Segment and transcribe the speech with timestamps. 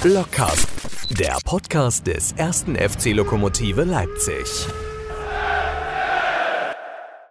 [0.00, 0.68] Blockcast,
[1.18, 4.44] der Podcast des ersten FC Lokomotive Leipzig.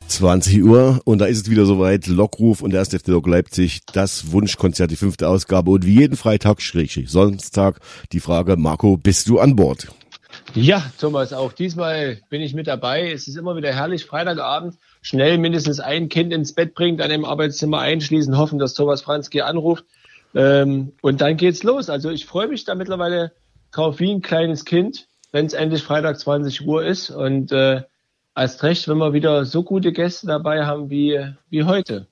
[0.10, 2.08] 20 Uhr und da ist es wieder soweit.
[2.08, 6.18] Lockruf und der erste FC Lok Leipzig, das Wunschkonzert, die fünfte Ausgabe und wie jeden
[6.18, 7.80] Freitag, schräg, Sonntag,
[8.11, 9.88] die Frage, Marco, bist du an Bord?
[10.54, 13.13] Ja, Thomas, auch diesmal bin ich mit dabei.
[13.13, 17.23] Es ist immer wieder herrlich, Freitagabend schnell mindestens ein Kind ins Bett bringen, dann im
[17.23, 19.86] Arbeitszimmer einschließen, hoffen, dass Thomas Franzke anruft.
[20.36, 21.89] Ähm, und dann geht's los.
[21.89, 23.32] Also ich freue mich da mittlerweile
[23.71, 27.09] drauf wie ein kleines Kind, wenn es endlich Freitag 20 Uhr ist.
[27.09, 27.84] Und äh,
[28.34, 31.20] als recht, wenn wir wieder so gute Gäste dabei haben wie,
[31.50, 32.08] wie heute.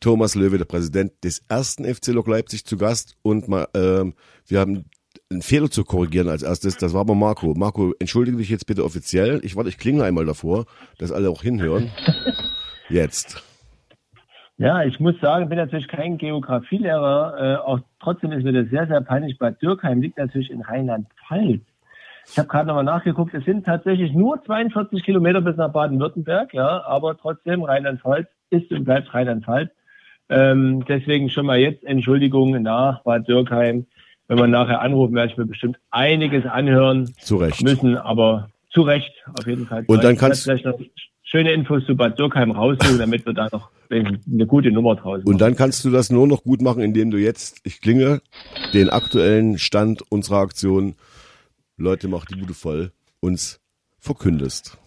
[0.00, 3.14] Thomas Löwe, der Präsident des ersten FC Lok Leipzig, zu Gast.
[3.22, 4.14] Und mal, ähm,
[4.46, 4.84] wir haben
[5.30, 6.76] einen Fehler zu korrigieren als erstes.
[6.76, 7.54] Das war aber Marco.
[7.54, 9.40] Marco, entschuldige dich jetzt bitte offiziell.
[9.44, 10.66] Ich warte, ich klinge einmal davor,
[10.98, 11.90] dass alle auch hinhören.
[12.90, 13.42] Jetzt.
[14.56, 17.34] Ja, ich muss sagen, bin natürlich kein Geografielehrer.
[17.38, 19.38] Äh, auch trotzdem ist mir das sehr, sehr peinlich.
[19.38, 21.62] Bad Dürkheim liegt natürlich in Rheinland-Pfalz.
[22.30, 23.34] Ich habe gerade nochmal nachgeguckt.
[23.34, 28.84] Es sind tatsächlich nur 42 Kilometer bis nach Baden-Württemberg, ja, aber trotzdem Rheinland-Pfalz ist und
[28.84, 29.70] bleibt Rheinland-Pfalz.
[30.28, 33.86] Ähm, deswegen schon mal jetzt Entschuldigung nach Bad Dürkheim.
[34.26, 37.62] Wenn man nachher anrufen, werde ich mir bestimmt einiges anhören zu Recht.
[37.62, 39.84] müssen, aber zu Recht auf jeden Fall.
[39.86, 40.52] Und dann kannst du
[41.34, 45.40] schöne Infos zu Bad Dürkheim raussuchen, damit wir da noch eine gute Nummer draußen Und
[45.40, 48.20] dann kannst du das nur noch gut machen, indem du jetzt, ich klinge,
[48.72, 50.94] den aktuellen Stand unserer Aktion
[51.76, 53.60] Leute macht die Bude voll uns
[53.98, 54.78] verkündest.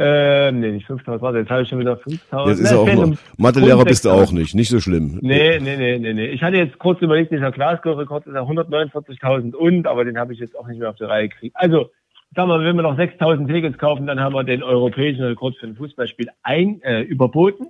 [0.00, 2.48] ähm, nee, nicht 5000, warte, jetzt habe ich schon wieder 5000.
[2.50, 3.18] Jetzt ist er auch noch.
[3.36, 5.18] Mathelehrer bist du auch nicht, nicht so schlimm.
[5.22, 6.26] Nee, nee, nee, nee, nee.
[6.26, 10.38] Ich hatte jetzt kurz überlegt, dieser Glasgow-Rekord ist ja 149.000 und, aber den habe ich
[10.38, 11.56] jetzt auch nicht mehr auf die Reihe gekriegt.
[11.56, 11.90] Also,
[12.36, 15.66] sagen wir, wenn wir noch 6000 Tickets kaufen, dann haben wir den europäischen Rekord für
[15.66, 17.66] ein Fußballspiel ein, äh, überboten.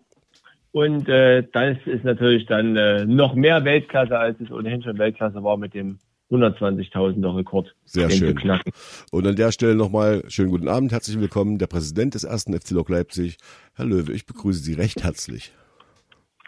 [0.72, 5.42] Und äh, das ist natürlich dann äh, noch mehr Weltklasse, als es ohnehin schon Weltklasse
[5.42, 5.98] war mit dem
[6.30, 7.74] 120.000er Rekord.
[7.84, 8.36] Sehr schön.
[8.36, 8.72] Knacken.
[9.10, 12.72] Und an der Stelle nochmal schönen guten Abend, herzlich willkommen, der Präsident des ersten FC
[12.72, 13.38] Lok Leipzig,
[13.74, 14.12] Herr Löwe.
[14.12, 15.52] Ich begrüße Sie recht herzlich.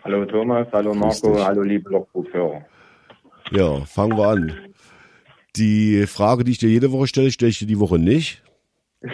[0.05, 2.65] Hallo Thomas, hallo Marco, hallo liebe Lokbuchhörer.
[3.53, 4.53] Ja, fangen wir an.
[5.57, 8.43] Die Frage, die ich dir jede Woche stelle, stelle ich dir die Woche nicht.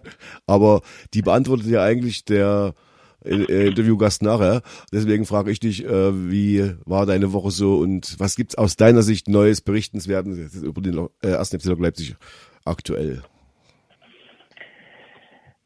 [0.46, 0.82] Aber
[1.14, 2.87] die beantwortet ja eigentlich der äh,
[3.24, 4.62] Interviewgast nachher.
[4.92, 9.02] Deswegen frage ich dich, äh, wie war deine Woche so und was gibt's aus deiner
[9.02, 11.50] Sicht Neues, Berichtenswerten über den äh, 1.
[11.50, 12.16] FC Leipzig
[12.64, 13.22] aktuell?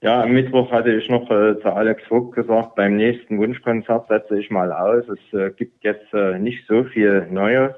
[0.02, 4.36] Ja, am Mittwoch hatte ich noch äh, zu Alex Vogt gesagt, beim nächsten Wunschkonzert setze
[4.36, 5.04] ich mal aus.
[5.08, 7.72] Es äh, gibt jetzt äh, nicht so viel Neues,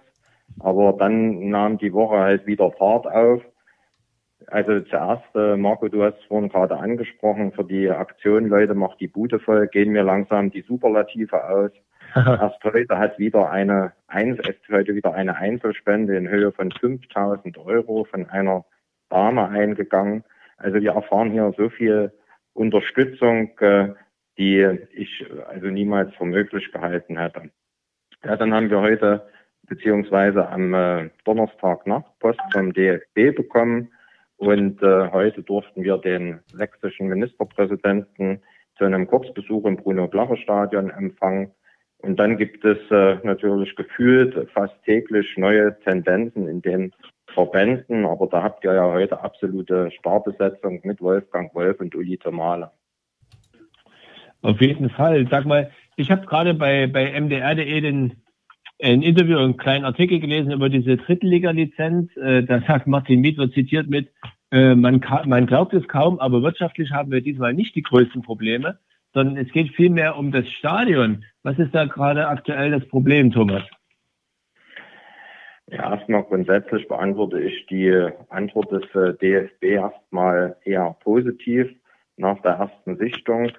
[0.60, 3.42] aber dann nahm die Woche halt wieder Fahrt auf.
[4.48, 9.00] Also zuerst, äh, Marco, du hast es vorhin gerade angesprochen, für die Aktion, Leute, macht
[9.00, 11.70] die Bude voll, gehen mir langsam die Superlative aus.
[12.14, 18.04] Erst heute hat wieder eine, ist heute wieder eine Einzelspende in Höhe von 5000 Euro
[18.04, 18.64] von einer
[19.08, 20.24] Dame eingegangen.
[20.56, 22.12] Also wir erfahren hier so viel
[22.52, 23.88] Unterstützung, äh,
[24.38, 27.50] die ich also niemals für möglich gehalten hätte.
[28.24, 29.26] Ja, dann haben wir heute
[29.66, 33.90] beziehungsweise am äh, Donnerstag Nachtpost vom DFB bekommen
[34.44, 38.42] und äh, heute durften wir den sächsischen Ministerpräsidenten
[38.76, 41.50] zu einem Kurzbesuch im Bruno-Blacher-Stadion empfangen.
[41.98, 46.92] Und dann gibt es äh, natürlich gefühlt fast täglich neue Tendenzen in den
[47.32, 48.04] Verbänden.
[48.04, 52.72] Aber da habt ihr ja heute absolute Startbesetzung mit Wolfgang Wolf und Ulite Mahler.
[54.42, 55.26] Auf jeden Fall.
[55.30, 58.24] Sag mal, ich habe gerade bei, bei mdr.de den
[58.82, 62.14] ein Interview, einen kleinen Artikel gelesen über diese Drittliga-Lizenz.
[62.16, 64.10] Äh, da sagt Martin Miet, wird zitiert mit,
[64.54, 68.78] äh, man, man glaubt es kaum, aber wirtschaftlich haben wir diesmal nicht die größten Probleme,
[69.12, 71.24] sondern es geht vielmehr um das Stadion.
[71.42, 73.64] Was ist da gerade aktuell das Problem, Thomas?
[75.66, 81.68] Ja, erstmal grundsätzlich beantworte ich die Antwort des äh, DFB erstmal eher positiv
[82.16, 83.50] nach der ersten Sichtung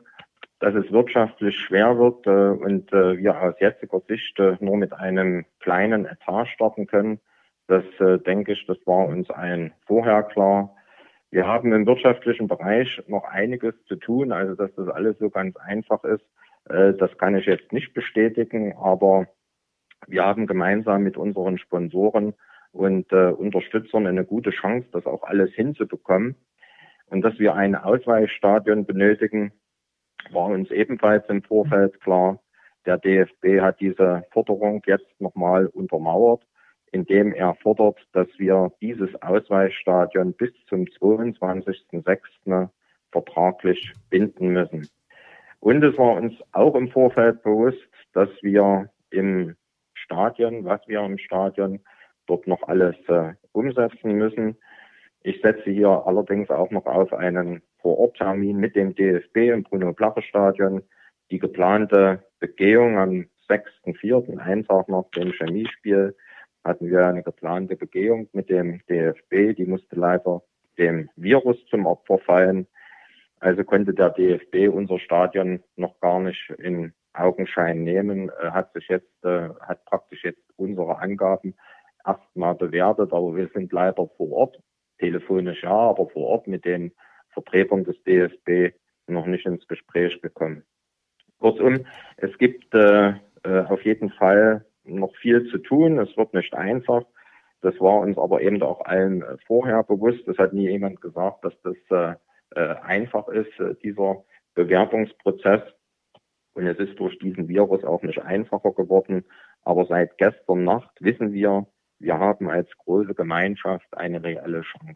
[0.62, 6.06] dass es wirtschaftlich schwer wird äh, und wir aus jetziger Sicht nur mit einem kleinen
[6.06, 7.20] Etat starten können.
[7.68, 7.84] Das
[8.26, 10.74] denke ich, das war uns ein vorher klar.
[11.36, 15.58] Wir haben im wirtschaftlichen Bereich noch einiges zu tun, also dass das alles so ganz
[15.58, 16.24] einfach ist,
[16.70, 19.28] äh, das kann ich jetzt nicht bestätigen, aber
[20.08, 22.36] wir haben gemeinsam mit unseren Sponsoren
[22.72, 26.38] und äh, Unterstützern eine gute Chance, das auch alles hinzubekommen.
[27.08, 29.52] Und dass wir ein Ausweichstadion benötigen,
[30.32, 32.40] war uns ebenfalls im Vorfeld klar.
[32.86, 36.48] Der DFB hat diese Forderung jetzt nochmal untermauert,
[36.96, 42.70] indem er fordert, dass wir dieses Ausweichstadion bis zum 22.06.
[43.12, 44.88] vertraglich binden müssen.
[45.60, 49.58] Und es war uns auch im Vorfeld bewusst, dass wir im
[49.94, 51.82] Stadion, was wir im Stadion
[52.28, 54.56] dort noch alles äh, umsetzen müssen.
[55.22, 60.82] Ich setze hier allerdings auch noch auf einen Vororttermin mit dem DFB im Bruno-Plache-Stadion.
[61.30, 66.16] Die geplante Begehung am 6.4., einen Tag nach dem Chemiespiel,
[66.66, 69.56] hatten wir eine geplante Begehung mit dem DFB.
[69.56, 70.42] Die musste leider
[70.78, 72.68] dem Virus zum Opfer fallen.
[73.40, 79.24] Also konnte der DFB unser Stadion noch gar nicht in Augenschein nehmen, hat sich jetzt,
[79.24, 81.56] äh, hat praktisch jetzt unsere Angaben
[82.06, 84.60] erstmal bewertet, aber wir sind leider vor Ort,
[85.00, 86.92] telefonisch ja, aber vor Ort mit den
[87.30, 88.76] Vertretern des DFB
[89.08, 90.64] noch nicht ins Gespräch gekommen.
[91.40, 91.86] Kurzum,
[92.18, 93.14] es gibt äh,
[93.44, 96.00] äh, auf jeden Fall noch viel zu tun.
[96.00, 97.04] Es wird nicht einfach.
[97.62, 100.28] Das war uns aber eben auch allen äh, vorher bewusst.
[100.28, 102.16] Es hat nie jemand gesagt, dass das äh,
[102.56, 103.52] äh, einfach ist,
[103.84, 104.24] dieser
[104.54, 105.62] Bewerbungsprozess.
[106.54, 109.26] Und es ist durch diesen Virus auch nicht einfacher geworden.
[109.64, 111.66] Aber seit gestern Nacht wissen wir,
[112.00, 114.96] wir haben als große Gemeinschaft eine reelle Chance.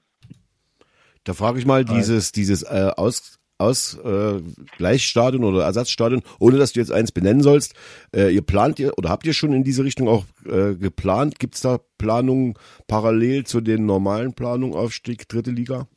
[1.23, 6.79] Da frage ich mal, dieses, dieses äh, Aus, Ausgleichsstadion äh, oder Ersatzstadion, ohne dass du
[6.79, 7.75] jetzt eins benennen sollst.
[8.15, 11.39] Äh, ihr plant ihr oder habt ihr schon in diese Richtung auch äh, geplant?
[11.39, 12.55] Gibt es da Planungen
[12.87, 15.87] parallel zu den normalen Planungen Aufstieg dritte Liga?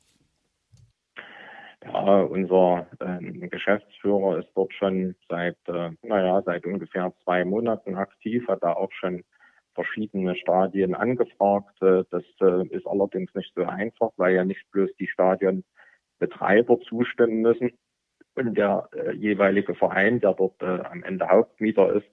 [1.85, 8.47] Ja, unser ähm, Geschäftsführer ist dort schon seit, äh, naja, seit ungefähr zwei Monaten aktiv,
[8.47, 9.25] hat da auch schon
[9.75, 11.83] verschiedene Stadien angefragt.
[11.83, 15.09] Äh, das äh, ist allerdings nicht so einfach, weil ja nicht bloß die
[16.23, 17.71] Stadionbetreiber zustimmen müssen
[18.35, 22.07] und der äh, jeweilige Verein, der dort am Ende Hauptmieter ist.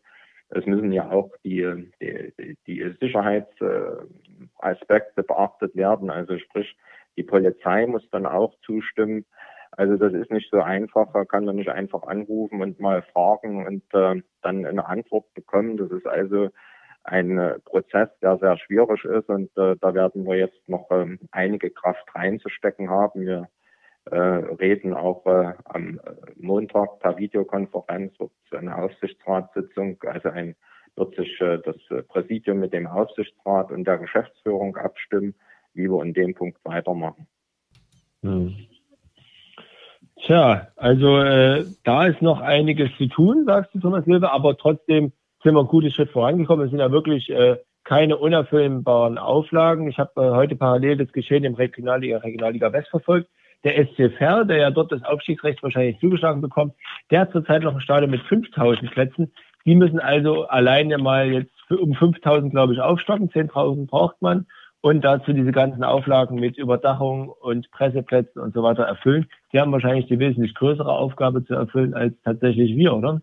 [0.49, 6.09] Es müssen ja auch die, die, die Sicherheitsaspekte beachtet werden.
[6.09, 6.75] Also sprich,
[7.17, 9.25] die Polizei muss dann auch zustimmen.
[9.71, 13.67] Also das ist nicht so einfach, da kann man nicht einfach anrufen und mal fragen
[13.67, 15.77] und äh, dann eine Antwort bekommen.
[15.77, 16.49] Das ist also
[17.03, 21.19] ein äh, Prozess, der sehr schwierig ist und äh, da werden wir jetzt noch ähm,
[21.31, 23.21] einige Kraft reinzustecken haben.
[23.21, 23.45] Wir äh,
[24.15, 30.55] reden auch äh, am äh, Montag per Videokonferenz wird eine Aufsichtsratssitzung, also ein
[30.95, 31.75] wird sich äh, das
[32.07, 35.35] Präsidium mit dem Aufsichtsrat und der Geschäftsführung abstimmen,
[35.73, 37.27] wie wir in dem Punkt weitermachen.
[38.21, 38.55] Hm.
[40.25, 45.13] Tja, also äh, da ist noch einiges zu tun, sagst du, Thomas Löwe, aber trotzdem
[45.41, 46.65] sind wir einen guten Schritt vorangekommen.
[46.65, 49.89] Es sind ja wirklich äh, keine unerfüllbaren Auflagen.
[49.89, 53.29] Ich habe äh, heute parallel das Geschehen im Regionalliga, Regionalliga West verfolgt.
[53.63, 56.73] Der SC Verl, der ja dort das Aufstiegsrecht wahrscheinlich zugeschlagen bekommt,
[57.11, 59.33] der hat zurzeit noch ein Stadion mit 5000 Plätzen.
[59.65, 63.29] Die müssen also alleine mal jetzt um 5000, glaube ich, aufstocken.
[63.29, 64.47] 10.000 braucht man
[64.81, 69.27] und dazu diese ganzen Auflagen mit Überdachung und Presseplätzen und so weiter erfüllen.
[69.51, 73.21] Die haben wahrscheinlich die wesentlich größere Aufgabe zu erfüllen als tatsächlich wir, oder?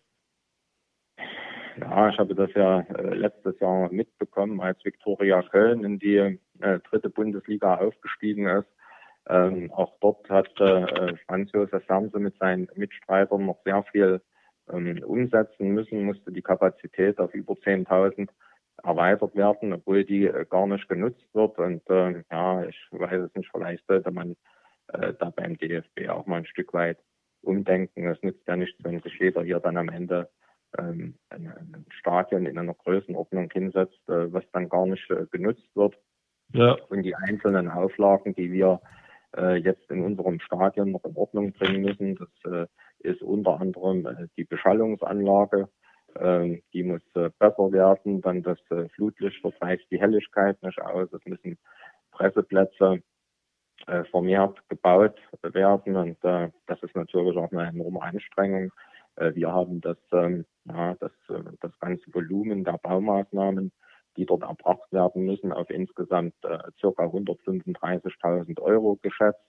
[1.78, 6.78] Ja, ich habe das ja äh, letztes Jahr mitbekommen, als Viktoria Köln in die äh,
[6.88, 8.68] dritte Bundesliga aufgestiegen ist.
[9.28, 14.20] Ähm, auch dort hat äh, Franz Josef Samse mit seinen Mitstreitern noch sehr viel
[14.70, 18.28] ähm, umsetzen müssen, musste die Kapazität auf über 10.000
[18.82, 21.58] erweitert werden, obwohl die äh, gar nicht genutzt wird.
[21.58, 24.36] Und äh, ja, ich weiß es nicht, vielleicht sollte man
[24.88, 26.98] äh, da beim DFB auch mal ein Stück weit
[27.42, 28.06] umdenken.
[28.06, 30.28] Es nützt ja nichts, wenn sich jeder hier dann am Ende
[30.78, 35.68] ähm, ein, ein Stadion in einer Größenordnung hinsetzt, äh, was dann gar nicht äh, genutzt
[35.74, 35.98] wird.
[36.52, 36.76] Ja.
[36.90, 38.80] Und die einzelnen Auflagen, die wir
[39.36, 42.66] äh, jetzt in unserem Stadion noch in Ordnung bringen müssen, das äh,
[43.00, 45.68] ist unter anderem äh, die Beschallungsanlage.
[46.18, 48.20] Ähm, die muss äh, besser werden.
[48.22, 51.12] Dann das äh, Flutlicht vertreibt die Helligkeit nicht aus.
[51.12, 51.58] Es müssen
[52.12, 53.02] Presseplätze
[53.86, 55.96] äh, vermehrt gebaut werden.
[55.96, 58.72] Und äh, das ist natürlich auch eine enorme Anstrengung.
[59.16, 63.72] Äh, wir haben das, ähm, ja, das, äh, das ganze Volumen der Baumaßnahmen,
[64.16, 69.40] die dort erbracht werden müssen, auf insgesamt äh, circa 135.000 Euro geschätzt.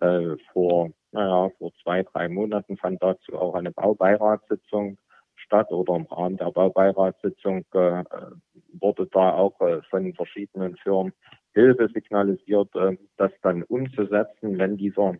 [0.00, 4.98] Äh, vor, naja, vor zwei, drei Monaten fand dazu auch eine Baubeiratssitzung
[5.36, 8.04] statt oder im Rahmen der Baubeiratssitzung äh,
[8.80, 11.12] wurde da auch äh, von verschiedenen Firmen
[11.52, 15.14] Hilfe signalisiert, äh, das dann umzusetzen, wenn dieser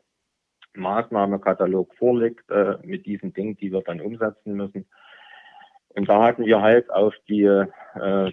[0.74, 4.86] Maßnahmekatalog vorliegt äh, mit diesen Dingen, die wir dann umsetzen müssen.
[5.96, 7.66] Und da hatten wir halt auf die äh,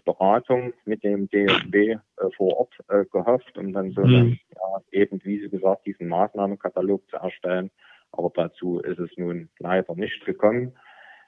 [0.04, 1.98] Beratung mit dem DFB äh,
[2.36, 4.38] vor Ort äh, gehofft, um dann so mhm.
[4.54, 7.72] ja, eben, wie Sie gesagt, diesen Maßnahmenkatalog zu erstellen.
[8.12, 10.74] Aber dazu ist es nun leider nicht gekommen.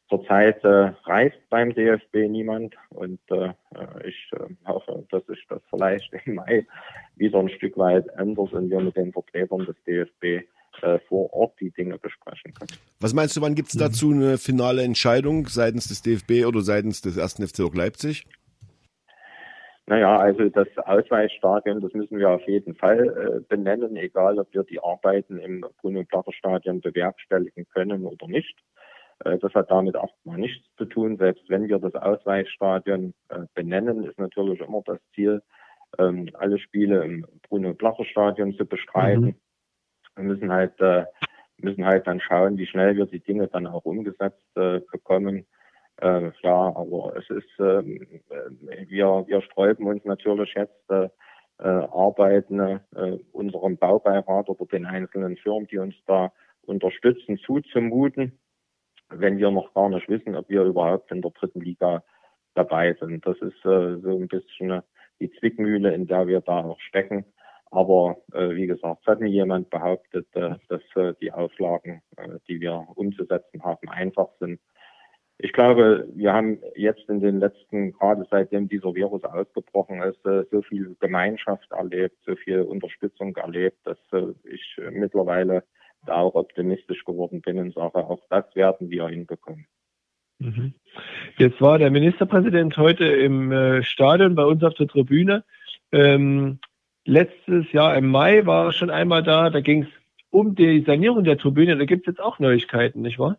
[0.10, 3.54] Zurzeit äh, reist beim DFB niemand und äh,
[4.06, 6.68] ich äh, hoffe, dass sich das vielleicht im Mai
[7.16, 10.46] wieder ein Stück weit ändert und wir mit den Vertretern des DFB
[10.82, 12.80] äh, vor Ort die Dinge besprechen können.
[13.00, 17.02] Was meinst du, wann gibt es dazu eine finale Entscheidung seitens des DFB oder seitens
[17.02, 18.26] des ersten FC Leipzig?
[19.88, 24.64] Naja, also das Ausweichstadion, das müssen wir auf jeden Fall äh, benennen, egal ob wir
[24.64, 28.58] die Arbeiten im Bruno-Platter-Stadion bewerkstelligen können oder nicht.
[29.24, 31.18] Äh, das hat damit erstmal nichts zu tun.
[31.18, 35.44] Selbst wenn wir das Ausweichstadion äh, benennen, ist natürlich immer das Ziel,
[36.00, 39.26] ähm, alle Spiele im Bruno-Platter-Stadion zu bestreiten.
[39.26, 39.36] Mhm.
[40.16, 41.06] Wir müssen halt, äh,
[41.58, 45.46] müssen halt dann schauen, wie schnell wir die Dinge dann auch umgesetzt äh, bekommen.
[46.02, 47.84] Äh, ja, aber es ist, äh,
[48.88, 51.10] wir, wir sträuben uns natürlich jetzt äh,
[51.60, 52.80] äh, Arbeiten äh,
[53.32, 56.32] unserem Baubeirat oder den einzelnen Firmen, die uns da
[56.64, 58.40] unterstützen, zuzumuten,
[59.10, 62.04] wenn wir noch gar nicht wissen, ob wir überhaupt in der dritten Liga
[62.56, 63.26] dabei sind.
[63.26, 64.82] Das ist äh, so ein bisschen
[65.20, 67.26] die Zwickmühle, in der wir da auch stecken.
[67.76, 72.40] Aber äh, wie gesagt, es hat mir jemand behauptet, äh, dass äh, die Auflagen, äh,
[72.48, 74.62] die wir umzusetzen haben, einfach sind.
[75.40, 80.46] Ich glaube, wir haben jetzt in den letzten, gerade seitdem dieser Virus ausgebrochen ist, äh,
[80.52, 85.66] so viel Gemeinschaft erlebt, so viel Unterstützung erlebt, dass äh, ich mittlerweile
[86.06, 89.68] da auch optimistisch geworden bin und sage, auch das werden wir hinbekommen.
[90.40, 90.76] Mhm.
[91.38, 95.44] Jetzt war der Ministerpräsident heute im Stadion bei uns auf der Tribüne.
[95.92, 96.60] Ähm,
[97.06, 99.50] letztes Jahr im Mai war er schon einmal da.
[99.50, 99.90] Da ging es
[100.32, 101.78] um die Sanierung der Tribüne.
[101.78, 103.38] Da gibt es jetzt auch Neuigkeiten, nicht wahr?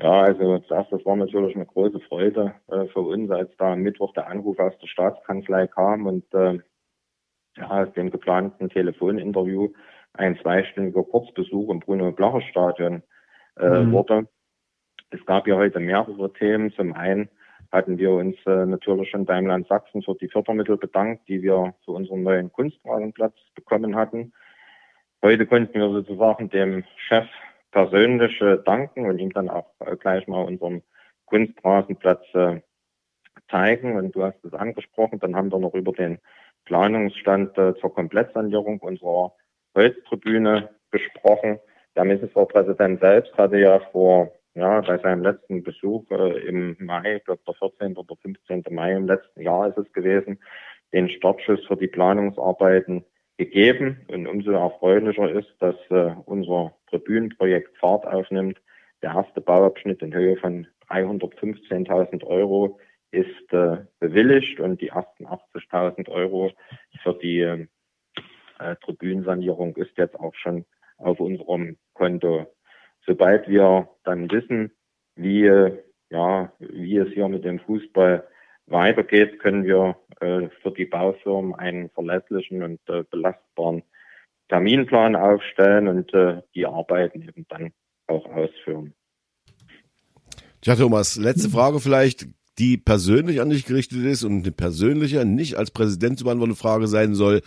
[0.00, 3.80] Ja, also das, das war natürlich eine große Freude äh, für uns, als da am
[3.80, 6.60] Mittwoch der Anruf aus der Staatskanzlei kam und äh,
[7.56, 9.72] ja, aus dem geplanten Telefoninterview
[10.12, 13.02] ein zweistündiger Kurzbesuch im Bruno-Blacher-Stadion
[13.58, 13.92] äh, mhm.
[13.92, 14.28] wurde.
[15.10, 16.72] Es gab ja heute mehrere Themen.
[16.72, 17.28] Zum einen
[17.70, 21.74] hatten wir uns äh, natürlich schon beim Land Sachsen für die Fördermittel bedankt, die wir
[21.84, 24.32] für unseren neuen Kunstrasenplatz bekommen hatten.
[25.22, 27.26] Heute konnten wir sozusagen dem Chef
[27.70, 30.82] persönlich äh, danken und ihm dann auch äh, gleich mal unseren
[31.26, 32.60] Kunstrasenplatz äh,
[33.50, 33.96] zeigen.
[33.96, 36.18] Und du hast es angesprochen, dann haben wir noch über den
[36.64, 39.32] Planungsstand äh, zur Komplettsanierung unserer
[39.74, 41.58] Holztribüne besprochen.
[41.96, 47.24] Der Ministerpräsident selbst hatte ja vor ja, bei seinem letzten Besuch äh, im Mai, ich
[47.24, 47.96] glaube der 14.
[47.96, 48.64] oder 15.
[48.70, 50.38] Mai im letzten Jahr ist es gewesen,
[50.92, 53.04] den Startschuss für die Planungsarbeiten
[53.36, 54.04] gegeben.
[54.08, 58.60] Und umso erfreulicher ist, dass äh, unser Tribünenprojekt Fahrt aufnimmt.
[59.02, 62.78] Der erste Bauabschnitt in Höhe von 315.000 Euro
[63.10, 66.50] ist äh, bewilligt und die ersten 80.000 Euro
[67.02, 70.64] für die äh, Tribünensanierung ist jetzt auch schon
[70.98, 72.46] auf unserem Konto
[73.08, 74.70] sobald wir dann wissen,
[75.16, 75.46] wie,
[76.10, 78.24] ja, wie es hier mit dem Fußball
[78.66, 83.82] weitergeht, können wir äh, für die Baufirmen einen verlässlichen und äh, belastbaren
[84.48, 87.72] Terminplan aufstellen und äh, die Arbeiten eben dann
[88.06, 88.94] auch ausführen.
[90.60, 92.26] Tja, Thomas, letzte Frage vielleicht,
[92.58, 96.88] die persönlich an dich gerichtet ist und eine persönliche, nicht als Präsident zu beantwortende Frage
[96.88, 97.42] sein soll.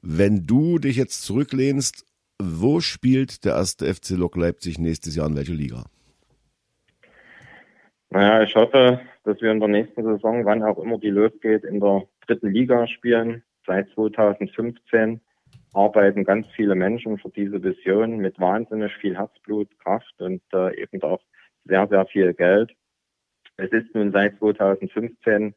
[0.00, 2.06] Wenn du dich jetzt zurücklehnst
[2.40, 5.84] wo spielt der erste FC Lok Leipzig nächstes Jahr in welcher Liga?
[8.10, 11.80] Naja, ich hoffe, dass wir in der nächsten Saison, wann auch immer die losgeht, in
[11.80, 13.42] der dritten Liga spielen.
[13.66, 15.20] Seit 2015
[15.72, 21.02] arbeiten ganz viele Menschen für diese Vision mit wahnsinnig viel Herzblut, Kraft und äh, eben
[21.02, 21.20] auch
[21.64, 22.72] sehr, sehr viel Geld.
[23.56, 25.54] Es ist nun seit 2015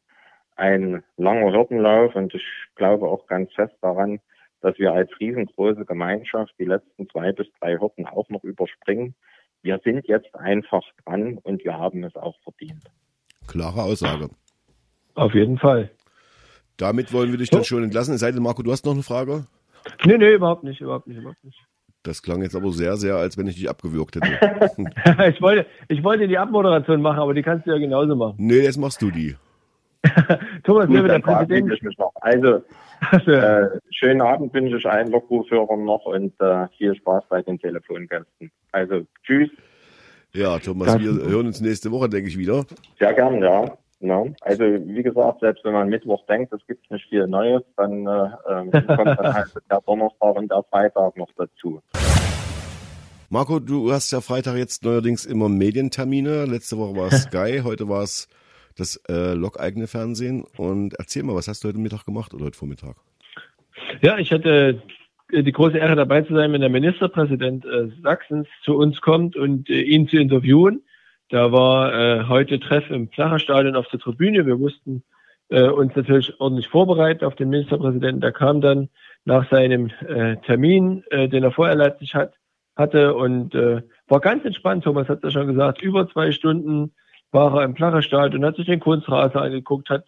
[0.55, 4.19] ein langer Hürdenlauf und ich glaube auch ganz fest daran,
[4.61, 9.15] dass wir als riesengroße Gemeinschaft die letzten zwei bis drei Hürden auch noch überspringen.
[9.61, 12.83] Wir sind jetzt einfach dran und wir haben es auch verdient.
[13.47, 14.29] Klare Aussage.
[15.15, 15.89] Auf jeden Fall.
[16.77, 18.13] Damit wollen wir dich dann schon entlassen.
[18.13, 19.47] Es sei denn, Marco, du hast noch eine Frage?
[20.05, 21.57] Nee, nee, überhaupt nicht, überhaupt nicht, überhaupt nicht.
[22.03, 24.27] Das klang jetzt aber sehr, sehr, als wenn ich dich abgewürgt hätte.
[25.29, 28.35] ich, wollte, ich wollte die Abmoderation machen, aber die kannst du ja genauso machen.
[28.37, 29.35] Nee, jetzt machst du die.
[30.63, 31.73] Thomas Löwe, der Präsident.
[32.21, 32.61] Also,
[33.27, 38.51] äh, schönen Abend wünsche ich allen Lockrufhörern noch und äh, viel Spaß bei den Telefongästen.
[38.71, 39.49] Also, tschüss.
[40.33, 42.65] Ja, Thomas, das wir hören uns nächste Woche, denke ich, wieder.
[42.99, 43.65] Sehr gern, ja.
[43.99, 48.05] Ja, also wie gesagt, selbst wenn man Mittwoch denkt, es gibt nicht viel Neues, dann
[48.05, 51.81] äh, ähm, kommt dann halt der Donnerstag und der Freitag noch dazu.
[53.29, 56.45] Marco, du hast ja Freitag jetzt neuerdings immer Medientermine.
[56.45, 58.27] Letzte Woche war es Sky, heute war es
[58.77, 60.45] das äh, Log-eigene Fernsehen.
[60.57, 62.95] Und erzähl mal, was hast du heute Mittag gemacht oder heute Vormittag?
[64.01, 64.81] Ja, ich hatte
[65.31, 69.35] äh, die große Ehre dabei zu sein, wenn der Ministerpräsident äh, Sachsens zu uns kommt
[69.35, 70.83] und äh, ihn zu interviewen.
[71.29, 74.45] Da war äh, heute Treff im Flacherstadion auf der Tribüne.
[74.45, 75.03] Wir mussten
[75.49, 78.21] äh, uns natürlich ordentlich vorbereiten auf den Ministerpräsidenten.
[78.21, 78.89] Der kam dann
[79.25, 82.35] nach seinem äh, Termin, äh, den er vorher Leipzig hat,
[82.77, 84.85] hatte und äh, war ganz entspannt.
[84.85, 86.93] Thomas hat ja schon gesagt, über zwei Stunden
[87.31, 90.05] war er im Flacherstadion, hat sich den Kunstrasen angeguckt, hat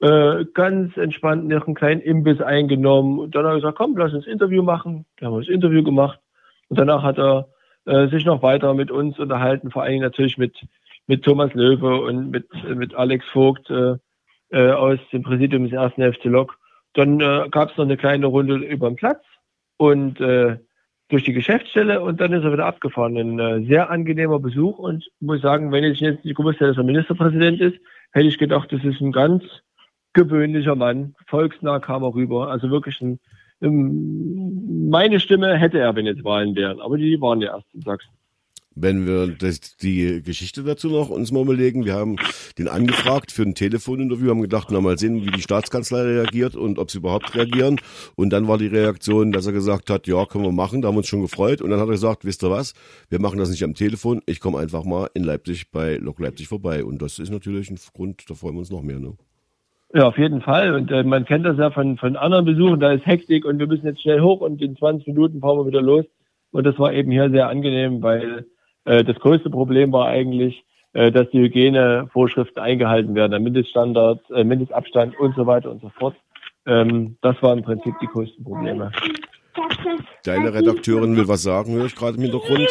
[0.00, 4.12] äh, ganz entspannt noch einen kleinen Imbiss eingenommen und dann hat er gesagt, komm, lass
[4.12, 5.06] uns Interview machen.
[5.16, 6.18] Dann haben wir das Interview gemacht
[6.68, 7.48] und danach hat er
[7.86, 10.54] äh, sich noch weiter mit uns unterhalten, vor allen Dingen natürlich mit,
[11.06, 13.96] mit Thomas Löwe und mit, mit Alex Vogt äh,
[14.50, 16.58] äh, aus dem Präsidium des ersten FC Lok.
[16.94, 19.22] Dann äh, gab es noch eine kleine Runde über den Platz
[19.76, 20.58] und äh,
[21.08, 23.16] durch die Geschäftsstelle und dann ist er wieder abgefahren.
[23.16, 26.78] Ein äh, sehr angenehmer Besuch und muss sagen, wenn ich jetzt nicht gewusst hätte, dass
[26.78, 27.78] er Ministerpräsident ist,
[28.12, 29.44] hätte ich gedacht, das ist ein ganz
[30.12, 31.14] gewöhnlicher Mann.
[31.26, 32.48] Volksnah kam er rüber.
[32.50, 33.20] Also wirklich ein
[33.60, 38.10] meine Stimme hätte er, wenn jetzt Wahlen wären, aber die waren ja erst in Sachsen.
[38.78, 42.16] Wenn wir das, die Geschichte dazu noch uns mal überlegen, wir haben
[42.58, 46.78] den angefragt für ein Telefoninterview, haben gedacht, na mal sehen, wie die Staatskanzlei reagiert und
[46.78, 47.80] ob sie überhaupt reagieren.
[48.16, 50.94] Und dann war die Reaktion, dass er gesagt hat, ja, können wir machen, da haben
[50.94, 51.62] wir uns schon gefreut.
[51.62, 52.74] Und dann hat er gesagt, wisst ihr was,
[53.08, 56.46] wir machen das nicht am Telefon, ich komme einfach mal in Leipzig bei Lok Leipzig
[56.46, 56.84] vorbei.
[56.84, 58.98] Und das ist natürlich ein Grund, da freuen wir uns noch mehr.
[58.98, 59.14] Ne?
[59.94, 60.74] Ja, auf jeden Fall.
[60.74, 63.66] Und äh, man kennt das ja von, von anderen Besuchen, da ist Hektik und wir
[63.66, 66.04] müssen jetzt schnell hoch und in 20 Minuten fahren wir wieder los.
[66.50, 68.46] Und das war eben hier sehr angenehm, weil
[68.86, 70.64] das größte Problem war eigentlich,
[70.96, 75.90] äh, dass die Hygienevorschriften eingehalten werden, der Mindeststandard, äh, Mindestabstand und so weiter und so
[75.90, 76.16] fort.
[76.64, 78.90] Ähm, das waren im Prinzip die größten Probleme.
[80.24, 82.68] Deine Redakteurin will was sagen, höre ich gerade im Hintergrund.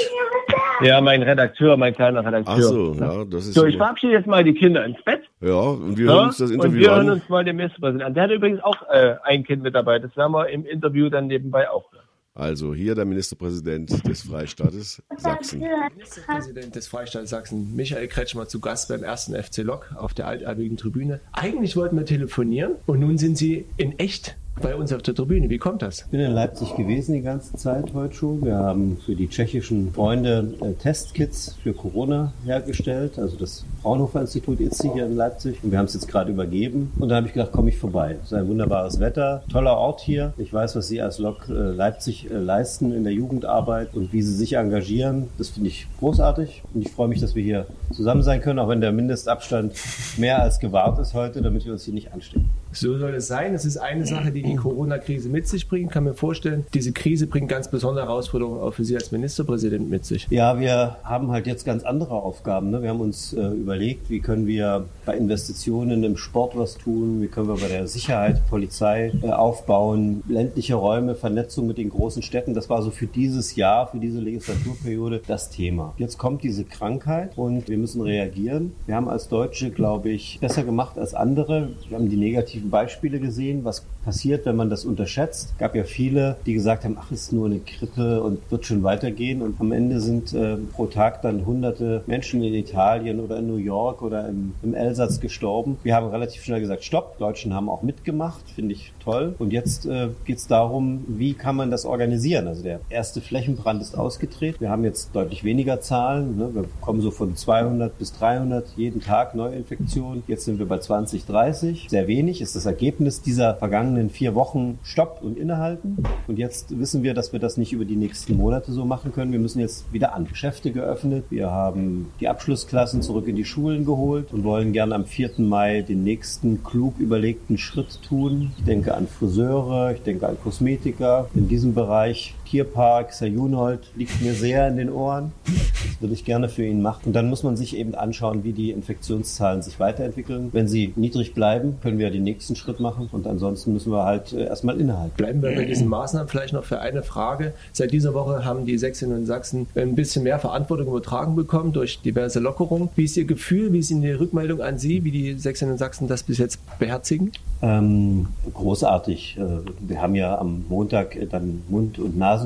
[0.81, 2.55] Ja, mein Redakteur, mein kleiner Redakteur.
[2.55, 3.53] Ach so, ja, das ist.
[3.53, 5.21] So, ich verabschiede jetzt mal die Kinder ins Bett.
[5.41, 6.73] Ja, und wir hören uns das Interview an.
[6.73, 8.13] Und wir hören uns mal den Ministerpräsidenten an.
[8.15, 9.99] Der hat übrigens auch äh, ein Kind mit dabei.
[9.99, 12.04] Das werden wir im Interview dann nebenbei auch hören.
[12.37, 15.63] Also hier der Ministerpräsident des Freistaates Sachsen.
[15.95, 20.75] Ministerpräsident des Freistaates Sachsen, Michael Kretschmer, zu Gast beim ersten FC Lok auf der altalbigen
[20.75, 21.21] Tribüne.
[21.31, 25.49] Eigentlich wollten wir telefonieren und nun sind Sie in echt bei uns auf der Tribüne.
[25.49, 26.01] Wie kommt das?
[26.01, 28.43] Ich bin in Leipzig gewesen die ganze Zeit heute schon.
[28.43, 33.19] Wir haben für die tschechischen Freunde äh, Testkits für Corona hergestellt.
[33.19, 35.57] Also das Fraunhofer Institut ist hier in Leipzig.
[35.63, 36.91] Und wir haben es jetzt gerade übergeben.
[36.99, 38.17] Und da habe ich gedacht, komme ich vorbei.
[38.21, 40.33] Es ist ein wunderbares Wetter, toller Ort hier.
[40.37, 44.21] Ich weiß, was Sie als Lok äh, Leipzig äh, leisten in der Jugendarbeit und wie
[44.21, 45.27] Sie sich engagieren.
[45.37, 46.63] Das finde ich großartig.
[46.73, 49.73] Und ich freue mich, dass wir hier zusammen sein können, auch wenn der Mindestabstand
[50.17, 52.49] mehr als gewahrt ist heute, damit wir uns hier nicht anstecken.
[52.71, 53.53] So soll es sein.
[53.53, 55.87] Es ist eine Sache, die die Corona-Krise mit sich bringt.
[55.87, 59.89] Ich kann mir vorstellen, diese Krise bringt ganz besondere Herausforderungen auch für Sie als Ministerpräsident
[59.89, 60.27] mit sich.
[60.29, 62.71] Ja, wir haben halt jetzt ganz andere Aufgaben.
[62.71, 62.81] Ne?
[62.81, 67.27] Wir haben uns äh, überlegt, wie können wir bei Investitionen im Sport was tun, wie
[67.27, 72.53] können wir bei der Sicherheit, Polizei äh, aufbauen, ländliche Räume, Vernetzung mit den großen Städten.
[72.53, 75.93] Das war so für dieses Jahr, für diese Legislaturperiode das Thema.
[75.97, 78.73] Jetzt kommt diese Krankheit und wir müssen reagieren.
[78.85, 81.69] Wir haben als Deutsche, glaube ich, besser gemacht als andere.
[81.87, 85.57] Wir haben die negativen Beispiele gesehen, was passiert, wenn man das unterschätzt.
[85.57, 89.41] Gab ja viele, die gesagt haben, ach, ist nur eine Grippe und wird schon weitergehen.
[89.41, 93.57] Und am Ende sind äh, pro Tag dann hunderte Menschen in Italien oder in New
[93.57, 95.77] York oder im, im Elsatz gestorben.
[95.83, 97.17] Wir haben relativ schnell gesagt, stopp.
[97.19, 99.35] Deutschen haben auch mitgemacht, finde ich toll.
[99.39, 102.47] Und jetzt äh, geht es darum, wie kann man das organisieren.
[102.47, 104.59] Also der erste Flächenbrand ist ausgetreten.
[104.59, 106.37] Wir haben jetzt deutlich weniger Zahlen.
[106.37, 106.49] Ne?
[106.53, 110.23] Wir kommen so von 200 bis 300 jeden Tag Neuinfektionen.
[110.27, 111.87] Jetzt sind wir bei 20, 30.
[111.89, 112.41] Sehr wenig.
[112.41, 116.03] Ist das Ergebnis dieser vergangenen vier Wochen Stopp und Innehalten.
[116.27, 119.31] Und jetzt wissen wir, dass wir das nicht über die nächsten Monate so machen können.
[119.31, 121.25] Wir müssen jetzt wieder an Geschäfte geöffnet.
[121.29, 125.31] Wir haben die Abschlussklassen zurück in die Schulen geholt und wollen gerne am 4.
[125.37, 128.51] Mai den nächsten klug überlegten Schritt tun.
[128.57, 131.27] Ich denke an Friseure, ich denke an Kosmetiker.
[131.35, 135.33] In diesem Bereich Tierpark, Sayunold liegt mir sehr in den Ohren.
[135.43, 137.01] Das würde ich gerne für ihn machen.
[137.07, 140.51] Und dann muss man sich eben anschauen, wie die Infektionszahlen sich weiterentwickeln.
[140.53, 143.09] Wenn sie niedrig bleiben, können wir den nächsten Schritt machen.
[143.11, 145.17] Und ansonsten müssen wir halt äh, erstmal innehalten.
[145.17, 147.53] Bleiben wir bei diesen Maßnahmen vielleicht noch für eine Frage.
[147.73, 151.99] Seit dieser Woche haben die Sächsinnen und Sachsen ein bisschen mehr Verantwortung übertragen bekommen durch
[152.03, 152.87] diverse Lockerungen.
[152.95, 153.73] Wie ist Ihr Gefühl?
[153.73, 156.59] Wie ist Ihnen die Rückmeldung an Sie, wie die Sächsinnen und Sachsen das bis jetzt
[156.79, 157.33] beherzigen?
[157.61, 159.37] Ähm, großartig.
[159.39, 159.43] Äh,
[159.79, 162.44] wir haben ja am Montag dann Mund- und Nasenschutz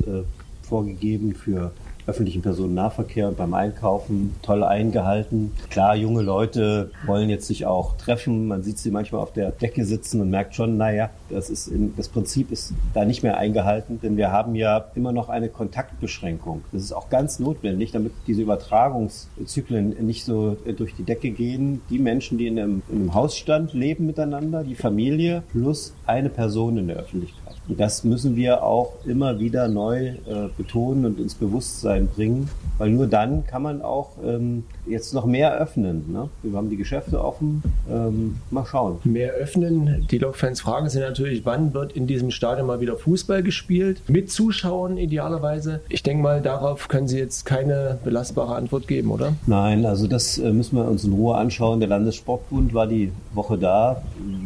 [0.00, 0.22] äh,
[0.62, 1.72] vorgegeben für
[2.06, 5.52] öffentlichen Personennahverkehr und beim Einkaufen toll eingehalten.
[5.70, 8.46] Klar, junge Leute wollen jetzt sich auch treffen.
[8.46, 11.96] Man sieht sie manchmal auf der Decke sitzen und merkt schon, naja, das ist in,
[11.96, 16.62] das Prinzip ist da nicht mehr eingehalten, denn wir haben ja immer noch eine Kontaktbeschränkung.
[16.72, 21.80] Das ist auch ganz notwendig, damit diese Übertragungszyklen nicht so durch die Decke gehen.
[21.88, 26.76] Die Menschen, die in einem, in einem Hausstand leben miteinander, die Familie plus eine Person
[26.76, 27.43] in der Öffentlichkeit.
[27.66, 32.90] Und das müssen wir auch immer wieder neu äh, betonen und ins Bewusstsein bringen, weil
[32.90, 36.04] nur dann kann man auch ähm, jetzt noch mehr öffnen.
[36.12, 36.28] Ne?
[36.42, 37.62] Wir haben die Geschäfte offen.
[37.90, 38.98] Ähm, mal schauen.
[39.04, 40.06] Mehr öffnen.
[40.10, 44.02] Die Lokfans fragen sich natürlich, wann wird in diesem Stadion mal wieder Fußball gespielt?
[44.08, 45.80] Mit Zuschauern idealerweise.
[45.88, 49.34] Ich denke mal, darauf können Sie jetzt keine belastbare Antwort geben, oder?
[49.46, 51.80] Nein, also das äh, müssen wir uns in Ruhe anschauen.
[51.80, 54.02] Der Landessportbund war die Woche da.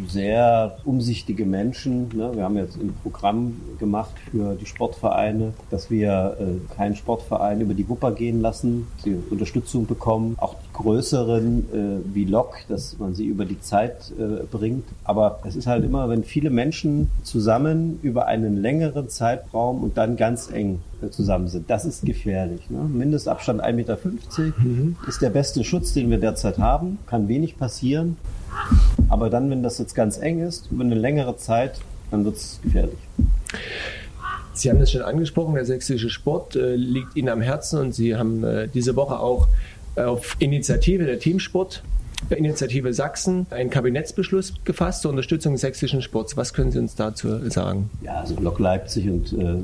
[0.09, 2.09] Sehr umsichtige Menschen.
[2.14, 2.31] Ne?
[2.35, 7.74] Wir haben jetzt ein Programm gemacht für die Sportvereine, dass wir äh, keinen Sportverein über
[7.74, 10.28] die Wupper gehen lassen, sie Unterstützung bekommen.
[10.37, 14.85] Auch die größeren äh, wie Lok, dass man sie über die Zeit äh, bringt.
[15.05, 20.17] Aber es ist halt immer, wenn viele Menschen zusammen über einen längeren Zeitraum und dann
[20.17, 21.71] ganz eng äh, zusammen sind.
[21.71, 22.71] Das ist gefährlich.
[22.71, 22.81] Ne?
[22.81, 23.99] Mindestabstand 1,50 Meter
[24.59, 24.97] mhm.
[25.07, 26.99] ist der beste Schutz, den wir derzeit haben.
[27.07, 28.17] Kann wenig passieren.
[29.09, 32.61] Aber dann, wenn das jetzt ganz eng ist, über eine längere Zeit, dann wird es
[32.62, 32.99] gefährlich.
[34.59, 38.17] Sie haben das schon angesprochen, der sächsische Sport äh, liegt Ihnen am Herzen und Sie
[38.17, 39.47] haben äh, diese Woche auch
[39.96, 41.83] auf Initiative der Teamsport
[42.31, 46.37] Initiative Sachsen einen Kabinettsbeschluss gefasst zur Unterstützung des sächsischen Sports.
[46.37, 47.90] Was können Sie uns dazu sagen?
[48.03, 49.57] Ja, also Lok Leipzig und äh,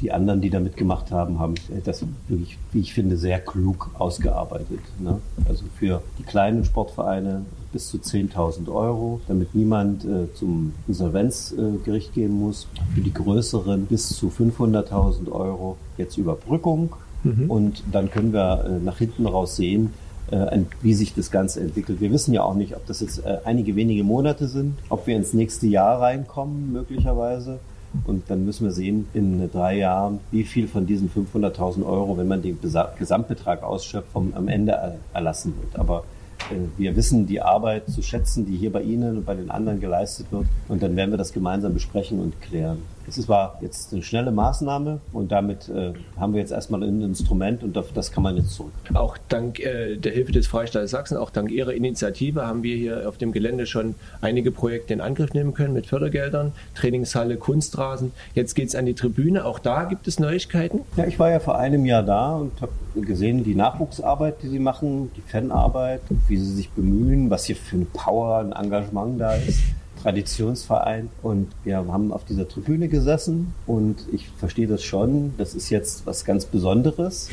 [0.00, 4.80] die anderen, die da mitgemacht haben, haben das wirklich, wie ich finde, sehr klug ausgearbeitet.
[4.98, 5.20] Ne?
[5.48, 12.14] Also für die kleinen Sportvereine bis zu 10.000 Euro, damit niemand äh, zum Insolvenzgericht äh,
[12.14, 12.66] gehen muss.
[12.94, 16.92] Für die größeren bis zu 500.000 Euro jetzt Überbrückung.
[17.24, 17.50] Mhm.
[17.50, 19.92] Und dann können wir äh, nach hinten raus sehen,
[20.30, 22.00] äh, wie sich das Ganze entwickelt.
[22.00, 25.16] Wir wissen ja auch nicht, ob das jetzt äh, einige wenige Monate sind, ob wir
[25.16, 27.58] ins nächste Jahr reinkommen möglicherweise.
[28.04, 32.28] Und dann müssen wir sehen, in drei Jahren, wie viel von diesen 500.000 Euro, wenn
[32.28, 32.56] man den
[32.98, 35.76] Gesamtbetrag ausschöpft, am Ende erlassen wird.
[35.76, 36.04] Aber
[36.50, 39.80] äh, wir wissen die Arbeit zu schätzen, die hier bei Ihnen und bei den anderen
[39.80, 40.46] geleistet wird.
[40.68, 42.78] Und dann werden wir das gemeinsam besprechen und klären.
[43.18, 47.62] Es war jetzt eine schnelle Maßnahme und damit äh, haben wir jetzt erstmal ein Instrument
[47.62, 48.72] und das kann man jetzt zurück.
[48.94, 53.08] Auch dank äh, der Hilfe des Freistaates Sachsen, auch dank Ihrer Initiative haben wir hier
[53.08, 58.12] auf dem Gelände schon einige Projekte in Angriff nehmen können mit Fördergeldern, Trainingshalle, Kunstrasen.
[58.34, 59.44] Jetzt geht es an die Tribüne.
[59.44, 60.80] Auch da gibt es Neuigkeiten.
[60.96, 64.58] Ja, ich war ja vor einem Jahr da und habe gesehen, die Nachwuchsarbeit, die Sie
[64.58, 69.34] machen, die Fanarbeit, wie Sie sich bemühen, was hier für eine Power, ein Engagement da
[69.34, 69.60] ist.
[70.02, 75.34] Traditionsverein und wir haben auf dieser Tribüne gesessen und ich verstehe das schon.
[75.38, 77.28] Das ist jetzt was ganz Besonderes.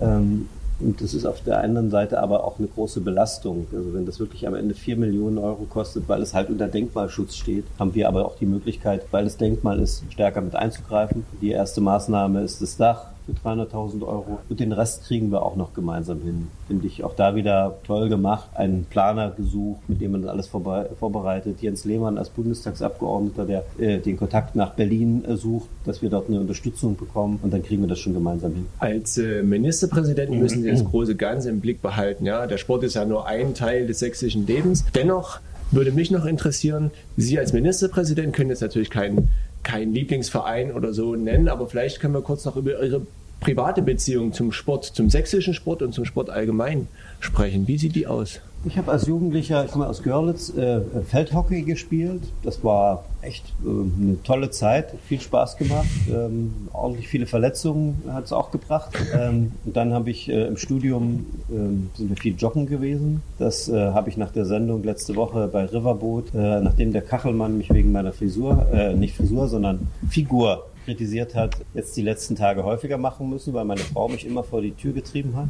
[0.00, 0.48] Ähm,
[0.78, 3.66] und das ist auf der anderen Seite aber auch eine große Belastung.
[3.74, 7.34] Also wenn das wirklich am Ende vier Millionen Euro kostet, weil es halt unter Denkmalschutz
[7.36, 11.24] steht, haben wir aber auch die Möglichkeit, weil es Denkmal ist, stärker mit einzugreifen.
[11.40, 14.38] Die erste Maßnahme ist das Dach für 300.000 Euro.
[14.48, 16.48] Und den Rest kriegen wir auch noch gemeinsam hin.
[16.68, 18.48] Finde ich auch da wieder toll gemacht.
[18.54, 21.60] Einen Planer gesucht, mit dem man alles vorbereitet.
[21.60, 26.28] Jens Lehmann als Bundestagsabgeordneter, der äh, den Kontakt nach Berlin äh, sucht, dass wir dort
[26.28, 27.40] eine Unterstützung bekommen.
[27.42, 28.66] Und dann kriegen wir das schon gemeinsam hin.
[28.78, 32.26] Als äh, Ministerpräsidenten müssen Sie das große Ganze im Blick behalten.
[32.26, 34.84] Ja, der Sport ist ja nur ein Teil des sächsischen Lebens.
[34.94, 35.40] Dennoch
[35.72, 39.28] würde mich noch interessieren, Sie als Ministerpräsident können jetzt natürlich keinen
[39.66, 43.02] keinen Lieblingsverein oder so nennen, aber vielleicht können wir kurz noch über Ihre
[43.40, 46.88] private Beziehung zum Sport, zum sächsischen Sport und zum Sport allgemein
[47.20, 47.66] sprechen.
[47.68, 48.40] Wie sieht die aus?
[48.64, 52.22] Ich habe als Jugendlicher, ich komme aus Görlitz, äh, Feldhockey gespielt.
[52.42, 55.86] Das war echt äh, eine tolle Zeit, viel Spaß gemacht.
[56.10, 58.96] Ähm, ordentlich viele Verletzungen hat es auch gebracht.
[59.14, 63.22] Ähm, und dann habe ich äh, im Studium ähm, sind wir viel joggen gewesen.
[63.38, 67.56] Das äh, habe ich nach der Sendung letzte Woche bei Riverboot, äh, nachdem der Kachelmann
[67.56, 72.64] mich wegen meiner Frisur, äh, nicht Frisur, sondern Figur kritisiert hat, jetzt die letzten Tage
[72.64, 75.48] häufiger machen müssen, weil meine Frau mich immer vor die Tür getrieben hat.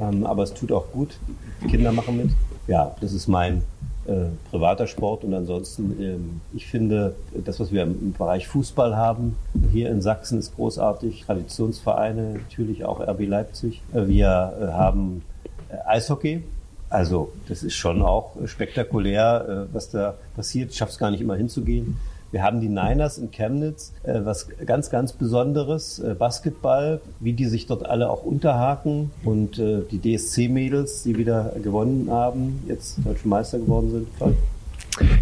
[0.00, 1.16] Ähm, aber es tut auch gut.
[1.62, 2.30] Die Kinder machen mit.
[2.66, 3.62] Ja, das ist mein
[4.06, 9.36] äh, privater Sport und ansonsten, ähm, ich finde, das, was wir im Bereich Fußball haben,
[9.70, 11.22] hier in Sachsen ist großartig.
[11.24, 13.80] Traditionsvereine, natürlich auch RB Leipzig.
[13.94, 15.22] Äh, wir äh, haben
[15.68, 16.42] äh, Eishockey.
[16.90, 20.72] Also, das ist schon auch spektakulär, äh, was da passiert.
[20.72, 21.96] Ich schaffe es gar nicht immer hinzugehen.
[22.32, 27.44] Wir haben die Niners in Chemnitz, äh, was ganz, ganz Besonderes, äh, Basketball, wie die
[27.44, 33.28] sich dort alle auch unterhaken und äh, die DSC-Mädels, die wieder gewonnen haben, jetzt deutsche
[33.28, 34.08] Meister geworden sind.
[34.18, 34.34] Toll.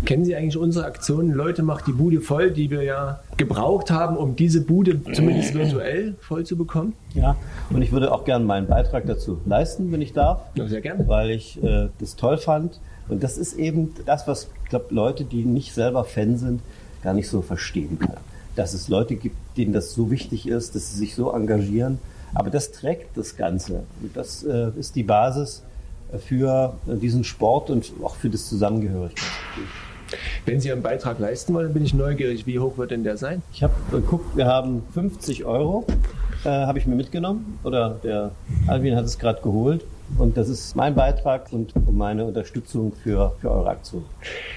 [0.04, 4.16] Kennen Sie eigentlich unsere Aktion Leute macht die Bude voll, die wir ja gebraucht haben,
[4.16, 6.92] um diese Bude zumindest virtuell voll zu bekommen?
[7.14, 7.36] Ja,
[7.70, 10.42] und ich würde auch gerne meinen Beitrag dazu leisten, wenn ich darf.
[10.54, 11.08] Ja, sehr gerne.
[11.08, 12.80] Weil ich äh, das toll fand.
[13.08, 16.60] Und das ist eben das, was, ich glaube, Leute, die nicht selber Fan sind,
[17.02, 18.16] gar nicht so verstehen kann.
[18.56, 21.98] Dass es Leute gibt, denen das so wichtig ist, dass sie sich so engagieren.
[22.34, 23.84] Aber das trägt das Ganze.
[24.02, 25.62] Und das äh, ist die Basis
[26.26, 29.64] für diesen Sport und auch für das Zusammengehörigkeitsgefühl.
[30.44, 32.46] Wenn Sie einen Beitrag leisten wollen, bin ich neugierig.
[32.46, 33.42] Wie hoch wird denn der sein?
[33.52, 35.86] Ich habe geguckt, wir haben 50 Euro
[36.44, 38.32] äh, habe ich mir mitgenommen oder der
[38.66, 39.84] Alvin hat es gerade geholt.
[40.18, 44.04] Und das ist mein Beitrag und meine Unterstützung für, für eure Aktion.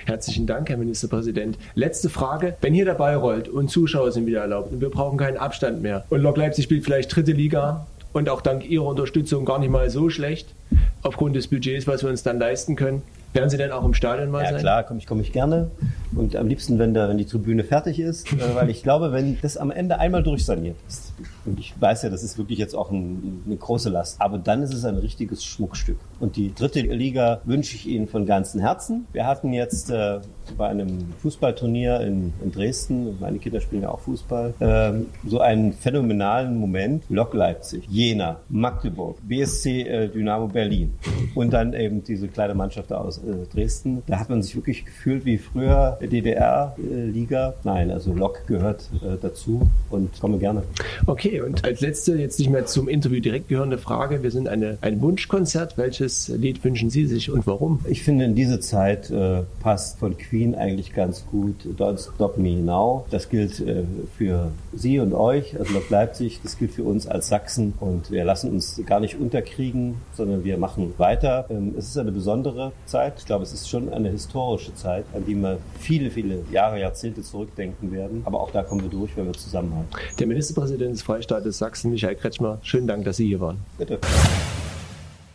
[0.05, 1.57] Herzlichen Dank, Herr Ministerpräsident.
[1.75, 2.55] Letzte Frage.
[2.61, 6.05] Wenn hier dabei rollt und Zuschauer sind wieder erlaubt und wir brauchen keinen Abstand mehr
[6.09, 9.89] und Lok Leipzig spielt vielleicht dritte Liga und auch dank Ihrer Unterstützung gar nicht mal
[9.89, 10.53] so schlecht,
[11.01, 13.01] aufgrund des Budgets, was wir uns dann leisten können,
[13.33, 14.55] werden Sie denn auch im Stadion mal ja, sein?
[14.55, 15.71] Ja klar, komme ich, komm ich gerne.
[16.15, 19.39] Und am liebsten, wenn, der, wenn die Tribüne fertig ist, äh, weil ich glaube, wenn
[19.41, 21.13] das am Ende einmal durchsaniert ist,
[21.45, 24.63] und ich weiß ja, das ist wirklich jetzt auch ein, eine große Last, aber dann
[24.63, 25.97] ist es ein richtiges Schmuckstück.
[26.19, 29.08] Und die dritte Liga wünsche ich Ihnen von ganzem Herzen.
[29.12, 30.19] Wir hatten jetzt äh,
[30.58, 34.93] bei einem Fußballturnier in, in Dresden, meine Kinder spielen ja auch Fußball, äh,
[35.27, 37.03] so einen phänomenalen Moment.
[37.10, 40.93] Lok Leipzig, Jena, Magdeburg, BSC äh, Dynamo Berlin
[41.36, 44.03] und dann eben diese kleine Mannschaft aus äh, Dresden.
[44.08, 47.56] Da hat man sich wirklich gefühlt wie früher DDR-Liga.
[47.63, 50.63] Nein, also Lok gehört äh, dazu und komme gerne.
[51.06, 54.24] Okay, und als letzte, jetzt nicht mehr zum Interview direkt gehörende Frage.
[54.24, 55.78] Wir sind eine, ein Wunschkonzert.
[55.78, 57.80] Welches Lied wünschen Sie sich und warum?
[57.86, 62.56] Ich finde, in diese Zeit äh, passt von Queen eigentlich ganz gut Don't Stop Me
[62.56, 63.06] Now.
[63.10, 63.84] Das gilt äh,
[64.17, 66.39] für Sie und euch, also Lok Leipzig.
[66.43, 67.74] Das gilt für uns als Sachsen.
[67.80, 71.46] Und wir lassen uns gar nicht unterkriegen, sondern wir machen weiter.
[71.50, 73.15] Ähm, es ist eine besondere Zeit.
[73.19, 77.22] Ich glaube, es ist schon eine historische Zeit, an die wir viele, viele Jahre, Jahrzehnte
[77.22, 78.22] zurückdenken werden.
[78.26, 79.89] Aber auch da kommen wir durch, wenn wir zusammenhalten.
[80.19, 83.59] Der Ministerpräsident des Freistaates Sachsen, Michael Kretschmer, schönen Dank, dass Sie hier waren.
[83.77, 83.97] Bitte.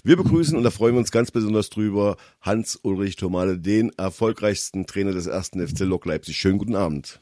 [0.05, 5.13] Wir begrüßen und da freuen wir uns ganz besonders drüber Hans-Ulrich Thomale, den erfolgreichsten Trainer
[5.13, 6.37] des ersten FC Lok Leipzig.
[6.37, 7.21] Schönen guten Abend.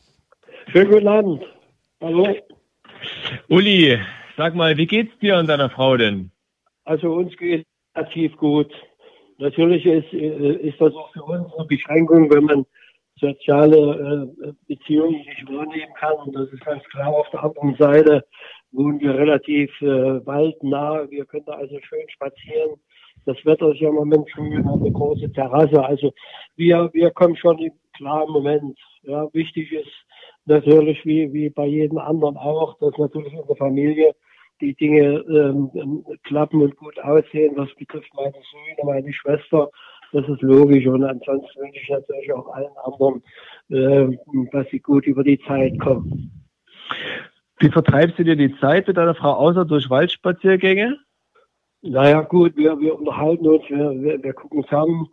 [0.72, 1.44] Schönen guten Abend.
[2.00, 2.35] Hallo.
[3.48, 4.00] Uli,
[4.37, 6.33] sag mal, wie geht's dir und deiner Frau denn?
[6.85, 8.72] Also uns geht relativ gut.
[9.38, 12.66] Natürlich ist, ist das auch für uns eine Beschränkung, wenn man
[13.18, 16.33] soziale äh, Beziehungen nicht wahrnehmen kann.
[16.33, 17.09] Das ist ganz klar.
[17.09, 18.24] Auf der anderen Seite
[18.72, 21.11] wohnen wir relativ äh, waldnah.
[21.11, 22.79] Wir können da also schön spazieren.
[23.24, 24.64] Das Wetter ist ja im Moment schön.
[24.64, 25.85] Haben eine große Terrasse.
[25.85, 26.12] Also
[26.57, 28.79] wir, wir kommen schon im klaren Moment.
[29.02, 29.92] Ja, wichtig ist
[30.44, 34.14] natürlich, wie, wie bei jedem anderen auch, dass natürlich in der Familie
[34.61, 37.55] die Dinge ähm, klappen und gut aussehen.
[37.57, 39.70] Was betrifft meine Söhne, meine Schwester,
[40.12, 40.87] das ist logisch.
[40.87, 43.22] Und ansonsten wünsche ich natürlich auch allen anderen,
[43.70, 44.16] äh,
[44.52, 46.31] dass sie gut über die Zeit kommen.
[47.59, 50.99] Wie vertreibst du dir die Zeit mit deiner Frau außer durch Waldspaziergänge?
[51.83, 55.07] Naja gut, wir, wir unterhalten uns, wir, wir, wir gucken fern.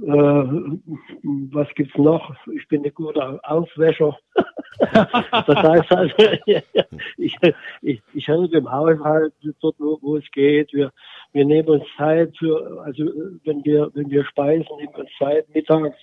[0.00, 0.44] Äh,
[1.52, 2.34] was gibt's noch?
[2.54, 4.16] Ich bin ein guter Aufwäscher.
[4.78, 6.14] das heißt also,
[7.18, 7.36] ich,
[7.82, 10.72] ich, ich helfe im Haushalt dort, wo, wo es geht.
[10.72, 10.92] Wir,
[11.32, 13.04] wir nehmen uns Zeit für, also
[13.44, 15.98] wenn wir, wenn wir speisen, nehmen wir uns Zeit mittags.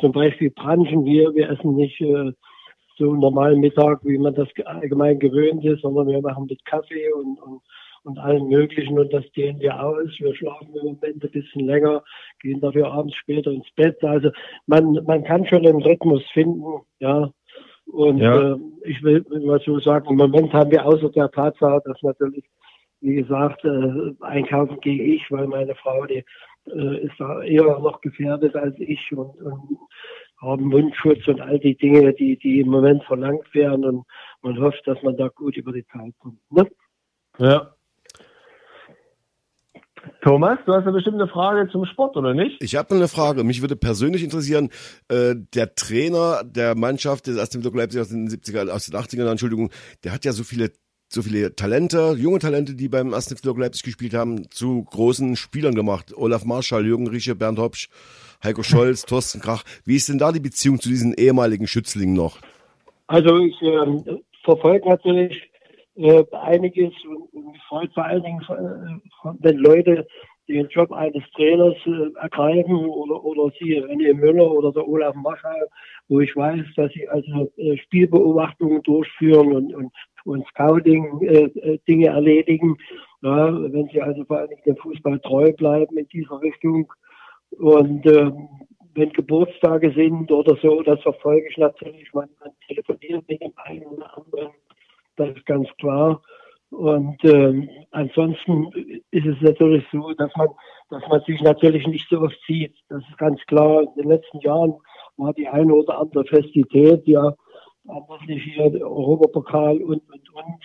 [0.00, 2.32] Zum Beispiel branchen wir, wir essen nicht äh,
[2.98, 7.12] so einen normalen Mittag, wie man das allgemein gewöhnt ist, sondern wir machen mit Kaffee
[7.12, 7.60] und, und,
[8.04, 10.08] und allem Möglichen und das dehnen wir aus.
[10.18, 12.02] Wir schlafen im Moment ein bisschen länger,
[12.40, 14.02] gehen dafür abends später ins Bett.
[14.02, 14.30] Also
[14.66, 17.30] man, man kann schon einen Rhythmus finden, ja.
[17.86, 18.52] Und Ja.
[18.52, 22.02] Äh, ich will, will mal so sagen, im Moment haben wir außer der Tatsache, dass
[22.02, 22.44] natürlich,
[23.00, 26.24] wie gesagt, äh, einkaufen gehe ich, weil meine Frau, die
[26.66, 29.78] äh, ist da eher noch gefährdet als ich und, und
[30.38, 34.04] haben Mundschutz und all die Dinge, die, die im Moment verlangt werden und
[34.42, 36.38] man hofft, dass man da gut über die Zeit kommt.
[36.50, 36.66] Ne?
[37.38, 37.72] Ja.
[40.22, 42.62] Thomas, du hast eine bestimmte Frage zum Sport, oder nicht?
[42.62, 43.44] Ich habe eine Frage.
[43.44, 44.70] Mich würde persönlich interessieren,
[45.08, 47.60] äh, der Trainer der Mannschaft des 1.
[47.60, 49.70] Block Leipzig aus den 70er, aus den 80ern, Entschuldigung,
[50.04, 50.70] der hat ja so viele
[51.08, 53.40] so viele Talente, junge Talente, die beim 1.
[53.42, 56.12] Block Leipzig gespielt haben, zu großen Spielern gemacht.
[56.16, 57.88] Olaf Marschall, Jürgen Rieche, Bernd Hopsch,
[58.42, 59.62] Heiko Scholz, Thorsten Krach.
[59.84, 62.38] Wie ist denn da die Beziehung zu diesen ehemaligen Schützlingen noch?
[63.06, 65.50] Also ich ähm, verfolge natürlich
[65.96, 70.06] äh, einiges und, mich freut vor allen Dingen, äh, wenn Leute
[70.48, 75.68] den Job eines Trainers äh, ergreifen oder, oder sie René Müller oder der Olaf Machal,
[76.08, 79.92] wo ich weiß, dass sie also äh, Spielbeobachtungen durchführen und, und,
[80.26, 82.76] und Scouting äh, äh, erledigen.
[83.22, 86.92] Ja, wenn sie also vor allen Dingen dem Fußball treu bleiben in dieser Richtung.
[87.58, 88.48] Und ähm,
[88.94, 92.12] wenn Geburtstage sind oder so, das verfolge ich natürlich.
[92.12, 94.52] Man, man telefoniert mit dem einen oder anderen,
[95.16, 96.22] das ist ganz klar.
[96.70, 98.70] Und ähm, ansonsten
[99.10, 100.48] ist es natürlich so, dass man,
[100.90, 102.74] dass man sich natürlich nicht so oft sieht.
[102.88, 103.82] Das ist ganz klar.
[103.82, 104.74] In den letzten Jahren
[105.16, 107.34] war die eine oder andere Festität, ja,
[107.88, 110.64] anlässlich hier der Europapokal und, und, und.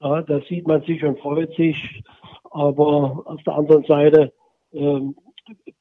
[0.00, 2.02] Ja, da sieht man sich und freut sich.
[2.50, 4.32] Aber auf der anderen Seite
[4.72, 5.16] ähm,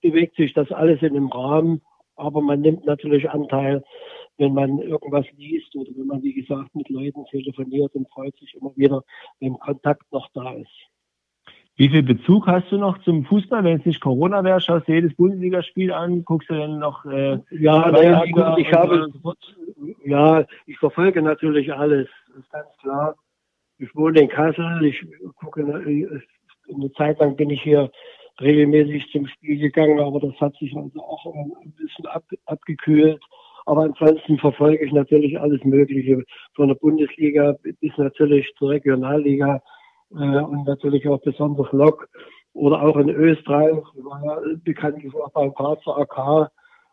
[0.02, 1.82] bewegt sich das alles in dem Rahmen.
[2.16, 3.84] Aber man nimmt natürlich Anteil
[4.38, 8.54] wenn man irgendwas liest oder wenn man, wie gesagt, mit Leuten telefoniert und freut sich
[8.56, 9.04] immer wieder,
[9.40, 10.72] wenn Kontakt noch da ist.
[11.78, 13.64] Wie viel Bezug hast du noch zum Fußball?
[13.64, 17.40] Wenn es nicht Corona wäre, schaust du jedes Bundesligaspiel an, guckst du dann noch äh,
[17.52, 19.12] Ja, naja, gut, ich habe,
[20.06, 22.08] ja, ich verfolge natürlich alles,
[22.38, 23.16] ist ganz klar.
[23.78, 27.92] Ich wohne in Kassel, ich gucke, eine Zeit lang bin ich hier
[28.40, 33.22] regelmäßig zum Spiel gegangen, aber das hat sich also auch ein bisschen ab, abgekühlt.
[33.66, 39.62] Aber ansonsten verfolge ich natürlich alles Mögliche von der Bundesliga bis natürlich zur Regionalliga
[40.10, 42.08] und natürlich auch besonders Lok
[42.54, 46.52] oder auch in Österreich, war ja bekanntlich auch beim Grazer AK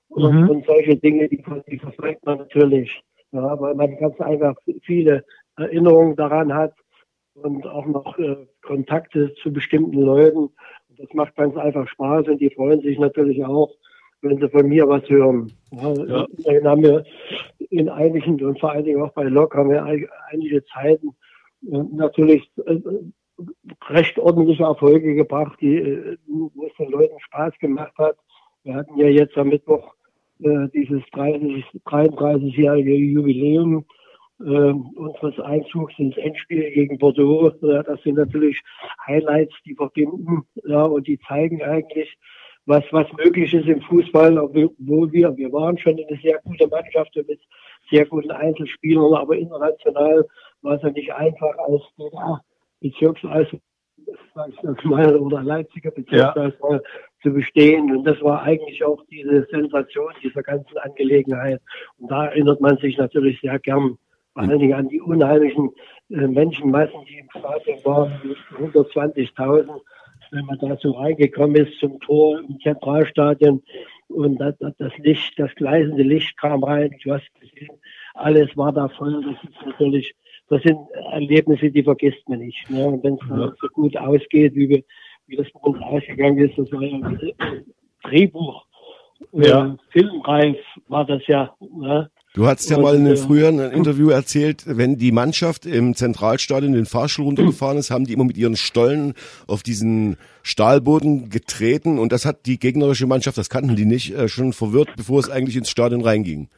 [0.09, 0.51] und, mhm.
[0.51, 5.25] und solche Dinge, die, die verfolgt man natürlich, ja, weil man ganz einfach viele
[5.57, 6.75] Erinnerungen daran hat
[7.35, 10.51] und auch noch äh, Kontakte zu bestimmten Leuten.
[10.99, 13.71] Das macht ganz einfach Spaß und die freuen sich natürlich auch,
[14.21, 15.53] wenn sie von mir was hören.
[15.71, 16.65] Ja, ja.
[16.65, 17.05] Haben wir
[17.71, 19.85] in einigen und vor allen Dingen auch bei Lok haben wir
[20.31, 21.32] einige Zeiten äh,
[21.63, 22.79] natürlich äh,
[23.89, 28.17] recht ordentliche Erfolge gebracht, die, äh, wo es den Leuten Spaß gemacht hat.
[28.65, 29.95] Wir hatten ja jetzt am Mittwoch
[30.43, 33.85] äh, dieses 30, 33-jährige Jubiläum
[34.41, 37.53] äh, unseres Einzugs ins Endspiel gegen Bordeaux.
[37.63, 38.61] Ja, das sind natürlich
[39.07, 42.17] Highlights, die verbinden ja, und die zeigen eigentlich,
[42.67, 47.15] was, was möglich ist im Fußball, obwohl wir, wir waren schon eine sehr gute Mannschaft
[47.17, 47.41] mit
[47.93, 50.27] sehr guten Einzelspielern, aber international
[50.63, 51.83] war es ja nicht einfach als
[52.81, 53.61] Bezirksleistung
[55.21, 56.81] oder Leipziger Bezirksleistung ja.
[57.23, 57.95] zu bestehen.
[57.95, 61.61] Und das war eigentlich auch diese Sensation dieser ganzen Angelegenheit.
[61.99, 63.99] Und da erinnert man sich natürlich sehr gern
[64.33, 65.71] vor allen Dingen an die unheimlichen
[66.09, 68.13] äh, Menschenmassen, die im Stadion waren,
[68.59, 69.81] 120.000,
[70.33, 73.63] wenn man da so reingekommen ist zum Tor im Zentralstadion
[74.09, 77.79] und das, das Licht, das gleißende Licht kam rein, du hast gesehen,
[78.15, 80.15] alles war da voll, das ist natürlich,
[80.49, 80.79] das sind
[81.13, 82.69] Erlebnisse, die vergisst man nicht.
[82.69, 82.87] Ne?
[82.87, 83.53] Und wenn es ja.
[83.61, 84.85] so gut ausgeht, wie,
[85.27, 87.65] wie das bei uns ausgegangen ist, das war ja ein
[88.03, 88.67] Drehbuch,
[89.33, 89.67] ja.
[89.67, 91.55] Äh, filmreif war das ja.
[91.61, 92.11] Ne?
[92.35, 96.87] Du hast ja mal in einem früheren Interview erzählt, wenn die Mannschaft im Zentralstadion den
[96.87, 99.13] Fahrstuhl runtergefahren ist, haben die immer mit ihren Stollen
[99.47, 104.29] auf diesen Stahlboden getreten und das hat die gegnerische Mannschaft, das kannten die nicht, äh,
[104.29, 106.49] schon verwirrt, bevor es eigentlich ins Stadion reinging.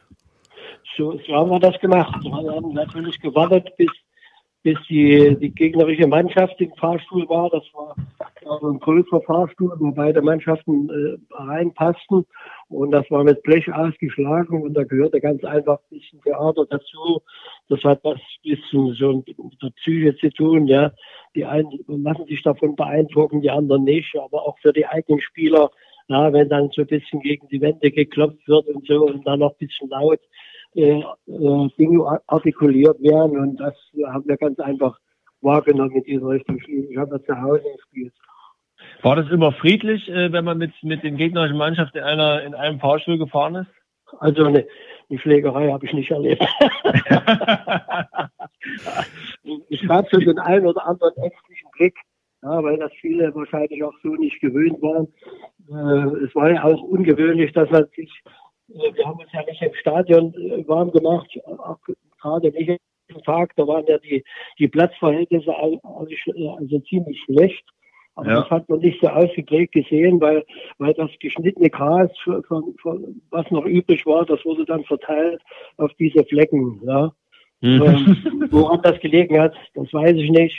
[0.95, 2.23] So, so haben wir das gemacht.
[2.23, 3.89] Wir haben natürlich gewartet, bis
[4.65, 7.51] bis die, die gegnerische Mannschaft im Fahrstuhl war.
[7.51, 7.95] Das war
[8.47, 12.25] also ein größerer Fahrstuhl, wo beide Mannschaften äh, reinpassten.
[12.69, 17.21] Und das war mit Blech ausgeschlagen und da gehörte ganz einfach ein bisschen Theater dazu.
[17.69, 19.23] Das hat was bis zu so
[19.61, 20.91] der Psyche zu tun, ja.
[21.35, 25.69] Die einen lassen sich davon beeindrucken, die anderen nicht, aber auch für die eigenen Spieler,
[26.07, 29.41] ja, wenn dann so ein bisschen gegen die Wände geklopft wird und so und dann
[29.41, 30.21] noch ein bisschen laut,
[30.75, 33.73] äh, äh, Dinge artikuliert werden und das
[34.07, 34.97] haben wir ganz einfach
[35.41, 36.59] wahrgenommen in dieser Richtung.
[36.67, 38.13] Ich habe zu Hause gespielt.
[39.01, 42.53] War das immer friedlich, äh, wenn man mit, mit den gegnerischen Mannschaften in, einer, in
[42.55, 43.69] einem Fahrstuhl gefahren ist?
[44.19, 44.65] Also eine,
[45.09, 46.43] eine Schlägerei habe ich nicht erlebt.
[49.69, 51.95] ich gab so den einen oder anderen ängstlichen Blick,
[52.43, 55.07] ja, weil das viele wahrscheinlich auch so nicht gewöhnt waren.
[55.69, 58.29] Äh, es war ja auch ungewöhnlich, dass man sich äh,
[58.67, 61.79] wir haben uns ja nicht im Stadion äh, warm gemacht, auch
[62.21, 62.79] gerade nicht
[63.13, 64.23] am Tag, da waren ja die,
[64.57, 67.63] die Platzverhältnisse also, also ziemlich schlecht.
[68.15, 68.41] Aber ja.
[68.41, 70.45] das hat man nicht so ausgeprägt gesehen, weil,
[70.77, 72.63] weil das geschnittene Gras, für, für,
[73.29, 75.41] was noch übrig war, das wurde dann verteilt
[75.77, 76.81] auf diese Flecken.
[76.85, 77.11] Ja.
[77.59, 77.83] Mhm.
[77.83, 80.55] Ähm, woran das gelegen hat, das weiß ich nicht.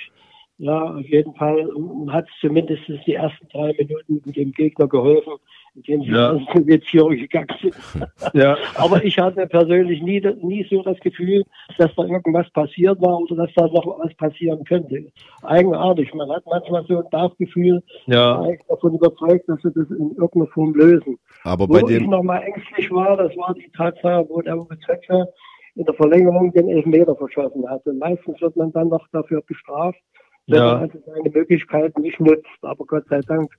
[0.59, 1.69] Ja, auf jeden Fall
[2.09, 5.35] hat es zumindest die ersten drei Minuten dem Gegner geholfen,
[5.77, 6.39] indem sie ja.
[6.67, 7.75] jetzt hier gegangen sind.
[8.33, 8.57] Ja.
[8.77, 11.45] Aber ich hatte persönlich nie, nie so das Gefühl,
[11.79, 15.07] dass da irgendwas passiert war oder dass da noch was passieren könnte.
[15.43, 16.12] Eigenartig.
[16.15, 18.43] Man hat manchmal so ein Bauchgefühl, ja.
[18.69, 21.19] davon überzeugt, dass sie das in irgendeiner Form lösen.
[21.45, 24.79] Aber bei wo dem ich nochmal ängstlich war, das war die Tatsache, wo der Uwe
[24.87, 25.29] Zöckler
[25.77, 27.87] in der Verlängerung den Elfmeter verschossen hat.
[27.87, 30.01] Und meistens wird man dann noch dafür bestraft,
[30.47, 30.75] wenn ja.
[30.75, 32.47] man also seine Möglichkeiten nicht nutzt.
[32.62, 33.50] Aber Gott sei Dank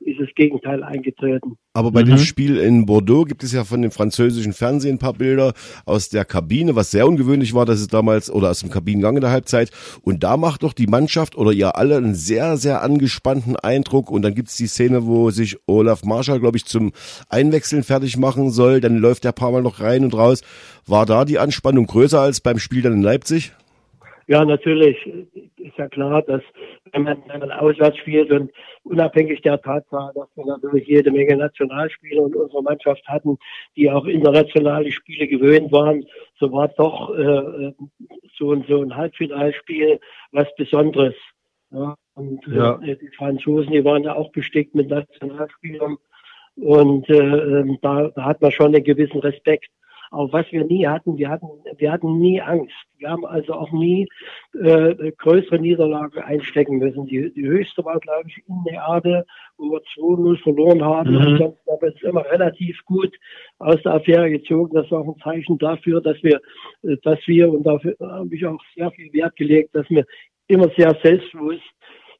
[0.00, 1.56] ist das Gegenteil eingetreten.
[1.72, 2.08] Aber bei mhm.
[2.08, 5.52] dem Spiel in Bordeaux gibt es ja von dem französischen Fernsehen ein paar Bilder
[5.84, 9.20] aus der Kabine, was sehr ungewöhnlich war, dass es damals, oder aus dem Kabinengang in
[9.20, 9.70] der Halbzeit.
[10.02, 14.10] Und da macht doch die Mannschaft oder ihr alle einen sehr, sehr angespannten Eindruck.
[14.10, 16.92] Und dann gibt es die Szene, wo sich Olaf Marschall, glaube ich, zum
[17.28, 18.80] Einwechseln fertig machen soll.
[18.80, 20.42] Dann läuft der paar Mal noch rein und raus.
[20.86, 23.52] War da die Anspannung größer als beim Spiel dann in Leipzig?
[24.28, 24.96] Ja, natürlich
[25.56, 26.42] ist ja klar, dass
[26.92, 28.50] wenn man, wenn man auswärts spielt und
[28.82, 33.38] unabhängig der Tatsache, dass wir natürlich jede Menge Nationalspieler in unserer Mannschaft hatten,
[33.76, 36.06] die auch internationale Spiele gewöhnt waren,
[36.40, 37.72] so war doch äh,
[38.36, 40.00] so, ein, so ein Halbfinalspiel
[40.32, 41.14] was Besonderes.
[41.70, 42.80] Ja, und ja.
[42.82, 45.98] Äh, die Franzosen, die waren ja auch bestickt mit Nationalspielern.
[46.56, 49.68] Und äh, ähm, da, da hat man schon einen gewissen Respekt.
[50.10, 52.74] Aber was wir nie hatten, wir hatten, wir hatten nie Angst.
[52.98, 54.08] Wir haben also auch nie
[54.54, 57.06] äh, größere Niederlage einstecken müssen.
[57.06, 59.26] Die, die höchste war, glaube ich, in Neade,
[59.58, 61.10] wo wir 2-0 verloren haben.
[61.10, 61.18] Mhm.
[61.18, 63.14] Ansonsten haben wir es immer relativ gut
[63.58, 64.74] aus der Affäre gezogen.
[64.74, 66.40] Das war auch ein Zeichen dafür, dass wir,
[66.82, 70.04] äh, dass wir, und dafür habe ich auch sehr viel Wert gelegt, dass wir
[70.48, 71.62] immer sehr selbstbewusst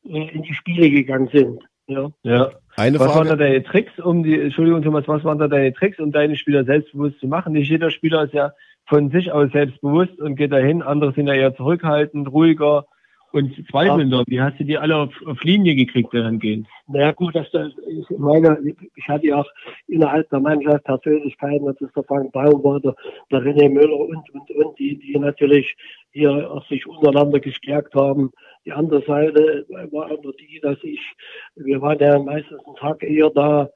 [0.04, 1.62] äh, in die Spiele gegangen sind.
[1.88, 2.10] Ja.
[2.22, 2.50] ja.
[2.76, 3.30] Eine was Frage.
[3.30, 6.36] waren da deine Tricks, um die, Entschuldigung Thomas, was waren da deine Tricks, um deine
[6.36, 7.52] Spieler selbstbewusst zu machen?
[7.52, 8.52] Nicht jeder Spieler ist ja
[8.86, 10.82] von sich aus selbstbewusst und geht dahin.
[10.82, 12.86] Andere sind ja eher zurückhaltend, ruhiger
[13.32, 14.24] und zweifelnder.
[14.26, 16.66] Wie hast du die alle auf, auf Linie gekriegt gehen?
[16.86, 18.58] Naja gut, das, das ich meine,
[18.94, 19.50] ich hatte ja auch
[19.88, 22.94] innerhalb der Mannschaft Persönlichkeiten, das ist der Frank Baum der,
[23.30, 25.76] der René Müller und, und, und, die, die natürlich
[26.12, 28.32] hier auch sich untereinander gestärkt haben.
[28.66, 31.00] Die andere Seite war nur die, dass ich,
[31.54, 33.70] wir waren ja meistens einen Tag eher da,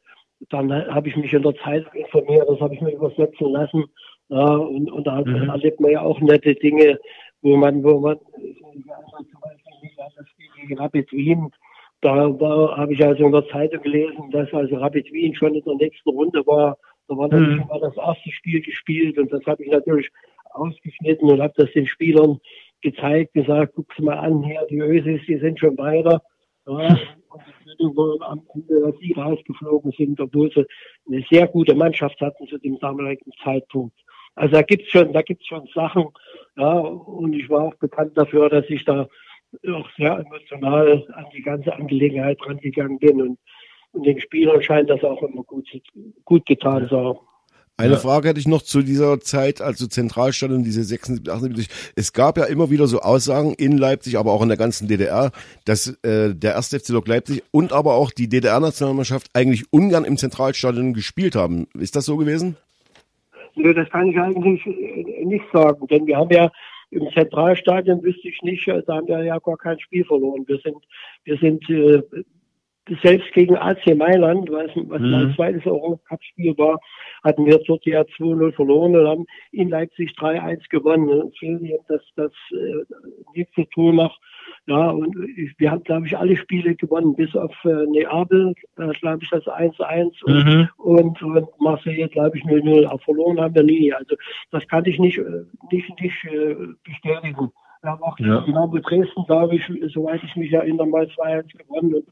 [0.48, 3.84] dann habe ich mich in der Zeitung informiert, das habe ich mir übersetzen lassen.
[4.28, 5.48] Ja, und, und da mhm.
[5.48, 6.98] erlebt man ja auch nette Dinge,
[7.42, 9.96] wo man, wo man, zum Beispiel nicht
[10.28, 11.50] Spiel gegen Rapid Wien,
[12.00, 12.12] da,
[12.76, 16.10] habe ich also in der Zeitung gelesen, dass also Rapid Wien schon in der nächsten
[16.10, 16.78] Runde war.
[17.08, 17.64] Da war dann mhm.
[17.68, 20.08] schon das erste Spiel gespielt und das habe ich natürlich
[20.52, 22.40] ausgeschnitten und habe das den Spielern
[22.82, 26.22] gezeigt, gesagt, guck's mal an, hier, die Ösis, die sind schon weiter.
[26.66, 26.98] Ja,
[27.78, 30.66] und wo am Ende, dass sie rausgeflogen sind, obwohl sie
[31.06, 33.96] eine sehr gute Mannschaft hatten zu dem damaligen Zeitpunkt.
[34.34, 36.08] Also da gibt's schon, da gibt's schon Sachen,
[36.56, 39.08] ja, und ich war auch bekannt dafür, dass ich da
[39.68, 43.38] auch sehr emotional an die ganze Angelegenheit rangegangen bin und,
[43.92, 45.68] und den Spielern scheint das auch immer gut,
[46.24, 47.18] gut getan zu haben.
[47.80, 47.98] Eine ja.
[47.98, 51.68] Frage hätte ich noch zu dieser Zeit, also Zentralstadion, diese 76, 78.
[51.96, 55.32] Es gab ja immer wieder so Aussagen in Leipzig, aber auch in der ganzen DDR,
[55.64, 60.18] dass äh, der erste FC Lok Leipzig und aber auch die DDR-Nationalmannschaft eigentlich ungern im
[60.18, 61.68] Zentralstadion gespielt haben.
[61.78, 62.56] Ist das so gewesen?
[63.54, 66.50] Nö, das kann ich eigentlich äh, nicht sagen, denn wir haben ja
[66.90, 70.44] im Zentralstadion wüsste ich nicht, äh, da haben wir ja gar kein Spiel verloren.
[70.46, 70.76] Wir sind,
[71.24, 72.02] wir sind äh,
[73.02, 75.10] selbst gegen AC Mailand, was, was mhm.
[75.10, 76.80] mein zweites Europacup-Spiel war,
[77.22, 81.30] hatten wir dort ja 2-0 verloren und haben in Leipzig 3-1 gewonnen.
[81.88, 82.84] Das, das äh,
[83.34, 84.18] nächste Tor noch.
[84.66, 85.14] Ja, und
[85.58, 89.44] wir haben, glaube ich, alle Spiele gewonnen, bis auf äh, Neapel, da glaube ich, das
[89.46, 90.68] 1-1 mhm.
[90.78, 92.86] und, und Marseille, glaube ich, 0-0.
[92.86, 93.92] Auch verloren haben wir nie.
[93.92, 94.16] Also
[94.50, 97.50] das kann ich nicht, äh, nicht, nicht äh, bestätigen.
[97.82, 98.40] Wir haben auch ja.
[98.42, 99.62] Dynamo Dresden, glaube ich,
[99.92, 101.94] soweit ich mich erinnere, mal 2-1 gewonnen.
[101.94, 102.06] Und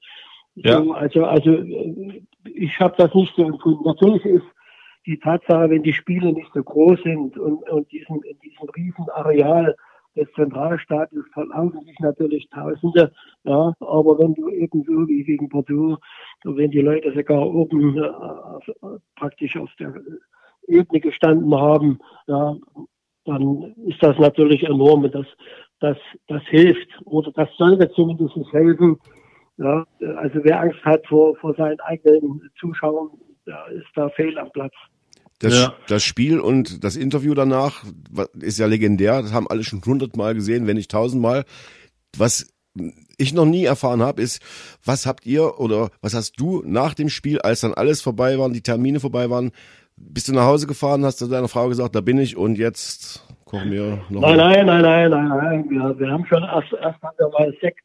[0.64, 0.82] ja.
[0.82, 1.58] So, also, also
[2.44, 3.84] ich habe das nicht so empfunden.
[3.84, 4.46] Natürlich ist
[5.06, 9.08] die Tatsache, wenn die Spiele nicht so groß sind und, und diesen, in diesem riesen
[9.14, 9.74] Areal
[10.16, 13.12] des Zentralstaates verlaufen sich natürlich Tausende,
[13.44, 15.98] ja, aber wenn du eben so wie gegen Bordeaux,
[16.44, 19.94] wenn die Leute sogar oben äh, äh, praktisch auf der
[20.66, 22.56] Ebene gestanden haben, ja,
[23.24, 25.26] dann ist das natürlich enorm und das,
[25.80, 25.96] das,
[26.26, 28.98] das hilft oder das sollte zumindest helfen,
[29.58, 29.84] ja,
[30.16, 33.10] also wer Angst hat vor, vor seinen eigenen Zuschauern,
[33.44, 34.72] da ist da fehl am Platz.
[35.40, 35.74] Das, ja.
[35.86, 37.84] das Spiel und das Interview danach
[38.40, 39.22] ist ja legendär.
[39.22, 41.44] Das haben alle schon hundertmal gesehen, wenn nicht tausendmal.
[42.16, 42.52] Was
[43.18, 44.42] ich noch nie erfahren habe, ist,
[44.84, 48.52] was habt ihr oder was hast du nach dem Spiel, als dann alles vorbei waren,
[48.52, 49.52] die Termine vorbei waren,
[49.96, 53.26] bist du nach Hause gefahren, hast du deiner Frau gesagt, da bin ich und jetzt
[53.44, 54.20] kochen wir noch.
[54.20, 55.70] Nein, nein, nein, nein, nein, nein.
[55.70, 57.82] Wir, wir haben schon erst, erst haben wir mal Sekt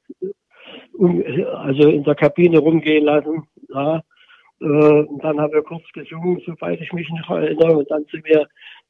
[1.00, 3.44] also in der Kabine rumgehen lassen.
[3.70, 4.04] Ja.
[4.62, 7.78] Äh, und dann haben wir kurz gesungen, soweit ich mich noch erinnere.
[7.78, 8.48] Und dann sind wir,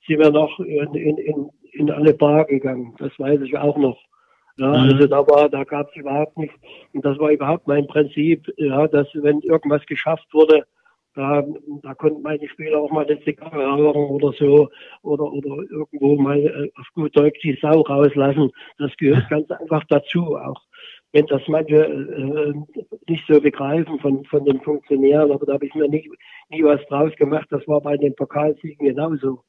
[0.07, 2.93] sind wir noch in, in, in, in eine Bar gegangen.
[2.99, 3.97] Das weiß ich auch noch.
[4.57, 4.93] Ja, mhm.
[4.93, 6.55] also da war, da gab es überhaupt nichts.
[6.93, 10.63] Und das war überhaupt mein Prinzip, ja, dass wenn irgendwas geschafft wurde,
[11.15, 11.43] da,
[11.83, 14.69] da konnten meine Spieler auch mal eine Zigarre rauchen oder so
[15.03, 18.51] oder, oder irgendwo mal äh, auf gut Deutsch die Sau rauslassen.
[18.79, 20.59] Das gehört ganz einfach dazu auch
[21.13, 22.53] wenn das manche äh,
[23.07, 26.09] nicht so begreifen von, von den Funktionären, aber da habe ich mir nie,
[26.49, 27.47] nie was draus gemacht.
[27.51, 29.43] Das war bei den Pokalsiegen genauso.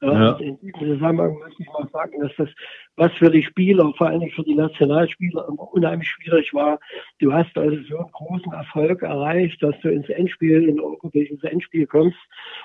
[0.00, 0.36] Ja.
[0.36, 2.48] In diesem Zusammenhang möchte ich mal sagen, dass das,
[2.96, 6.78] was für die Spieler, vor allem für die Nationalspieler, immer unheimlich schwierig war.
[7.18, 11.86] Du hast also so einen großen Erfolg erreicht, dass du ins Endspiel, in europäisches Endspiel
[11.86, 12.18] kommst.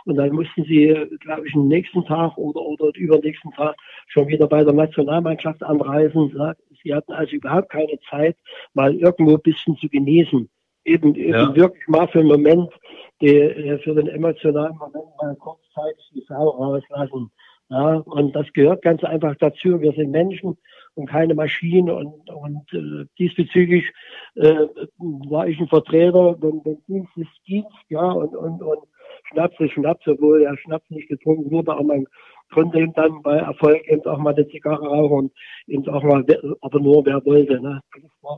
[0.06, 3.76] Und dann mussten sie, glaube ich, am nächsten Tag oder, oder übernächsten Tag
[4.08, 6.56] schon wieder bei der Nationalmannschaft anreisen.
[6.84, 8.38] Die hatten also überhaupt keine Zeit,
[8.74, 10.50] mal irgendwo ein bisschen zu genießen.
[10.86, 11.56] Eben, eben ja.
[11.56, 12.70] wirklich mal für einen Moment,
[13.22, 17.32] die, für den emotionalen Moment mal kurzzeitig die Sau rauslassen.
[17.70, 19.80] Ja, und das gehört ganz einfach dazu.
[19.82, 20.58] Wir sind Menschen
[20.96, 23.86] und keine Maschinen und, und äh, diesbezüglich
[24.36, 24.68] äh,
[24.98, 28.80] war ich ein Vertreter, wenn, wenn Dienst ist Dienst, ja, und, und, und
[29.32, 32.06] Schnaps ist Schnaps, obwohl der Schnaps nicht getrunken wurde, aber man
[32.52, 35.32] konnte eben dann bei Erfolg eben auch mal eine Zigarre rauchen und
[35.68, 36.26] eben auch mal,
[36.62, 37.60] aber nur wer wollte.
[37.60, 37.82] Ne?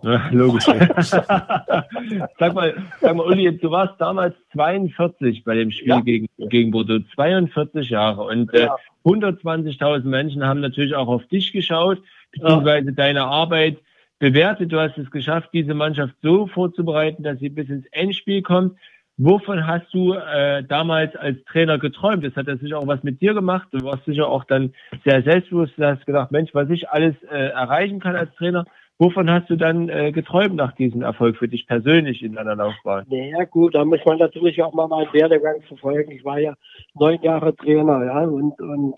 [0.03, 0.66] Ja, logisch.
[1.06, 5.99] sag mal, sag mal, Uli, du warst damals 42 bei dem Spiel ja.
[6.01, 8.68] gegen, gegen Bordeaux, 42 Jahre und äh,
[9.03, 12.01] 120.000 Menschen haben natürlich auch auf dich geschaut,
[12.32, 12.93] beziehungsweise ja.
[12.93, 13.78] deine Arbeit
[14.20, 14.72] bewertet.
[14.72, 18.78] Du hast es geschafft, diese Mannschaft so vorzubereiten, dass sie bis ins Endspiel kommt.
[19.18, 22.26] Wovon hast du äh, damals als Trainer geträumt?
[22.26, 23.68] Das hat ja sicher auch was mit dir gemacht.
[23.72, 24.74] Du warst sicher auch dann
[25.05, 25.74] sehr selbstbewusst.
[25.78, 28.66] Du hast gedacht, Mensch, was ich alles äh, erreichen kann als Trainer.
[28.97, 33.05] Wovon hast du dann äh, geträumt nach diesem Erfolg für dich persönlich in deiner Laufbahn?
[33.09, 36.11] Naja gut, da muss man natürlich auch mal meinen Werdegang verfolgen.
[36.11, 36.53] Ich war ja
[36.93, 38.95] neun Jahre Trainer, ja, und, und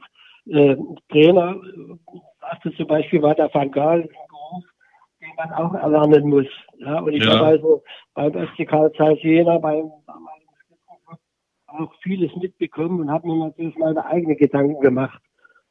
[0.48, 0.76] äh,
[1.10, 1.56] Trainer,
[2.42, 4.08] dachte zum Beispiel war der Van Gaal
[5.38, 6.48] man auch erlernen muss.
[6.80, 7.38] Ja, und ich ja.
[7.38, 7.84] habe also
[8.14, 9.92] beim SC Karl Zeiss Jena, beim
[11.68, 15.22] auch vieles mitbekommen und habe mir natürlich meine eigenen Gedanken gemacht.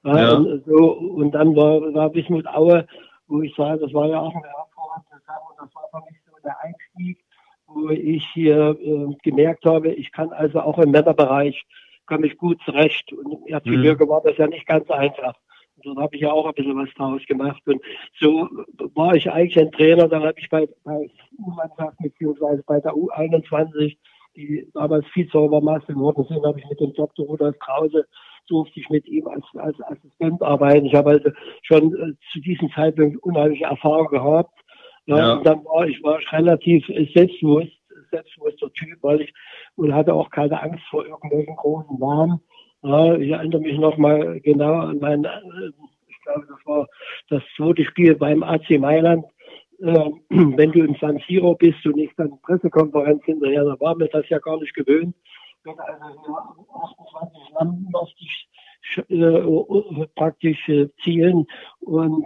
[0.04, 0.34] Ja, ja.
[0.34, 2.86] Und, so, und dann war, war Wismut Aue,
[3.26, 6.20] wo ich sage, das war ja auch eine hervorragende Sache und das war für mich
[6.24, 7.24] so der Einstieg,
[7.66, 11.66] wo ich hier äh, gemerkt habe, ich kann also auch im Männerbereich,
[12.06, 13.12] komme ich gut zurecht.
[13.12, 14.08] Und im Erzgebirge mhm.
[14.08, 15.34] war das ja nicht ganz einfach.
[15.86, 17.62] Dann habe ich ja auch ein bisschen was draus gemacht.
[17.66, 17.80] Und
[18.20, 18.48] so
[18.94, 20.08] war ich eigentlich ein Trainer.
[20.08, 21.08] Dann habe ich bei, bei
[21.38, 23.96] U-Mannschaft beziehungsweise bei der U21
[24.36, 27.24] die damals Vizeobermeister geworden sind, habe ich mit dem Dr.
[27.24, 28.06] Rudolf Krause
[28.48, 30.86] durfte ich mit ihm als, als Assistent arbeiten.
[30.86, 31.30] Ich habe also
[31.62, 34.52] schon äh, zu diesem Zeitpunkt unheimliche Erfahrung gehabt.
[35.06, 35.32] Ja, ja.
[35.34, 37.72] Und dann war ich, war ich relativ selbstbewusst,
[38.10, 39.32] selbstbewusster Typ, weil ich
[39.76, 42.40] und hatte auch keine Angst vor irgendwelchen großen Namen.
[42.82, 45.30] Ja, ich erinnere mich noch mal genau an mein, äh,
[46.08, 46.86] ich glaube, das war
[47.30, 49.24] das zweite Spiel beim AC Mailand
[49.80, 54.08] äh, wenn du im San Siro bist und nicht an Pressekonferenz hinterher, da war mir
[54.08, 55.14] das ja gar nicht gewöhnt.
[55.64, 56.36] Wenn also
[56.82, 58.48] 28 Lampen auf dich
[59.08, 61.46] äh, praktisch äh, zielen
[61.80, 62.24] und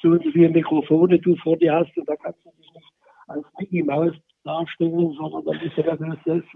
[0.00, 2.92] so und so viele Mikrofone du vor dir hast und da kannst du dich nicht
[3.26, 4.12] als Mickey Maus
[4.44, 6.50] darstellen, sondern dann bist du natürlich selbst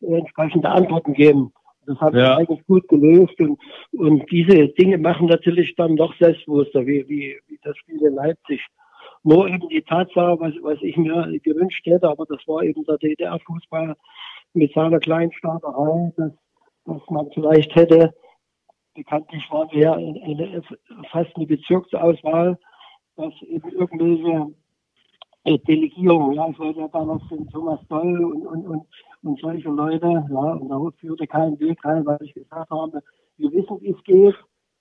[0.00, 1.52] entsprechende Antworten geben.
[1.86, 2.36] Das hat ja.
[2.36, 3.58] eigentlich gut gelöst und,
[3.92, 8.64] und diese Dinge machen natürlich dann noch selbstbewusster, wie, wie, wie das Spiel in Leipzig.
[9.22, 12.98] Nur eben die Tatsache, was, was ich mir gewünscht hätte, aber das war eben der
[12.98, 13.96] DDR-Fußball
[14.54, 16.32] mit seiner Kleinstaaterei, dass,
[16.84, 18.14] dass man vielleicht hätte,
[18.94, 20.62] bekanntlich war wir eine, eine,
[21.10, 22.58] fast eine Bezirksauswahl,
[23.16, 24.54] dass eben irgendwelche
[25.46, 28.82] äh, Delegierungen, ja, ich wollte ja damals den Thomas Doll und, und, und,
[29.22, 33.02] und solche Leute, ja, und da führte kein Weg rein, weil ich gesagt habe,
[33.36, 34.34] wir wissen, wie es geht,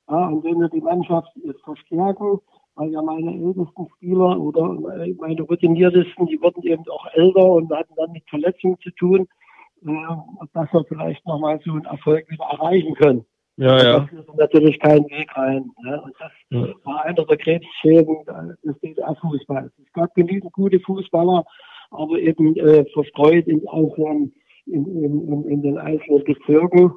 [0.10, 1.30] ja, und wenn wir die Mannschaft
[1.64, 2.40] verstärken,
[2.76, 4.74] weil ja meine ältesten Spieler oder
[5.18, 9.28] meine routiniertesten, die wurden eben auch älter und hatten dann mit Verletzungen zu tun,
[9.86, 13.26] äh, dass wir vielleicht nochmal so einen Erfolg wieder erreichen können.
[13.58, 14.00] Ja, ja.
[14.00, 15.70] Da führt natürlich keinen Weg rein.
[15.84, 16.02] Ne?
[16.02, 16.74] Und das ja.
[16.84, 18.18] war einer der Krebsschäden
[18.64, 19.72] des DDR-Fußballs.
[19.82, 21.46] Es gab genügend gute Fußballer,
[21.92, 24.34] aber eben äh, verstreut in einzelnen
[24.68, 26.92] in, in, in, den einzelnen Bezirken.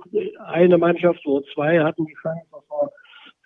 [0.46, 2.90] Eine Mannschaft oder zwei hatten die Chance, das war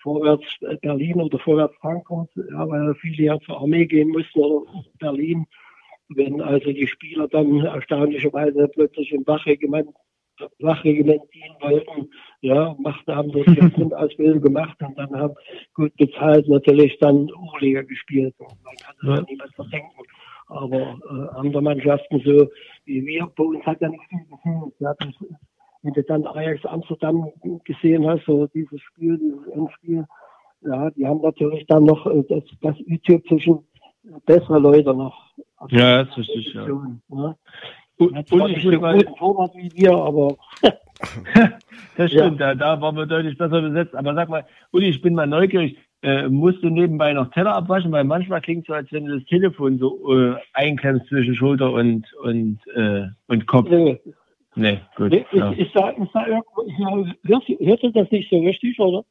[0.03, 0.45] vorwärts
[0.81, 4.67] Berlin oder vorwärts Frankfurt, ja, weil viele ja zur Armee gehen mussten oder
[4.99, 5.47] Berlin.
[6.09, 9.89] Wenn also die Spieler dann erstaunlicherweise plötzlich im Wachregiment,
[10.61, 12.11] Wachregiment dienen wollten,
[12.41, 15.35] ja, machten, haben das Grundausbildung gemacht und dann haben
[15.75, 18.35] gut bezahlt natürlich dann Oberliga gespielt.
[18.39, 20.03] Und man kann das ja, ja niemand verdenken.
[20.47, 22.49] Aber äh, andere Mannschaften so
[22.85, 24.75] wie wir, bei uns hat ja nicht viel gefehlt.
[24.81, 25.15] Ja, das
[25.83, 27.33] wenn du dann Ajax Amsterdam
[27.65, 30.07] gesehen hast, so dieses Spiel, dieses Endspiel,
[30.61, 33.67] ja, die haben natürlich dann noch äh, das, das i-Typischen
[34.27, 35.33] bessere Leute noch.
[35.71, 36.67] Ja, das ist richtig, ja.
[36.67, 37.37] ja.
[38.09, 40.37] Und, und ich muss mal, Torwart wie wir, aber
[41.97, 42.55] das stimmt, ja.
[42.55, 43.95] da, da waren wir deutlich besser besetzt.
[43.95, 45.77] Aber sag mal, Uli, ich bin mal neugierig.
[46.05, 47.93] Äh, musst du nebenbei noch Teller abwaschen?
[47.93, 51.73] Weil manchmal klingt es so, als wenn du das Telefon so äh, einklemmst zwischen Schulter
[51.73, 53.71] und, und, äh, und Kopf.
[53.71, 54.01] Nee,
[54.55, 55.15] Nee, gut.
[55.15, 55.51] Ist, ja.
[55.53, 59.05] ist, da, ist da irgendwo, hörst du das nicht so richtig, oder?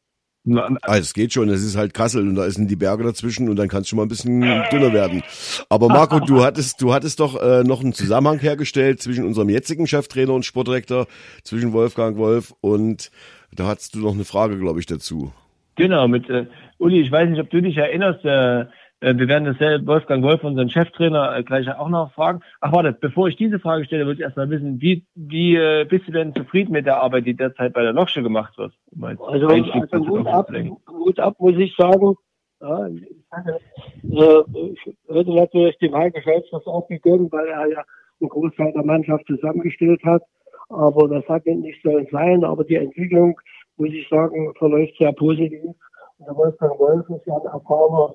[0.50, 3.58] Ah, es geht schon, es ist halt Kassel und da sind die Berge dazwischen und
[3.58, 5.22] dann kann es schon mal ein bisschen dünner werden.
[5.70, 9.86] Aber Marco, du hattest, du hattest doch äh, noch einen Zusammenhang hergestellt zwischen unserem jetzigen
[9.86, 11.06] Cheftrainer und Sportdirektor,
[11.44, 13.12] zwischen Wolfgang Wolf und
[13.54, 15.32] da hattest du noch eine Frage, glaube ich, dazu.
[15.76, 16.48] Genau, mit äh,
[16.80, 18.66] Uli, ich weiß nicht, ob du dich erinnerst, Äh,
[19.02, 22.42] wir werden das selber Wolfgang Wolf, unseren Cheftrainer, äh, gleich auch noch fragen.
[22.62, 26.08] Ach warte, bevor ich diese Frage stelle, würde ich erstmal wissen, wie, wie äh, bist
[26.08, 28.74] du denn zufrieden mit der Arbeit, die derzeit bei der Loksche gemacht wird?
[28.92, 30.52] Um also, also gut, ab,
[30.86, 32.16] gut ab, muss ich sagen.
[32.62, 33.60] Ja, ich, hatte,
[34.04, 37.84] äh, ich hätte natürlich dem Heike Scholz das auch gegönnt, weil er ja
[38.20, 40.22] einen Großteil der Mannschaft zusammengestellt hat.
[40.70, 42.44] Aber das hat nicht so sein.
[42.44, 43.40] Aber die Entwicklung,
[43.78, 45.72] muss ich sagen, verläuft sehr positiv.
[46.20, 48.14] Und der Wolfgang Wolf ist ja ein erfahrener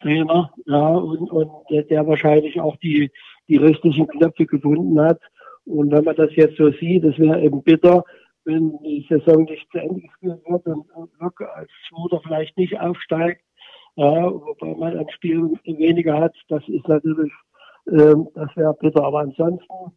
[0.00, 3.10] Trainer, ja, und, und der, wahrscheinlich auch die,
[3.48, 5.20] die richtigen Knöpfe gefunden hat.
[5.64, 8.04] Und wenn man das jetzt so sieht, das wäre eben bitter,
[8.44, 10.86] wenn die Saison nicht zu Ende gespielt wird und
[11.20, 13.42] Lok als Zweiter vielleicht nicht aufsteigt,
[13.96, 17.32] ja, wobei man ein Spiel weniger hat, das ist natürlich,
[17.90, 19.04] ähm, das wäre bitter.
[19.04, 19.92] Aber ansonsten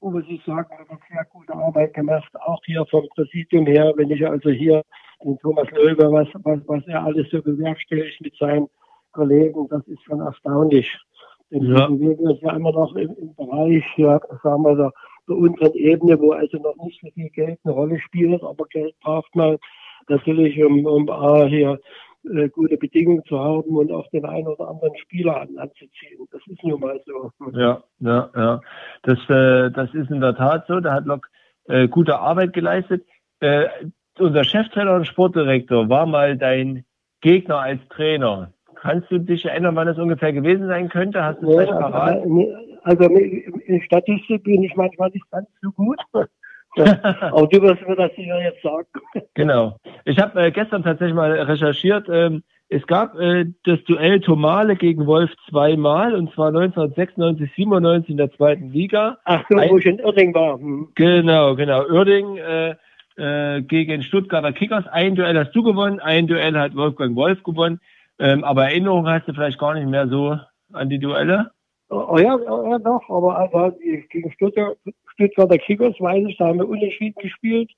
[0.00, 4.10] muss ich sagen, hat er sehr gute Arbeit gemacht, auch hier vom Präsidium her, wenn
[4.10, 4.82] ich also hier
[5.24, 8.68] den Thomas Löwe, was, was, was er alles so bewerkstelligt mit seinen
[9.12, 10.90] Kollegen, das ist schon erstaunlich.
[11.50, 11.88] Denn ja.
[11.88, 14.92] wir bewegen uns ja immer noch im, im Bereich, ja, sagen wir, der,
[15.28, 18.94] der unteren Ebene, wo also noch nicht so viel Geld eine Rolle spielt, aber Geld
[19.00, 19.58] braucht man
[20.08, 21.78] natürlich, um, um A, hier
[22.30, 26.26] äh, gute Bedingungen zu haben und auch den einen oder anderen Spieler an, anzuziehen.
[26.30, 27.30] Das ist nun mal so.
[27.52, 28.60] Ja, ja, ja.
[29.02, 30.80] Das, äh, das ist in der Tat so.
[30.80, 31.28] Da hat Lok
[31.66, 33.04] äh, gute Arbeit geleistet.
[33.40, 33.66] Äh,
[34.18, 36.84] unser Cheftrainer und Sportdirektor war mal dein
[37.20, 38.52] Gegner als Trainer.
[38.82, 41.22] Kannst du dich erinnern, wann das ungefähr gewesen sein könnte?
[41.22, 42.16] Hast du das ja, parat?
[42.16, 42.52] Also,
[42.82, 46.00] also in Statistik bin ich manchmal nicht ganz so gut.
[46.76, 48.88] Aber du wirst mir das sicher jetzt sagen.
[49.34, 49.76] Genau.
[50.04, 52.08] Ich habe äh, gestern tatsächlich mal recherchiert.
[52.10, 58.16] Ähm, es gab äh, das Duell Tomale gegen Wolf zweimal, und zwar 1996, 97 in
[58.16, 59.18] der zweiten Liga.
[59.26, 60.58] Ach so, Ein, wo ich in Irding war.
[60.58, 60.88] Hm.
[60.96, 61.86] Genau, genau.
[61.86, 62.74] Irding äh,
[63.16, 64.88] äh, gegen Stuttgarter Kickers.
[64.88, 67.78] Ein Duell hast du gewonnen, ein Duell hat Wolfgang Wolf gewonnen.
[68.22, 70.38] Ähm, aber Erinnerungen hast du vielleicht gar nicht mehr so
[70.72, 71.50] an die Duelle?
[71.90, 74.78] Oh, ja, ja, doch, aber also gegen Stuttgart,
[75.14, 77.70] Stuttgarter Kickers weiß ich, da haben wir unentschieden gespielt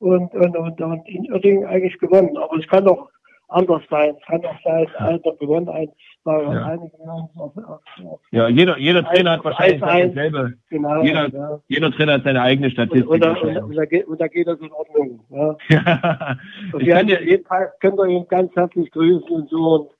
[0.00, 2.36] und, und, und, und in Oerding eigentlich gewonnen.
[2.36, 3.08] Aber es kann doch
[3.46, 4.16] anders sein.
[4.18, 5.88] Es kann auch sein, einer gewonnen, ein,
[6.26, 6.64] ja.
[6.66, 10.54] einige auf, auf, auf ja, jeder, jeder Trainer hat wahrscheinlich ein, dasselbe.
[10.70, 11.60] Genau, jeder, ja.
[11.68, 13.08] jeder Trainer hat seine eigene Statistik.
[13.08, 15.20] Und, und, und, und, da, geht, und da geht das in Ordnung.
[15.30, 15.56] Ja.
[16.72, 19.90] und wir kann jedenfalls können wir ihn ganz herzlich grüßen und so.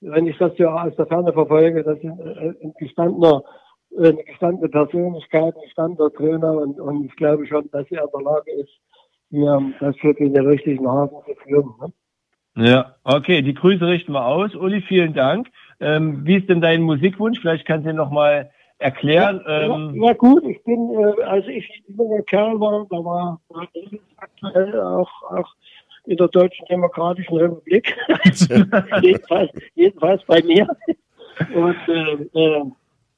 [0.00, 3.42] Und wenn ich das ja aus der Ferne verfolge, das ist ein gestandener
[3.98, 8.22] eine gestandene Persönlichkeit, ein gestandener Trainer und, und ich glaube schon, dass er in der
[8.22, 8.72] Lage ist,
[9.30, 11.72] mir das für den richtigen Hafen zu führen.
[11.80, 11.92] Ne?
[12.56, 14.54] Ja, okay, die Grüße richten wir aus.
[14.54, 15.48] Uli, vielen Dank.
[15.80, 17.40] Ähm, wie ist denn dein Musikwunsch?
[17.40, 19.42] Vielleicht kannst du ihn nochmal erklären.
[19.46, 23.40] Ja, ähm, ja, ja, gut, ich bin, äh, als ich junger Kerl war, da war
[24.16, 25.54] aktuell auch, auch
[26.06, 27.96] in der Deutschen Demokratischen Republik.
[29.02, 30.66] jedenfalls, jedenfalls bei mir.
[31.54, 32.64] Und äh, äh,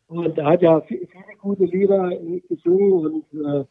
[0.09, 1.03] und er hat ja viele
[1.39, 2.11] gute Lieder
[2.49, 3.65] gesungen und äh,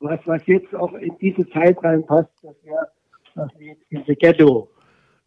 [0.00, 2.88] was, was jetzt auch in diese Zeit reinpasst, das wäre
[3.34, 4.68] das Lied in the Ghetto.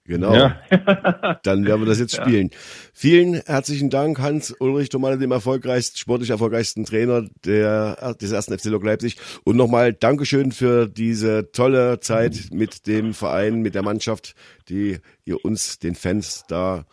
[0.09, 0.33] Genau.
[0.33, 0.57] Ja.
[1.43, 2.47] Dann werden wir das jetzt spielen.
[2.51, 2.57] Ja.
[2.93, 8.83] Vielen herzlichen Dank, Hans-Ulrich Tomale, dem erfolgreichsten, sportlich erfolgreichsten Trainer der, des ersten FC Lok
[8.83, 9.17] Leipzig.
[9.43, 14.33] Und nochmal Dankeschön für diese tolle Zeit mit dem Verein, mit der Mannschaft,
[14.67, 16.85] die ihr uns, den Fans, da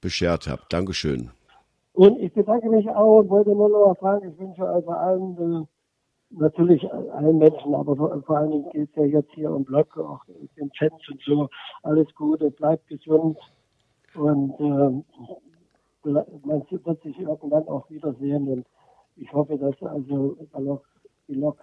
[0.00, 0.72] beschert habt.
[0.72, 1.30] Dankeschön.
[1.92, 5.64] Und ich bedanke mich auch und wollte nur noch mal fragen, ich wünsche also allen,
[5.64, 5.66] äh,
[6.30, 10.00] natürlich allen Menschen, aber vor, vor allen Dingen geht es ja jetzt hier um Blöcke,
[10.00, 10.24] auch
[10.56, 11.48] den Fans und so,
[11.82, 13.38] alles Gute, bleibt gesund
[14.14, 15.02] und äh,
[16.44, 18.66] man wird sich irgendwann auch wiedersehen und
[19.16, 20.36] ich hoffe, dass also
[21.28, 21.58] die Lok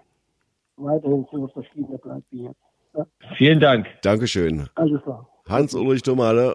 [0.75, 2.61] weiterhin so Schiene bleibt wie jetzt.
[2.95, 3.05] Ja?
[3.35, 3.87] Vielen Dank.
[4.03, 4.67] Dankeschön.
[4.75, 5.27] Alles klar.
[5.47, 6.53] Hans-Ulrich Domale.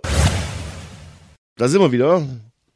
[1.57, 2.23] Da sind wir wieder.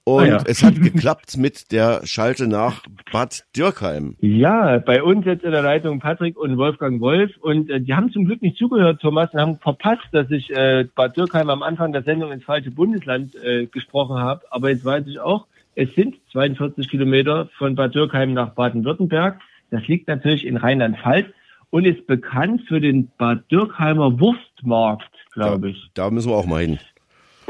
[0.09, 0.45] Und ah, ja.
[0.47, 4.15] es hat geklappt mit der Schalte nach Bad Dürkheim.
[4.21, 7.33] Ja, bei uns jetzt in der Leitung Patrick und Wolfgang Wolf.
[7.41, 10.87] Und äh, die haben zum Glück nicht zugehört, Thomas, und haben verpasst, dass ich äh,
[10.95, 14.43] Bad Dürkheim am Anfang der Sendung ins falsche Bundesland äh, gesprochen habe.
[14.51, 19.41] Aber jetzt weiß ich auch, es sind 42 Kilometer von Bad Dürkheim nach Baden-Württemberg.
[19.73, 21.27] Das liegt natürlich in Rheinland-Pfalz
[21.71, 25.91] und ist bekannt für den Bad Dürkheimer Wurstmarkt, glaube ich.
[25.95, 26.79] Da müssen wir auch mal hin.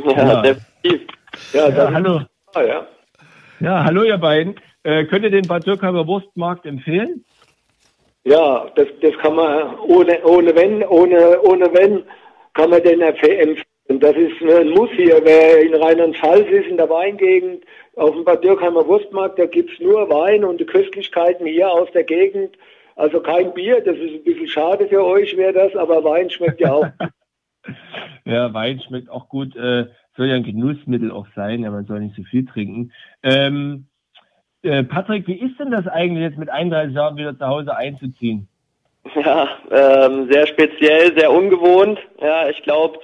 [0.02, 0.54] Ja, ja.
[1.52, 2.22] Ja, ja hallo.
[2.56, 2.86] Ah, ja.
[3.60, 4.58] Ja, hallo ihr beiden.
[4.82, 7.22] Äh, könnt ihr den Bad Dürkheimer Wurstmarkt empfehlen?
[8.24, 12.04] Ja, das, das kann man ohne, ohne wenn, ohne, ohne wenn,
[12.54, 13.62] kann man den empfehlen.
[13.88, 15.20] Das ist ein Muss hier.
[15.22, 17.62] Wer in Rheinland-Pfalz ist, in der Weingegend,
[17.96, 21.90] auf dem Bad Dürkheimer Wurstmarkt, da gibt es nur Wein und die Köstlichkeiten hier aus
[21.92, 22.56] der Gegend.
[22.94, 26.60] Also kein Bier, das ist ein bisschen schade für euch, wäre das, aber Wein schmeckt
[26.60, 26.88] ja auch.
[28.24, 29.54] Ja, Wein schmeckt auch gut.
[29.54, 29.86] Äh,
[30.16, 32.92] soll ja ein Genussmittel auch sein, ja, man soll nicht so viel trinken.
[33.22, 33.86] Ähm,
[34.62, 38.48] äh, Patrick, wie ist denn das eigentlich jetzt mit 31 Jahren wieder zu Hause einzuziehen?
[39.14, 42.00] Ja, ähm, sehr speziell, sehr ungewohnt.
[42.20, 42.98] Ja, ich glaube,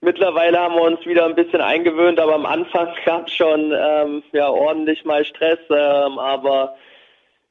[0.00, 4.22] mittlerweile haben wir uns wieder ein bisschen eingewöhnt, aber am Anfang gab es schon ähm,
[4.32, 5.58] ja, ordentlich mal Stress.
[5.70, 6.74] Ähm, aber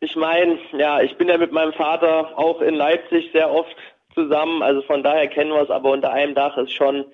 [0.02, 3.76] ich meine, ja, ich bin ja mit meinem Vater auch in Leipzig sehr oft
[4.14, 7.06] zusammen, also von daher kennen wir es, aber unter einem Dach ist schon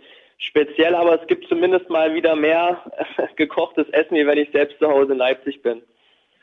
[0.41, 2.83] speziell, aber es gibt zumindest mal wieder mehr
[3.37, 5.81] gekochtes Essen, wie wenn ich selbst zu Hause in Leipzig bin.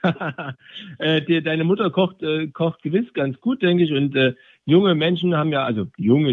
[0.99, 3.93] äh, deine Mutter kocht, äh, kocht gewiss ganz gut, denke ich.
[3.93, 4.35] Und äh,
[4.65, 6.33] junge Menschen haben ja, also junge,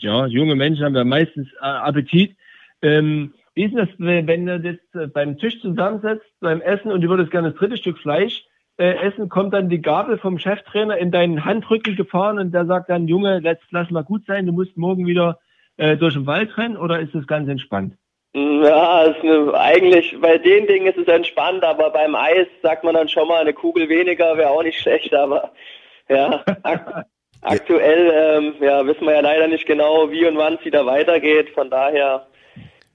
[0.00, 2.36] ja, junge Menschen haben ja meistens äh, Appetit.
[2.82, 7.30] Ähm, wie ist das, wenn du jetzt beim Tisch zusammensetzt, beim Essen und du würdest
[7.30, 8.44] gerne das dritte Stück Fleisch
[8.78, 12.88] äh, essen, kommt dann die Gabel vom Cheftrainer in deinen Handrücken gefahren und der sagt
[12.88, 15.38] dann, Junge, lass, lass mal gut sein, du musst morgen wieder
[15.82, 17.94] äh, durch den Wald rennen oder ist das ganz entspannt?
[18.34, 22.94] Ja, ist eine, eigentlich bei den Dingen ist es entspannt, aber beim Eis sagt man
[22.94, 25.50] dann schon mal, eine Kugel weniger wäre auch nicht schlecht, aber
[26.08, 27.04] ja, ak
[27.42, 31.50] aktuell ähm, ja, wissen wir ja leider nicht genau, wie und wann es wieder weitergeht.
[31.50, 32.26] Von daher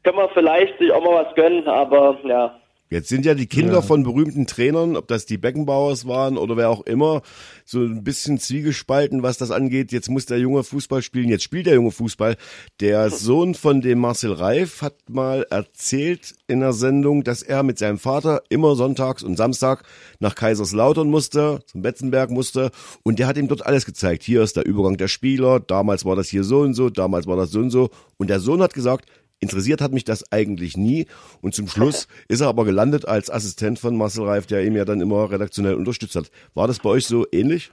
[0.04, 2.58] können wir vielleicht sich auch mal was gönnen, aber ja,
[2.90, 3.82] Jetzt sind ja die Kinder ja.
[3.82, 7.22] von berühmten Trainern, ob das die Beckenbauers waren oder wer auch immer,
[7.66, 9.92] so ein bisschen zwiegespalten, was das angeht.
[9.92, 12.38] Jetzt muss der Junge Fußball spielen, jetzt spielt der Junge Fußball.
[12.80, 17.78] Der Sohn von dem Marcel Reif hat mal erzählt in der Sendung, dass er mit
[17.78, 19.84] seinem Vater immer sonntags und Samstag
[20.20, 22.72] nach Kaiserslautern musste, zum Betzenberg musste
[23.04, 24.24] und der hat ihm dort alles gezeigt.
[24.24, 27.36] Hier ist der Übergang der Spieler, damals war das hier so und so, damals war
[27.36, 27.90] das so und so.
[28.16, 29.10] Und der Sohn hat gesagt,
[29.40, 31.06] Interessiert hat mich das eigentlich nie.
[31.42, 34.86] Und zum Schluss ist er aber gelandet als Assistent von Marcel Reif, der ihm ja
[34.86, 36.32] dann immer redaktionell unterstützt hat.
[36.56, 37.72] War das bei euch so ähnlich?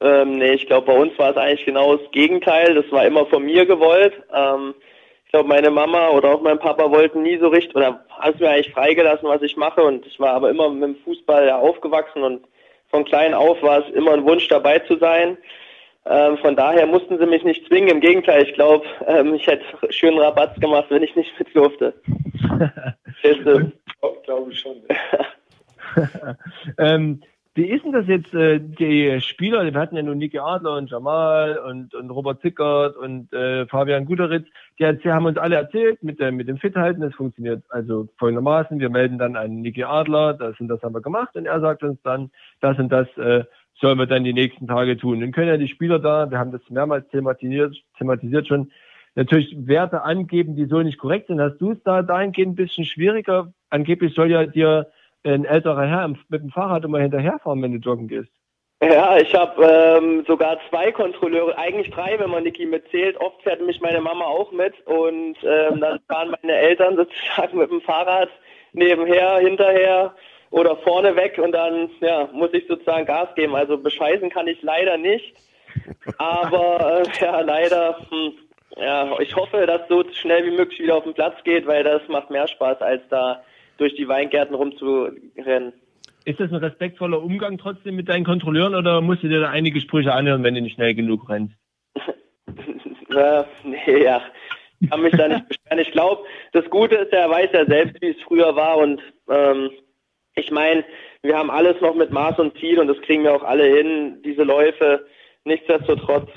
[0.00, 2.74] Ähm, nee, ich glaube, bei uns war es eigentlich genau das Gegenteil.
[2.74, 4.12] Das war immer von mir gewollt.
[4.34, 4.74] Ähm,
[5.24, 8.40] ich glaube, meine Mama oder auch mein Papa wollten nie so richtig, oder haben es
[8.40, 9.82] mir eigentlich freigelassen, was ich mache.
[9.82, 12.44] Und ich war aber immer mit dem Fußball aufgewachsen und
[12.90, 15.38] von klein auf war es immer ein Wunsch dabei zu sein.
[16.04, 17.88] Ähm, von daher mussten sie mich nicht zwingen.
[17.88, 21.94] Im Gegenteil, ich glaube, ähm, ich hätte schönen Rabatz gemacht, wenn ich nicht mit durfte.
[23.22, 24.76] ich glaube schon.
[26.78, 27.22] ähm,
[27.54, 30.90] wie ist denn das jetzt, äh, die Spieler, wir hatten ja nur Niki Adler und
[30.90, 34.46] Jamal und, und Robert Zickert und äh, Fabian Guteritz,
[34.78, 38.80] die, die haben uns alle erzählt, mit, dem mit dem Fithalten, das funktioniert also folgendermaßen,
[38.80, 41.36] wir melden dann einen Niki Adler, das und das haben wir gemacht.
[41.36, 42.30] Und er sagt uns dann,
[42.60, 43.44] das und das äh,
[43.82, 45.20] sollen wir dann die nächsten Tage tun.
[45.20, 48.72] Dann können ja die Spieler da, wir haben das mehrmals thematisiert, thematisiert schon,
[49.16, 51.40] natürlich Werte angeben, die so nicht korrekt sind.
[51.40, 53.52] Hast du es da dahingehend ein bisschen schwieriger?
[53.68, 54.90] Angeblich soll ja dir
[55.24, 58.30] ein älterer Herr mit dem Fahrrad immer hinterherfahren, wenn du joggen gehst.
[58.82, 63.16] Ja, ich habe ähm, sogar zwei Kontrolleure, eigentlich drei, wenn man Niki mitzählt.
[63.20, 67.70] Oft fährt mich meine Mama auch mit und ähm, dann fahren meine Eltern sozusagen mit
[67.70, 68.28] dem Fahrrad
[68.72, 70.14] nebenher, hinterher
[70.52, 73.56] oder vorne weg und dann ja, muss ich sozusagen Gas geben.
[73.56, 75.34] Also bescheißen kann ich leider nicht.
[76.18, 78.32] Aber äh, ja, leider, hm,
[78.76, 82.06] ja, ich hoffe, dass so schnell wie möglich wieder auf den Platz geht, weil das
[82.08, 83.42] macht mehr Spaß, als da
[83.78, 85.72] durch die Weingärten rumzurennen.
[86.24, 89.80] Ist das ein respektvoller Umgang trotzdem mit deinen Kontrolleuren oder musst du dir da einige
[89.80, 91.56] Sprüche anhören, wenn du nicht schnell genug rennst?
[91.96, 94.20] äh, nee, ja,
[94.90, 95.78] kann mich da nicht beschweren.
[95.78, 99.00] Ich glaube, das Gute ist, er weiß ja selbst, wie es früher war und
[99.30, 99.70] ähm,
[100.34, 100.84] ich meine,
[101.22, 104.22] wir haben alles noch mit Maß und Ziel und das kriegen wir auch alle hin,
[104.24, 105.06] diese Läufe.
[105.44, 106.30] Nichtsdestotrotz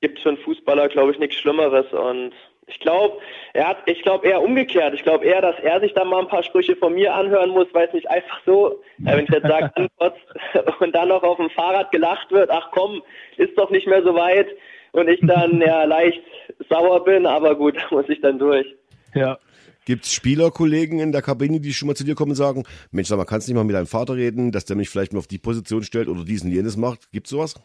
[0.00, 2.32] gibt es für einen Fußballer, glaube ich, nichts Schlimmeres und
[2.66, 3.18] ich glaube,
[3.54, 4.94] er hat, ich glaube eher umgekehrt.
[4.94, 7.66] Ich glaube eher, dass er sich dann mal ein paar Sprüche von mir anhören muss,
[7.72, 9.70] weil es nicht einfach so, wenn ich jetzt sage,
[10.80, 13.02] und dann noch auf dem Fahrrad gelacht wird, ach komm,
[13.36, 14.48] ist doch nicht mehr so weit
[14.92, 16.22] und ich dann ja leicht
[16.68, 18.66] sauer bin, aber gut, da muss ich dann durch.
[19.14, 19.38] Ja,
[19.84, 23.08] Gibt es Spielerkollegen in der Kabine, die schon mal zu dir kommen und sagen, Mensch,
[23.08, 25.18] sag mal, kannst du nicht mal mit deinem Vater reden, dass der mich vielleicht mal
[25.18, 27.10] auf die Position stellt oder diesen jenes macht?
[27.10, 27.60] Gibt es sowas?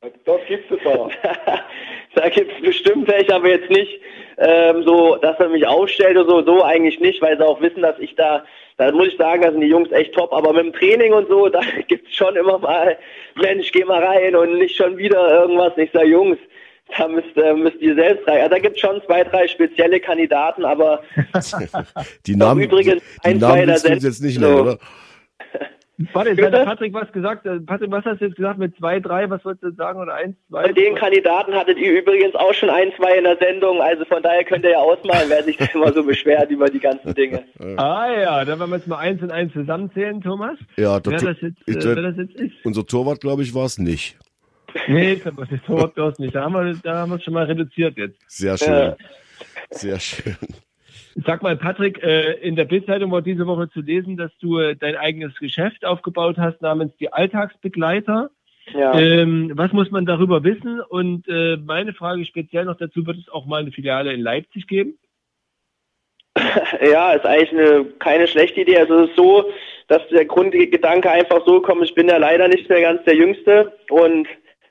[0.00, 1.10] Das gibt es auch.
[2.14, 4.00] da gibt es bestimmt welche, aber jetzt nicht
[4.38, 7.82] ähm, so, dass er mich aufstellt oder so, so eigentlich nicht, weil sie auch wissen,
[7.82, 8.44] dass ich da,
[8.76, 11.28] da muss ich sagen, da sind die Jungs echt top, aber mit dem Training und
[11.28, 12.96] so, da gibt es schon immer mal,
[13.34, 15.76] Mensch, geh mal rein und nicht schon wieder irgendwas.
[15.76, 16.38] Ich sage, Jungs,
[16.96, 18.38] da müsst, äh, müsst ihr selbst rein.
[18.38, 21.02] Also da gibt es schon zwei, drei spezielle Kandidaten, aber
[22.26, 24.78] die Namen, übrigens die, die Namen willst du jetzt nicht mehr, oder?
[26.12, 27.44] Warte, jetzt hat der Patrick was gesagt.
[27.44, 29.28] Äh, Patrick, was hast du jetzt gesagt mit zwei, drei?
[29.30, 29.98] Was wolltest du sagen?
[29.98, 30.66] Oder eins, zwei?
[30.66, 33.82] Von den Kandidaten hattet ihr übrigens auch schon ein, zwei in der Sendung.
[33.82, 37.14] Also von daher könnt ihr ja ausmalen, wer sich immer so beschwert über die ganzen
[37.14, 37.42] Dinge.
[37.78, 40.56] ah ja, dann werden wir jetzt mal eins und eins zusammenzählen, Thomas.
[40.76, 42.54] Ja, wer das jetzt, äh, wer das jetzt ist.
[42.62, 44.16] Unser Torwart, glaube ich, war es nicht.
[44.86, 46.34] Nee, das Torwart gehört nicht.
[46.34, 48.18] Da haben wir, da haben wir es schon mal reduziert jetzt.
[48.28, 48.72] Sehr schön.
[48.72, 48.96] Ja.
[49.70, 50.36] Sehr schön.
[51.26, 54.76] Sag mal, Patrick, äh, in der Bildzeitung war diese Woche zu lesen, dass du äh,
[54.76, 58.30] dein eigenes Geschäft aufgebaut hast namens die Alltagsbegleiter.
[58.72, 58.98] Ja.
[58.98, 60.80] Ähm, was muss man darüber wissen?
[60.80, 64.66] Und äh, meine Frage speziell noch dazu, wird es auch mal eine Filiale in Leipzig
[64.66, 64.98] geben?
[66.80, 68.78] Ja, ist eigentlich eine, keine schlechte Idee.
[68.78, 69.50] Also es ist so,
[69.88, 73.72] dass der Grundgedanke einfach so kommt, ich bin ja leider nicht mehr ganz der Jüngste
[73.90, 74.28] und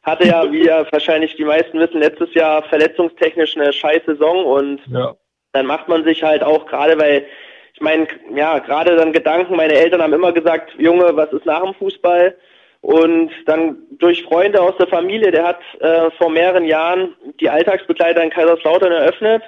[0.08, 4.80] hatte ja, wie ja wahrscheinlich die meisten wissen, letztes Jahr verletzungstechnisch eine scheiß Saison und
[4.91, 5.16] Ja.
[5.51, 7.26] dann macht man sich halt auch gerade, weil
[7.74, 11.64] ich meine, ja, gerade dann Gedanken, meine Eltern haben immer gesagt, Junge, was ist nach
[11.64, 12.36] dem Fußball?
[12.82, 18.24] Und dann durch Freunde aus der Familie, der hat äh, vor mehreren Jahren die Alltagsbegleiter
[18.24, 19.43] in Kaiserslautern eröffnet.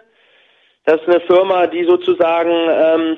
[0.86, 3.18] Das ist eine Firma, die sozusagen ähm,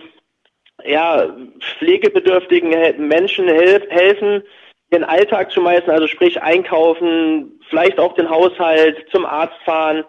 [0.85, 1.35] ja,
[1.77, 2.69] pflegebedürftigen
[3.07, 4.43] Menschen helf helfen,
[4.91, 10.03] ihren Alltag zu meistern, also sprich einkaufen, vielleicht auch den Haushalt, zum Arzt fahren,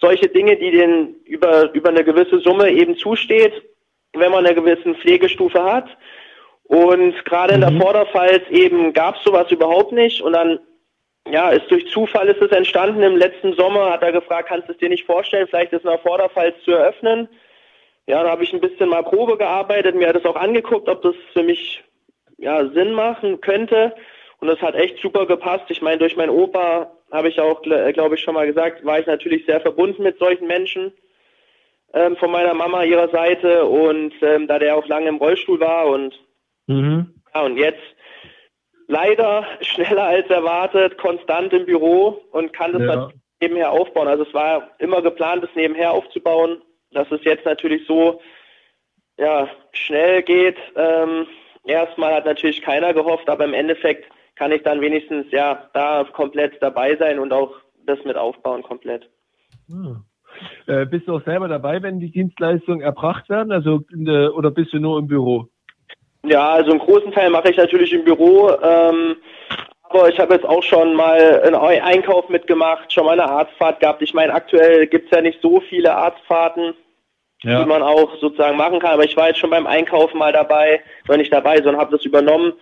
[0.00, 3.52] solche Dinge, die denen über, über eine gewisse Summe eben zusteht,
[4.14, 5.88] wenn man eine gewisse Pflegestufe hat.
[6.64, 10.22] Und gerade in der Vorderpfalz eben gab es sowas überhaupt nicht.
[10.22, 10.60] Und dann,
[11.28, 13.02] ja, ist durch Zufall ist es entstanden.
[13.02, 15.90] Im letzten Sommer hat er gefragt, kannst du es dir nicht vorstellen, vielleicht ist in
[15.90, 17.28] der Vorderpfalz zu eröffnen.
[18.06, 21.02] Ja, da habe ich ein bisschen mal Probe gearbeitet, mir hat es auch angeguckt, ob
[21.02, 21.82] das für mich
[22.38, 23.94] ja, Sinn machen könnte.
[24.40, 25.64] Und das hat echt super gepasst.
[25.68, 29.06] Ich meine, durch meinen Opa habe ich auch, glaube ich, schon mal gesagt, war ich
[29.06, 30.92] natürlich sehr verbunden mit solchen Menschen
[31.92, 35.86] ähm, von meiner Mama ihrer Seite und ähm, da der auch lange im Rollstuhl war
[35.86, 36.18] und
[36.66, 37.14] Mhm.
[37.34, 37.82] ja, und jetzt
[38.86, 42.86] leider schneller als erwartet, konstant im Büro und kann das Ja.
[42.96, 44.06] dann nebenher aufbauen.
[44.06, 46.62] Also es war immer geplant, das nebenher aufzubauen.
[46.92, 48.20] Dass es jetzt natürlich so
[49.16, 50.56] ja, schnell geht.
[50.76, 51.26] Ähm,
[51.64, 54.10] erstmal hat natürlich keiner gehofft, aber im Endeffekt
[54.40, 57.52] kann ich dann wenigstens ja da komplett dabei sein und auch
[57.84, 59.06] das mit aufbauen komplett.
[59.68, 59.98] Hm.
[60.66, 63.52] Äh, bist du auch selber dabei, wenn die Dienstleistungen erbracht werden?
[63.52, 63.82] Also,
[64.34, 65.48] oder bist du nur im Büro?
[66.24, 68.50] Ja, also einen großen Teil mache ich natürlich im Büro.
[68.62, 69.16] Ähm,
[69.82, 74.00] aber ich habe jetzt auch schon mal einen Einkauf mitgemacht, schon mal eine Arztfahrt gehabt.
[74.00, 76.72] Ich meine, aktuell gibt's ja nicht so viele Arztfahrten,
[77.42, 78.92] die man auch sozusagen machen kann.
[78.92, 82.06] Aber ich war jetzt schon beim Einkaufen mal dabei, war nicht dabei, sondern habe das
[82.06, 82.54] übernommen,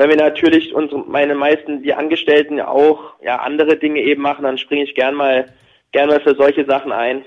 [0.00, 4.44] weil wir natürlich unsere, meine meisten, die Angestellten ja auch ja andere Dinge eben machen.
[4.44, 5.52] Dann springe ich gern mal,
[5.92, 7.22] gern mal für solche Sachen ein.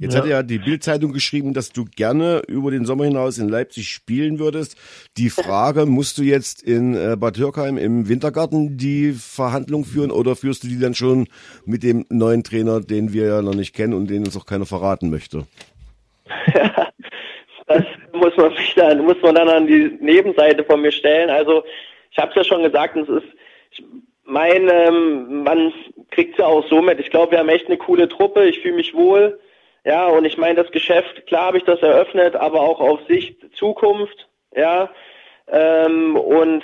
[0.00, 0.22] Jetzt Ja.
[0.22, 4.40] hat ja die Bildzeitung geschrieben, dass du gerne über den Sommer hinaus in Leipzig spielen
[4.40, 4.76] würdest.
[5.18, 10.34] Die Frage, musst du jetzt in äh, Bad Dürkheim im Wintergarten die Verhandlung führen oder
[10.34, 11.28] führst du die dann schon
[11.64, 14.66] mit dem neuen Trainer, den wir ja noch nicht kennen und den uns auch keiner
[14.66, 15.46] verraten möchte?
[17.66, 21.30] Das muss man sich dann, muss man dann an die Nebenseite von mir stellen.
[21.30, 21.62] Also
[22.10, 23.28] ich habe es ja schon gesagt, es ist,
[23.70, 23.84] ich
[24.24, 25.72] meine, ähm, man
[26.10, 27.00] kriegt ja auch so mit.
[27.00, 28.44] Ich glaube, wir haben echt eine coole Truppe.
[28.44, 29.38] Ich fühle mich wohl.
[29.84, 33.36] Ja, und ich meine, das Geschäft, klar habe ich das eröffnet, aber auch auf Sicht
[33.56, 34.28] Zukunft.
[34.54, 34.90] Ja,
[35.48, 36.62] ähm, und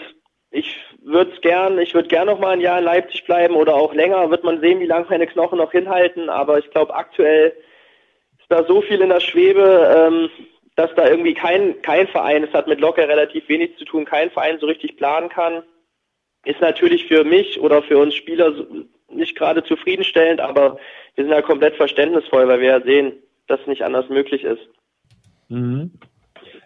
[0.51, 3.75] ich würde es gern, ich würde gern noch mal ein Jahr in Leipzig bleiben oder
[3.75, 4.31] auch länger.
[4.31, 6.29] Wird man sehen, wie lange meine Knochen noch hinhalten.
[6.29, 7.55] Aber ich glaube, aktuell
[8.39, 10.31] ist da so viel in der Schwebe, ähm,
[10.77, 14.31] dass da irgendwie kein, kein Verein, es hat mit Locker relativ wenig zu tun, kein
[14.31, 15.63] Verein so richtig planen kann.
[16.45, 18.53] Ist natürlich für mich oder für uns Spieler
[19.11, 20.79] nicht gerade zufriedenstellend, aber
[21.15, 23.15] wir sind ja komplett verständnisvoll, weil wir ja sehen,
[23.49, 24.69] dass es nicht anders möglich ist.
[25.49, 25.93] Mhm.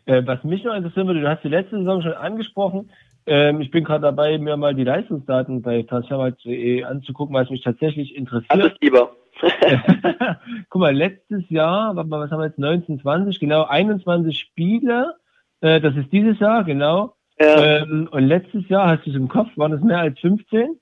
[0.06, 2.90] Äh, was mich noch interessieren würde, du hast die letzte Saison schon angesprochen.
[3.26, 8.16] Ähm, ich bin gerade dabei, mir mal die Leistungsdaten bei transfermarkt.de anzugucken, was mich tatsächlich
[8.16, 8.50] interessiert.
[8.50, 9.14] Alles lieber.
[10.68, 15.14] Guck mal, letztes Jahr, was haben wir jetzt, 19, 20, genau, 21 Spiele.
[15.60, 17.14] Äh, das ist dieses Jahr, genau.
[17.38, 20.78] Ja, Ähm, und letztes Jahr, hast du es im Kopf, waren es mehr als 15?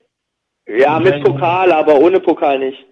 [0.67, 2.85] ja mit Pokal, aber ohne Pokal nicht.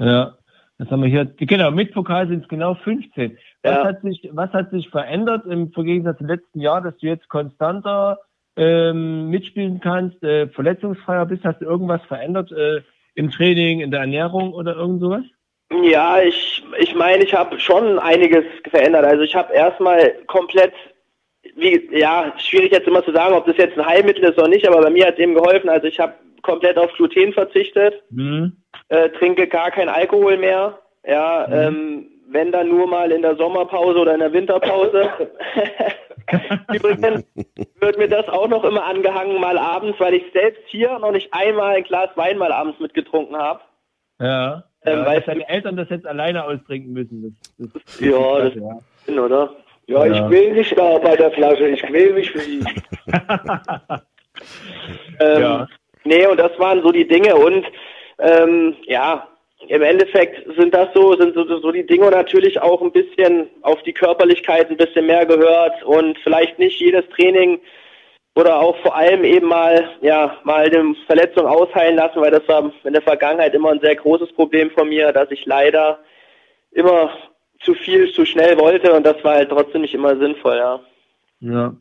[0.00, 0.36] Ja,
[0.78, 3.38] das haben wir hier, genau, mit Pokal sind es genau 15.
[3.62, 3.84] Was, Ja.
[3.84, 8.18] hat sich, was hat sich verändert im Gegensatz zum letzten Jahr, dass du jetzt konstanter
[8.56, 11.44] ähm, mitspielen kannst, äh, verletzungsfreier bist?
[11.44, 12.80] Hast du irgendwas verändert äh,
[13.14, 15.22] im Training, in der Ernährung oder irgend sowas?
[15.82, 19.04] Ja, ich, ich meine, ich habe schon einiges verändert.
[19.04, 20.72] Also ich habe erstmal komplett,
[21.56, 24.66] wie, ja, schwierig jetzt immer zu sagen, ob das jetzt ein Heilmittel ist oder nicht,
[24.68, 25.70] aber bei mir hat es eben geholfen.
[25.70, 28.52] Also ich habe komplett auf Gluten verzichtet, Hm?
[28.88, 30.78] äh, trinke gar kein Alkohol mehr.
[31.06, 35.10] Ja, ähm, wenn dann nur mal in der Sommerpause oder in der Winterpause.
[36.72, 37.24] Übrigens
[37.80, 41.32] wird mir das auch noch immer angehangen, mal abends, weil ich selbst hier noch nicht
[41.32, 43.60] einmal ein Glas Wein mal abends mitgetrunken habe.
[44.20, 44.64] Ja.
[44.84, 47.36] Ähm, ja weil- deine Eltern das jetzt alleine austrinken müssen.
[47.58, 49.22] Das, das, Ja, das ja.
[49.22, 49.54] oder?
[49.86, 50.28] Ja, ich Ja.
[50.28, 52.64] quäl mich da bei der Flasche, ich quäl mich für ihn.
[55.20, 55.66] Ähm, Ja.
[56.04, 57.64] Nee, und das waren so die Dinge und
[58.18, 59.28] ähm, ja,
[59.68, 63.82] im Endeffekt sind das so, sind so, so die Dinge natürlich auch ein bisschen auf
[63.82, 67.60] die Körperlichkeit ein bisschen mehr gehört und vielleicht nicht jedes Training
[68.34, 72.72] oder auch vor allem eben mal, ja, mal eine Verletzung ausheilen lassen, weil das war
[72.84, 75.98] in der Vergangenheit immer ein sehr großes Problem von mir, dass ich leider
[76.70, 77.10] immer
[77.60, 80.80] zu viel, zu schnell wollte und das war halt trotzdem nicht immer sinnvoll, ja.
[81.40, 81.74] Ja,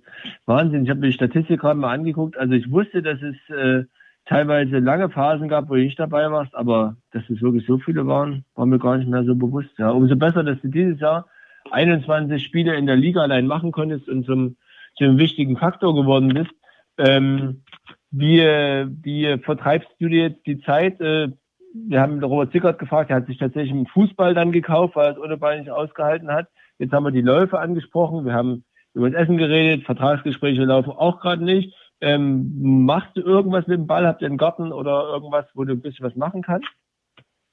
[0.48, 0.84] Wahnsinn.
[0.84, 2.36] Ich habe mir die Statistik gerade mal angeguckt.
[2.36, 3.84] Also ich wusste, dass es äh,
[4.32, 8.08] teilweise lange Phasen gab, wo ich nicht dabei warst, aber dass es wirklich so viele
[8.08, 9.72] waren, war mir gar nicht mehr so bewusst.
[9.78, 11.28] Ja, umso besser, dass du dieses Jahr
[11.72, 14.56] 21 Spiele in der Liga allein machen konntest und zum,
[14.98, 16.52] zum wichtigen Faktor geworden bist.
[16.98, 17.64] Ähm,
[18.10, 21.02] wie, wie vertreibst du dir jetzt die Zeit?
[21.02, 21.28] Äh,
[21.74, 25.12] wir haben Robert Zickert gefragt, er hat sich tatsächlich einen Fußball dann gekauft, weil er
[25.12, 26.48] es ohne Ball nicht ausgehalten hat.
[26.80, 28.64] Jetzt haben wir die Läufe angesprochen, wir haben
[28.94, 31.74] über das Essen geredet, Vertragsgespräche laufen auch gerade nicht.
[32.02, 34.08] Ähm, machst du irgendwas mit dem Ball?
[34.08, 36.68] Habt ihr einen Garten oder irgendwas, wo du ein bisschen was machen kannst?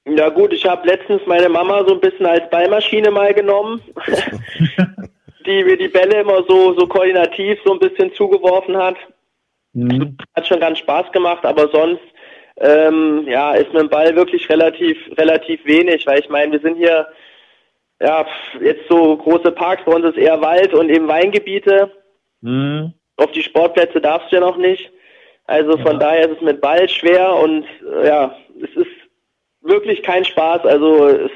[0.07, 3.81] Ja gut, ich habe letztens meine Mama so ein bisschen als Ballmaschine mal genommen,
[5.45, 8.95] die mir die Bälle immer so, so koordinativ so ein bisschen zugeworfen hat.
[9.73, 10.17] Mhm.
[10.35, 12.01] Hat schon ganz Spaß gemacht, aber sonst
[12.57, 16.77] ähm, ja, ist mit dem Ball wirklich relativ, relativ wenig, weil ich meine, wir sind
[16.77, 17.07] hier
[18.01, 18.25] ja
[18.61, 21.91] jetzt so große Parks, bei uns ist eher Wald und eben Weingebiete.
[22.41, 22.93] Mhm.
[23.19, 24.91] Auf die Sportplätze darfst du ja noch nicht.
[25.45, 25.97] Also von ja.
[25.97, 28.91] daher ist es mit Ball schwer und äh, ja, es ist
[29.61, 30.65] wirklich kein Spaß.
[30.65, 31.31] Also es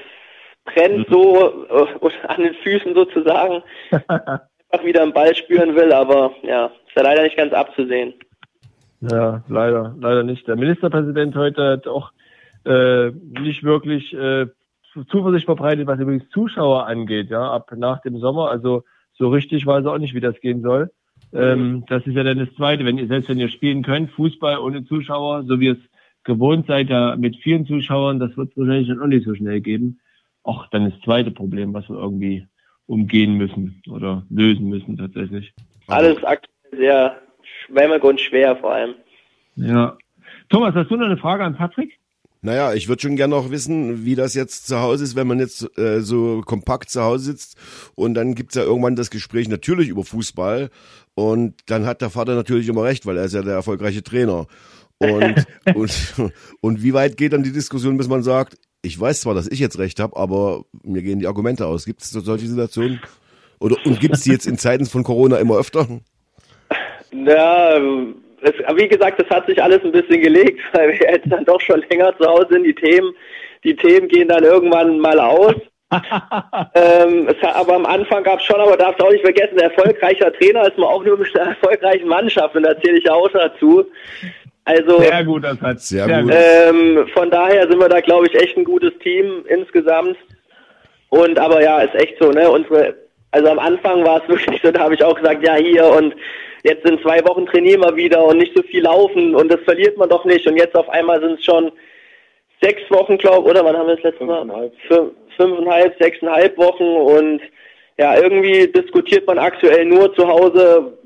[0.66, 1.14] brennt mhm.
[1.14, 3.64] so äh, an den Füßen sozusagen.
[3.92, 8.14] Einfach wieder einen Ball spüren will, aber ja, ist ja leider nicht ganz abzusehen.
[9.02, 10.48] Ja, leider, leider nicht.
[10.48, 12.12] Der Ministerpräsident heute hat auch
[12.66, 14.48] äh, nicht wirklich äh,
[15.10, 18.50] Zuversicht verbreitet, was übrigens Zuschauer angeht, ja, ab nach dem Sommer.
[18.50, 20.92] Also so richtig weiß er auch nicht, wie das gehen soll.
[21.34, 24.60] Ähm, das ist ja dann das Zweite, wenn ihr selbst wenn ihr spielen könnt, Fußball
[24.60, 25.78] ohne Zuschauer, so wie es
[26.24, 30.00] gewohnt seid, ja mit vielen Zuschauern, das wird es wahrscheinlich noch nicht so schnell geben.
[30.44, 32.46] Auch dann das zweite Problem, was wir irgendwie
[32.86, 35.54] umgehen müssen oder lösen müssen tatsächlich.
[35.88, 37.22] Alles aktuell sehr
[37.66, 38.96] schwämmig und schwer vor allem.
[39.56, 39.98] Ja.
[40.50, 42.00] Thomas, hast du noch eine Frage an Patrick?
[42.46, 45.40] Naja, ich würde schon gerne noch wissen, wie das jetzt zu Hause ist, wenn man
[45.40, 47.56] jetzt äh, so kompakt zu Hause sitzt
[47.96, 50.70] und dann gibt's ja irgendwann das Gespräch natürlich über Fußball
[51.16, 54.48] und dann hat der Vater natürlich immer recht, weil er ist ja der erfolgreiche Trainer.
[54.98, 56.14] Und, und,
[56.60, 59.60] und wie weit geht dann die Diskussion, bis man sagt, ich weiß zwar, dass ich
[59.60, 61.86] jetzt recht habe, aber mir gehen die Argumente aus.
[61.86, 63.00] Gibt es solche Situationen?
[63.60, 65.88] Oder und gibt es die jetzt in Zeiten von Corona immer öfter?
[67.14, 67.80] Ja,
[68.44, 71.62] es, wie gesagt, das hat sich alles ein bisschen gelegt, weil wir jetzt dann doch
[71.62, 72.64] schon länger zu Hause sind.
[72.64, 73.14] Die Themen,
[73.64, 75.56] die Themen gehen dann irgendwann mal aus.
[76.74, 79.70] ähm, es, aber am Anfang gab es schon, aber darfst du auch nicht vergessen, ein
[79.72, 83.30] erfolgreicher Trainer ist man auch nur mit einer erfolgreichen Mannschaft und da zähle ich auch
[83.30, 83.86] dazu.
[84.66, 86.32] Also, sehr gut, das hat sehr, sehr gut.
[86.34, 90.18] Ähm, von daher sind wir da, glaube ich, echt ein gutes Team insgesamt.
[91.10, 92.50] Und aber ja, ist echt so, ne?
[92.50, 92.96] Unsere,
[93.32, 96.16] also am Anfang war es wirklich so, da habe ich auch gesagt, ja hier und
[96.64, 99.98] jetzt in zwei Wochen trainieren wir wieder und nicht so viel laufen und das verliert
[99.98, 100.48] man doch nicht.
[100.48, 101.72] Und jetzt auf einmal sind es schon
[102.62, 104.72] sechs Wochen, glaube oder wann haben wir das letzte Mal?
[104.88, 107.42] Fünf, fünfeinhalb, sechseinhalb Wochen und
[107.98, 110.98] ja, irgendwie diskutiert man aktuell nur zu Hause,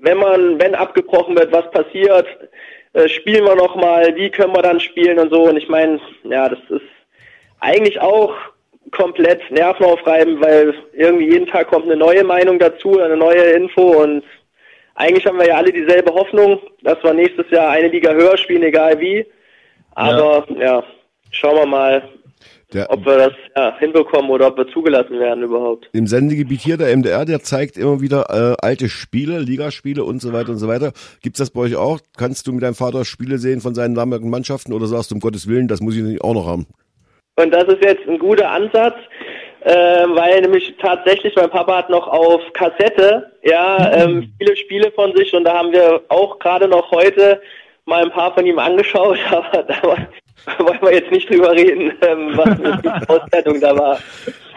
[0.00, 2.26] wenn man, wenn abgebrochen wird, was passiert,
[2.94, 5.44] äh, spielen wir nochmal, wie können wir dann spielen und so.
[5.44, 6.82] Und ich meine, ja, das ist
[7.60, 8.34] eigentlich auch
[8.90, 14.24] komplett nervenaufreibend, weil irgendwie jeden Tag kommt eine neue Meinung dazu, eine neue Info und
[14.94, 18.62] eigentlich haben wir ja alle dieselbe Hoffnung, dass wir nächstes Jahr eine Liga höher spielen,
[18.62, 19.26] egal wie.
[19.92, 20.84] Aber ja, ja
[21.30, 22.02] schauen wir mal,
[22.72, 25.88] der, ob wir das ja, hinbekommen oder ob wir zugelassen werden überhaupt.
[25.92, 30.32] Im Sendegebiet hier, der MDR, der zeigt immer wieder äh, alte Spiele, Ligaspiele und so
[30.32, 30.92] weiter und so weiter.
[31.22, 32.00] Gibt's das bei euch auch?
[32.16, 35.20] Kannst du mit deinem Vater Spiele sehen von seinen damaligen Mannschaften oder sagst du um
[35.20, 36.66] Gottes Willen, das muss ich auch noch haben?
[37.36, 38.96] Und das ist jetzt ein guter Ansatz
[39.64, 45.14] äh, weil nämlich tatsächlich mein Papa hat noch auf Kassette ja ähm, viele Spiele von
[45.16, 47.40] sich und da haben wir auch gerade noch heute
[47.84, 49.96] mal ein paar von ihm angeschaut, aber da
[50.58, 53.98] wollen wir jetzt nicht drüber reden, ähm, was die Auswertung da war.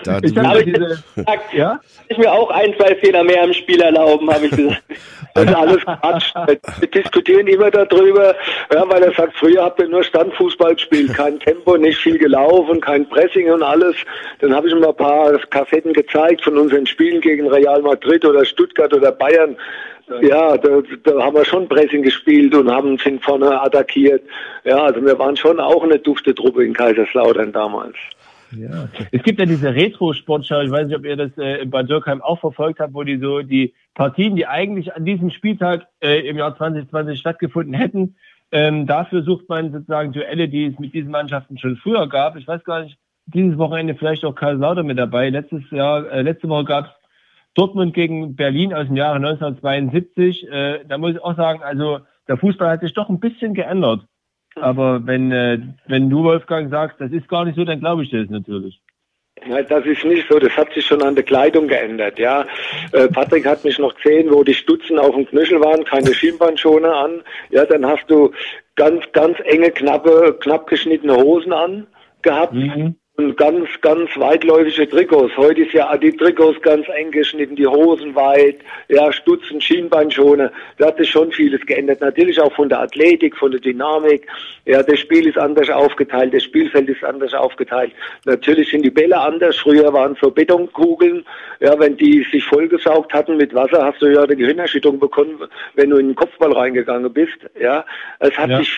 [0.03, 1.79] Da ich habe ich diese, gesagt, ja?
[2.09, 4.83] ich mir auch ein, zwei Fehler mehr im Spiel erlauben, habe ich gesagt.
[5.35, 6.33] Das ist alles Quatsch.
[6.79, 8.33] Wir diskutieren immer darüber,
[8.73, 12.79] ja, weil er sagt, früher habt ihr nur Standfußball gespielt, kein Tempo, nicht viel gelaufen,
[12.79, 13.97] kein Pressing und alles.
[14.39, 18.23] Dann habe ich ihm mal ein paar Kassetten gezeigt von unseren Spielen gegen Real Madrid
[18.23, 19.57] oder Stuttgart oder Bayern.
[20.21, 24.21] Ja, da, da haben wir schon Pressing gespielt und haben sind vorne attackiert.
[24.63, 27.95] Ja, also wir waren schon auch eine dufte Truppe in Kaiserslautern damals.
[28.51, 28.87] Ja.
[29.11, 32.39] Es gibt ja diese Retro-Sportschau, ich weiß nicht, ob ihr das äh, bei Dürkheim auch
[32.39, 36.55] verfolgt habt, wo die so die Partien, die eigentlich an diesem Spieltag äh, im Jahr
[36.55, 38.15] 2020 stattgefunden hätten,
[38.51, 42.35] Ähm, dafür sucht man sozusagen Duelle, die es mit diesen Mannschaften schon früher gab.
[42.37, 45.29] Ich weiß gar nicht, dieses Wochenende vielleicht auch Kaiserslautern mit dabei.
[45.29, 46.91] Letztes Jahr, äh, letzte Woche gab es
[47.55, 50.47] Dortmund gegen Berlin aus dem Jahre 1972.
[50.49, 54.01] Äh, da muss ich auch sagen, also der Fußball hat sich doch ein bisschen geändert.
[54.55, 58.11] Aber wenn, äh, wenn du, Wolfgang, sagst, das ist gar nicht so, dann glaube ich
[58.11, 58.81] das natürlich.
[59.47, 60.39] Nein, das ist nicht so.
[60.39, 62.17] Das hat sich schon an der Kleidung geändert.
[62.19, 62.45] Ja,
[62.93, 66.93] äh, Patrick hat mich noch gesehen, wo die Stutzen auf dem Knöchel waren, keine Schienbeinschoner
[66.95, 67.21] an.
[67.51, 68.31] Ja, dann hast du
[68.75, 71.87] ganz, ganz enge, knappe, knapp geschnittene Hosen an
[72.21, 72.53] gehabt.
[72.53, 75.35] Mhm und ganz, ganz weitläufige Trikots.
[75.37, 78.57] Heute ist ja die Trikots ganz eng geschnitten, die Hosen weit,
[78.89, 80.51] ja, Stutzen, Schienbeinschone.
[80.77, 82.01] Da hat sich schon vieles geändert.
[82.01, 84.27] Natürlich auch von der Athletik, von der Dynamik.
[84.65, 87.93] Ja, das Spiel ist anders aufgeteilt, das Spielfeld ist anders aufgeteilt.
[88.25, 89.55] Natürlich sind die Bälle anders.
[89.57, 91.25] Früher waren es so Betonkugeln.
[91.61, 95.39] Ja, wenn die sich vollgesaugt hatten mit Wasser, hast du ja eine Gehirnerschütterung bekommen,
[95.75, 97.37] wenn du in den Kopfball reingegangen bist.
[97.57, 97.85] Ja,
[98.19, 98.57] es hat ja.
[98.57, 98.77] sich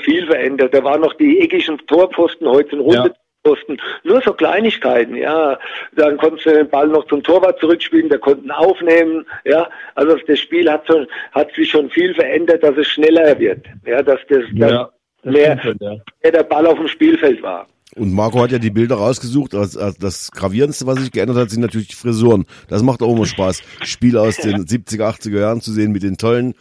[0.00, 0.74] viel verändert.
[0.74, 3.21] Da waren noch die eckigen Torpfosten, heute sind runde ja.
[3.42, 3.76] Posten.
[4.04, 5.58] Nur so Kleinigkeiten, ja.
[5.96, 9.68] Dann konntest du den Ball noch zum Torwart zurückspielen, der konnten aufnehmen, ja.
[9.94, 14.02] Also das Spiel hat schon, hat sich schon viel verändert, dass es schneller wird, ja,
[14.02, 14.90] dass das, ja,
[15.22, 15.96] das mehr, schon, ja.
[16.22, 17.66] mehr der Ball auf dem Spielfeld war.
[17.94, 19.52] Und Marco hat ja die Bilder rausgesucht.
[19.52, 22.46] Das, das Gravierendste, was sich geändert hat, sind natürlich die Frisuren.
[22.68, 26.16] Das macht auch immer Spaß, Spiele aus den 70er, 80er Jahren zu sehen mit den
[26.16, 26.54] tollen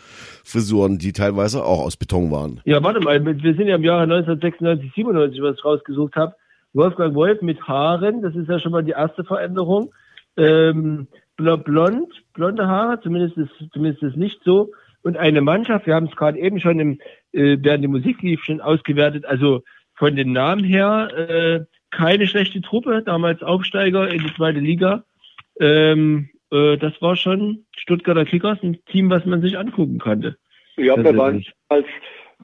[0.44, 2.60] Frisuren, die teilweise auch aus Beton waren.
[2.66, 6.36] Ja, warte mal, wir sind ja im Jahre 1996, 97, was ich rausgesucht habe.
[6.74, 9.94] Wolfgang Wolf mit Haaren, das ist ja schon mal die erste Veränderung.
[10.38, 14.72] Ähm, blond, blonde Haare, zumindest ist, zumindest ist nicht so.
[15.04, 17.00] Und eine Mannschaft, wir haben es gerade eben schon im,
[17.32, 19.64] äh, während die Musik lief schon ausgewertet, also
[19.96, 25.04] von den Namen her äh, keine schlechte Truppe, damals Aufsteiger in die zweite Liga.
[25.60, 30.38] Ähm, äh, das war schon Stuttgarter Kickers, ein Team, was man sich angucken konnte.
[30.78, 31.86] Ja, wir waren als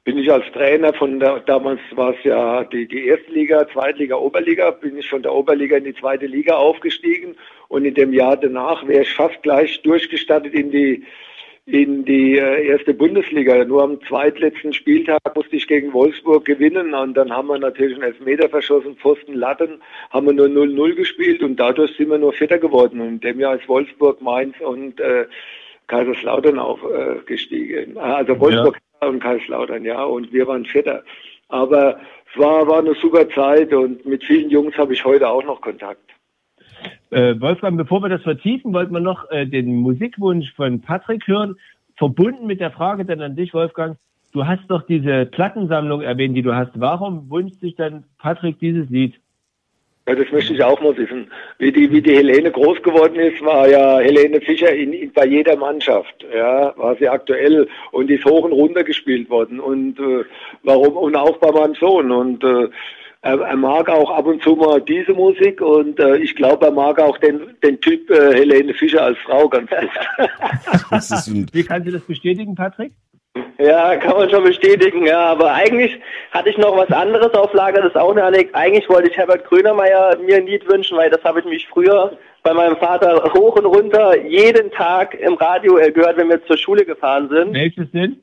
[0.08, 4.16] bin ich als Trainer von der, damals war es ja die, die erste Liga, Zweitliga,
[4.16, 7.36] Oberliga, bin ich von der Oberliga in die zweite Liga aufgestiegen
[7.68, 11.04] und in dem Jahr danach wäre ich fast gleich durchgestattet in die
[11.66, 13.66] in die äh, erste Bundesliga.
[13.66, 18.14] Nur am zweitletzten Spieltag musste ich gegen Wolfsburg gewinnen und dann haben wir natürlich einen
[18.14, 19.82] Elfmeter verschossen, Pfosten, Latten,
[20.12, 23.02] haben wir nur 0-0 gespielt und dadurch sind wir nur Vierter geworden.
[23.02, 25.26] Und in dem Jahr ist Wolfsburg, Mainz und äh,
[25.88, 27.98] Kaiserslautern aufgestiegen.
[27.98, 28.87] also Wolfsburg ja.
[29.02, 31.04] Und Kaiserslautern, ja, und wir waren Vierter.
[31.50, 32.00] Aber
[32.32, 35.62] es war, war eine super Zeit und mit vielen Jungs habe ich heute auch noch
[35.62, 36.02] Kontakt.
[37.10, 41.56] Äh, Wolfgang, bevor wir das vertiefen, wollten wir noch äh, den Musikwunsch von Patrick hören,
[41.96, 43.98] verbunden mit der Frage dann an dich, Wolfgang.
[44.34, 46.72] Du hast doch diese Plattensammlung erwähnt, die du hast.
[46.76, 49.20] Warum wünscht sich dann Patrick dieses Lied?
[50.08, 51.30] Ja, das möchte ich auch mal wissen.
[51.60, 55.26] Wie die, wie die Helene groß geworden ist, war ja Helene Fischer in, in, bei
[55.26, 56.26] jeder Mannschaft.
[56.34, 59.60] Ja, war sie aktuell und ist hoch und runter gespielt worden.
[59.60, 60.24] Und äh,
[60.64, 60.96] warum?
[60.96, 62.12] Und auch bei meinem Sohn.
[62.12, 62.70] Und äh,
[63.22, 66.72] er, er, mag auch ab und zu mal diese Musik und äh, ich glaube, er
[66.72, 69.80] mag auch den, den Typ äh, Helene Fischer als Frau ganz gut.
[71.54, 72.94] Wie kannst du das bestätigen, Patrick?
[73.58, 75.20] Ja, kann man schon bestätigen, ja.
[75.20, 76.00] Aber eigentlich
[76.32, 78.56] hatte ich noch was anderes auf Lager, das ist auch eine Anekdote.
[78.56, 82.18] Eigentlich wollte ich Herbert Grönemeyer mir ein Lied wünschen, weil das habe ich mich früher
[82.44, 86.86] bei meinem Vater hoch und runter jeden Tag im Radio gehört, wenn wir zur Schule
[86.86, 87.54] gefahren sind.
[87.54, 88.22] Welches denn?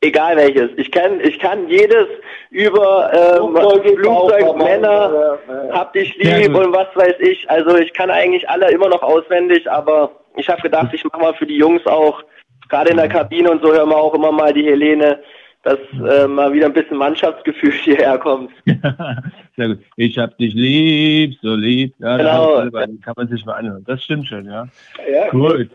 [0.00, 0.70] Egal welches.
[0.76, 2.06] Ich kann, ich kann jedes
[2.50, 3.56] über ähm,
[3.96, 5.38] Flugzeug, Männer,
[5.72, 7.50] hab dich lieb und was weiß ich.
[7.50, 11.34] Also ich kann eigentlich alle immer noch auswendig, aber ich habe gedacht, ich mache mal
[11.34, 12.22] für die Jungs auch
[12.68, 15.20] gerade in der Kabine und so hören wir auch immer mal die Helene,
[15.62, 18.50] dass äh, mal wieder ein bisschen Mannschaftsgefühl hierher kommt.
[19.56, 19.78] Sehr gut.
[19.96, 21.94] Ich hab dich lieb, so lieb.
[21.98, 22.64] Ja, genau.
[22.70, 23.84] Das kann man sich mal anhören.
[23.84, 24.66] Das stimmt schon, ja.
[25.10, 25.70] ja gut.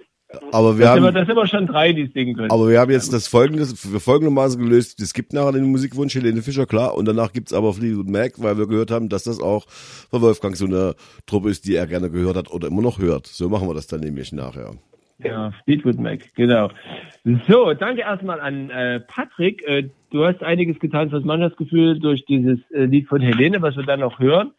[0.51, 2.49] Aber wir das haben, sind wir, das sind wir schon drei, die es singen können.
[2.49, 4.99] Aber wir haben jetzt das folgendes, für folgendermaßen gelöst.
[4.99, 6.95] Es gibt nachher den Musikwunsch Helene Fischer, klar.
[6.95, 10.55] Und danach gibt's aber Fleetwood Mac, weil wir gehört haben, dass das auch von Wolfgang
[10.55, 10.95] so eine
[11.27, 13.27] Truppe ist, die er gerne gehört hat oder immer noch hört.
[13.27, 14.71] So machen wir das dann nämlich nachher.
[15.19, 16.69] Ja, Fleetwood Mac, genau.
[17.47, 19.65] So, danke erstmal an äh, Patrick.
[19.67, 23.83] Äh, du hast einiges getan fürs Mannschaftsgefühl durch dieses äh, Lied von Helene, was wir
[23.83, 24.51] dann noch hören.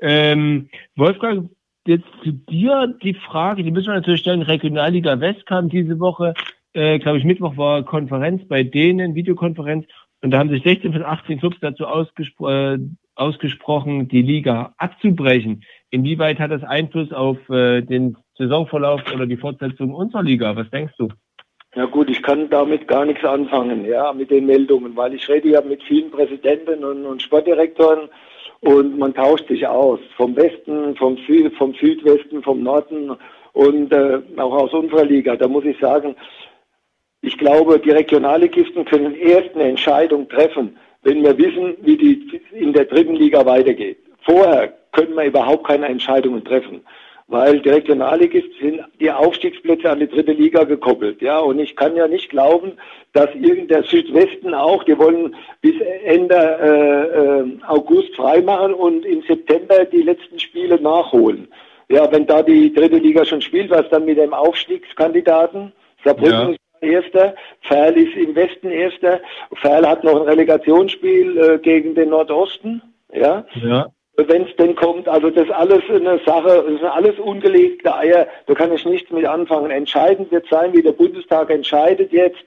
[0.00, 1.50] Ähm, Wolfgang,
[1.86, 4.42] jetzt zu dir die Frage, die müssen wir natürlich stellen.
[4.42, 6.34] Regionalliga West kam diese Woche,
[6.72, 9.86] äh, glaube ich, Mittwoch war Konferenz bei denen, Videokonferenz.
[10.22, 12.78] Und da haben sich 16 von 18 Clubs dazu ausgespro äh,
[13.14, 15.62] ausgesprochen, die Liga abzubrechen.
[15.90, 20.56] Inwieweit hat das Einfluss auf äh, den Saisonverlauf oder die Fortsetzung unserer Liga?
[20.56, 21.08] Was denkst du?
[21.76, 25.50] Ja gut, ich kann damit gar nichts anfangen, ja, mit den Meldungen, weil ich rede
[25.50, 28.08] ja mit vielen Präsidenten und, und Sportdirektoren
[28.60, 30.00] und man tauscht sich aus.
[30.16, 33.16] Vom Westen, vom, Süd, vom Südwesten, vom Norden
[33.52, 35.36] und äh, auch aus unserer Liga.
[35.36, 36.16] Da muss ich sagen,
[37.22, 42.72] Ich glaube, die Regionalligisten können erst eine Entscheidung treffen, wenn wir wissen, wie die in
[42.72, 43.98] der dritten Liga weitergeht.
[44.22, 46.80] Vorher können wir überhaupt keine Entscheidungen treffen,
[47.30, 51.22] weil die Regionalligisten sind die Aufstiegsplätze an die dritte Liga gekoppelt.
[51.22, 52.72] Ja, und ich kann ja nicht glauben,
[53.12, 55.74] dass irgendein Südwesten auch, die wollen bis
[56.04, 61.46] Ende äh, äh, August freimachen und im September die letzten Spiele nachholen.
[61.88, 65.72] Ja, wenn da die dritte Liga schon spielt, was dann mit dem Aufstiegskandidaten?
[66.04, 66.50] Saarbrücken ja.
[66.50, 69.20] ist Erster, Ferl ist im Westen Erster.
[69.54, 72.82] Ferl hat noch ein Relegationsspiel äh, gegen den Nordosten.
[73.12, 73.44] Ja.
[73.54, 73.88] ja.
[74.16, 78.26] Wenn es denn kommt, also das ist alles eine Sache, das sind alles ungelegte Eier,
[78.46, 79.70] da kann ich nichts mit anfangen.
[79.70, 82.44] Entscheidend wird sein, wie der Bundestag entscheidet jetzt,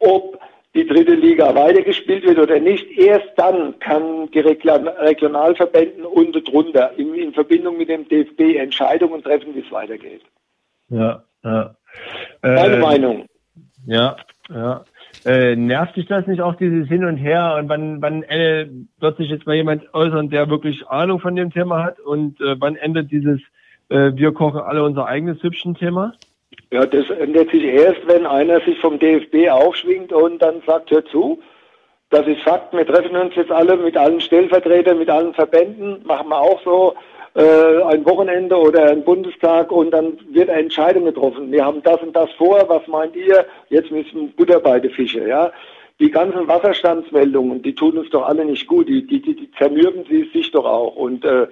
[0.00, 0.38] ob
[0.74, 2.98] die dritte Liga weitergespielt wird oder nicht.
[2.98, 9.54] Erst dann kann die Regionalverbänden unten drunter in, in Verbindung mit dem DFB Entscheidungen treffen,
[9.54, 10.22] wie es weitergeht.
[10.88, 11.76] Ja, ja.
[12.42, 13.26] Meine äh, Meinung.
[13.86, 14.16] Ja,
[14.48, 14.84] ja.
[15.24, 18.66] Äh, nervt dich das nicht auch dieses Hin und Her und wann, wann äh,
[19.00, 22.56] wird sich jetzt mal jemand äußern, der wirklich Ahnung von dem Thema hat und äh,
[22.58, 23.40] wann endet dieses
[23.88, 26.14] äh, wir kochen alle unser eigenes hübschen Thema?
[26.70, 31.04] Ja, das ändert sich erst, wenn einer sich vom DFB aufschwingt und dann sagt, hör
[31.06, 31.40] zu,
[32.10, 36.28] das ist Fakt, wir treffen uns jetzt alle mit allen Stellvertretern, mit allen Verbänden, machen
[36.28, 36.94] wir auch so,
[37.34, 41.50] äh, ein Wochenende oder ein Bundestag und dann wird eine Entscheidung getroffen.
[41.50, 43.44] Wir haben das und das vor, was meint ihr?
[43.70, 45.52] Jetzt müssen Butter bei den Fische, ja.
[46.00, 50.04] Die ganzen Wasserstandsmeldungen, die tun uns doch alle nicht gut, die, die, die, die zermürben
[50.08, 50.96] sie sich doch auch.
[50.96, 51.46] Und äh,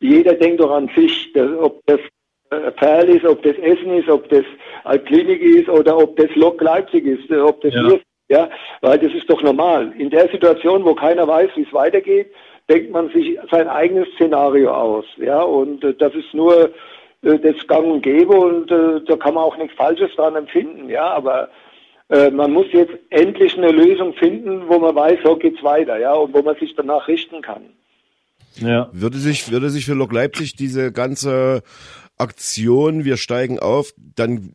[0.00, 2.00] jeder denkt doch an sich, dass, ob das
[2.50, 4.44] äh, Perl ist, ob das Essen ist, ob das
[4.84, 7.86] Altklinik ist oder ob das Lok Leipzig ist, äh, ob das ja.
[7.88, 8.50] ist, ja,
[8.80, 9.92] weil das ist doch normal.
[9.98, 12.30] In der Situation, wo keiner weiß, wie es weitergeht,
[12.68, 15.04] denkt man sich sein eigenes Szenario aus.
[15.16, 16.70] Ja, und äh, das ist nur
[17.22, 20.88] äh, das Gang und Gäbe und äh, da kann man auch nichts Falsches dran empfinden.
[20.88, 21.48] Ja, aber
[22.08, 26.12] äh, man muss jetzt endlich eine Lösung finden, wo man weiß, so geht's weiter, ja,
[26.12, 27.62] und wo man sich danach richten kann.
[28.56, 28.88] Ja.
[28.92, 31.62] Würde sich, würde sich für Lok Leipzig diese ganze
[32.16, 34.54] Aktion, wir steigen auf, dann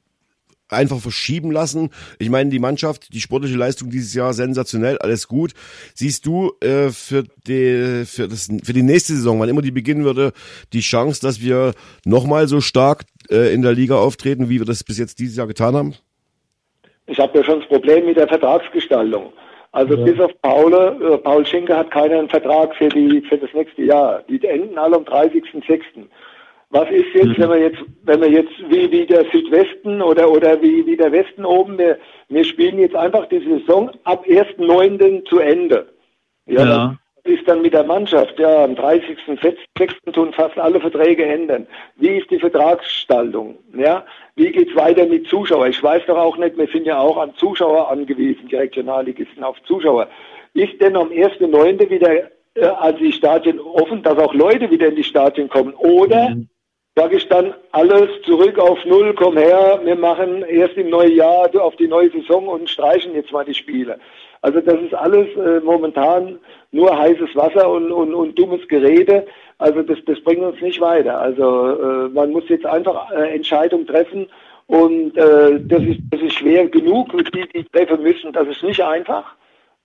[0.72, 1.90] einfach verschieben lassen.
[2.20, 5.54] Ich meine, die Mannschaft, die sportliche Leistung dieses Jahr sensationell, alles gut.
[5.94, 10.04] Siehst du äh, für die für das für die nächste Saison, wann immer die beginnen
[10.04, 10.34] würde,
[10.74, 11.74] die Chance, dass wir
[12.06, 15.48] nochmal so stark äh, in der Liga auftreten, wie wir das bis jetzt dieses Jahr
[15.48, 15.96] getan haben?
[17.08, 19.34] Ich habe ja schon das Problem mit der Vertragsgestaltung.
[19.74, 20.06] Also ja.
[20.06, 24.24] bis auf Paul, äh, Paul Schinke hat keinen Vertrag für die für das nächste Jahr.
[24.30, 25.82] Die enden alle am 30.06.
[26.72, 27.42] Was ist jetzt, mhm.
[27.42, 31.12] wenn wir jetzt, wenn wir jetzt wie, wie der Südwesten oder, oder wie, wie der
[31.12, 31.98] Westen oben, wir,
[32.30, 35.26] wir spielen jetzt einfach die Saison ab 1.9.
[35.26, 35.90] zu Ende.
[36.46, 36.98] Ja, ja.
[37.24, 40.12] Das ist dann mit der Mannschaft, ja, am 30.06.
[40.12, 41.68] tun fast alle Verträge ändern.
[41.98, 43.58] Wie ist die Vertragsgestaltung?
[43.78, 45.70] Ja, wie geht's weiter mit Zuschauern?
[45.70, 49.62] Ich weiß doch auch nicht, wir sind ja auch an Zuschauer angewiesen, die Regionalligisten auf
[49.64, 50.08] Zuschauer.
[50.54, 51.90] Ist denn am 1.9.
[51.90, 52.32] wieder
[52.80, 55.74] also die Stadien offen, dass auch Leute wieder in die Stadien kommen?
[55.76, 56.48] Oder mhm
[56.96, 61.50] sage ich dann alles zurück auf Null, komm her, wir machen erst im neuen Jahr
[61.62, 63.98] auf die neue Saison und streichen jetzt mal die Spiele.
[64.42, 66.40] Also das ist alles äh, momentan
[66.72, 69.26] nur heißes Wasser und, und, und dummes Gerede.
[69.60, 71.20] Also das, das bringt uns nicht weiter.
[71.22, 74.28] Also äh, man muss jetzt einfach äh, Entscheidungen treffen
[74.66, 78.34] und äh, das, ist, das ist schwer genug, die die treffen müssen.
[78.34, 79.36] Das ist nicht einfach.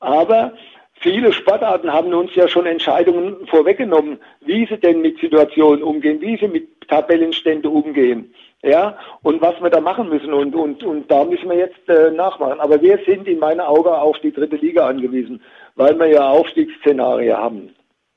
[0.00, 0.52] Aber
[1.00, 6.36] Viele Sportarten haben uns ja schon Entscheidungen vorweggenommen, wie sie denn mit Situationen umgehen, wie
[6.36, 8.32] sie mit Tabellenstände umgehen.
[8.62, 12.10] Ja, und was wir da machen müssen und, und, und da müssen wir jetzt äh,
[12.10, 12.58] nachmachen.
[12.58, 15.40] Aber wir sind in meinen Augen auf die dritte Liga angewiesen,
[15.76, 17.70] weil wir ja Aufstiegsszenarien haben.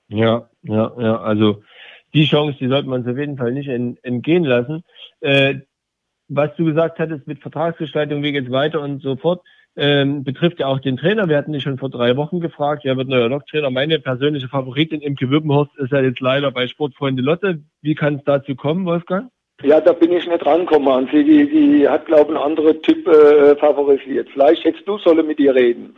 [0.08, 1.62] Ja, ja, ja, also
[2.14, 4.84] die Chance, die sollte man uns auf jeden Fall nicht entgehen lassen.
[5.20, 5.56] Äh,
[6.30, 9.42] was du gesagt hattest mit Vertragsgestaltung, wie geht's weiter und so fort,
[9.76, 11.30] ähm, betrifft ja auch den Trainer.
[11.30, 13.70] Wir hatten dich schon vor drei Wochen gefragt, wer wird neuer Loktrainer?
[13.70, 17.60] Meine persönliche Favoritin im Gewürbenhorst ist ja jetzt leider bei Sportfreunde Lotte.
[17.82, 19.30] Wie kann es dazu kommen, Wolfgang?
[19.62, 21.24] Ja, da bin ich nicht rangekommen an sie.
[21.24, 24.30] Die, die hat, glaube ich, einen anderen Typ äh, favorisiert.
[24.32, 25.96] Vielleicht hättest du sollen mit ihr reden.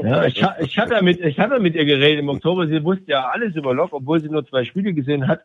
[0.00, 2.66] Ja, ich, ich, hatte mit, ich hatte mit ihr geredet im Oktober.
[2.66, 5.40] Sie wusste ja alles über Lok, obwohl sie nur zwei Spiele gesehen hat.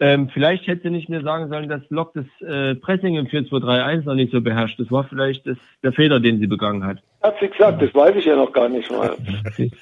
[0.00, 4.04] Ähm, vielleicht hätte sie nicht mehr sagen sollen, dass Lok das äh, Pressing im 4-2-3-1
[4.04, 4.80] noch nicht so beherrscht.
[4.80, 6.98] Das war vielleicht das, der Fehler, den sie begangen hat.
[7.22, 9.14] Hat sie gesagt, das weiß ich ja noch gar nicht mal.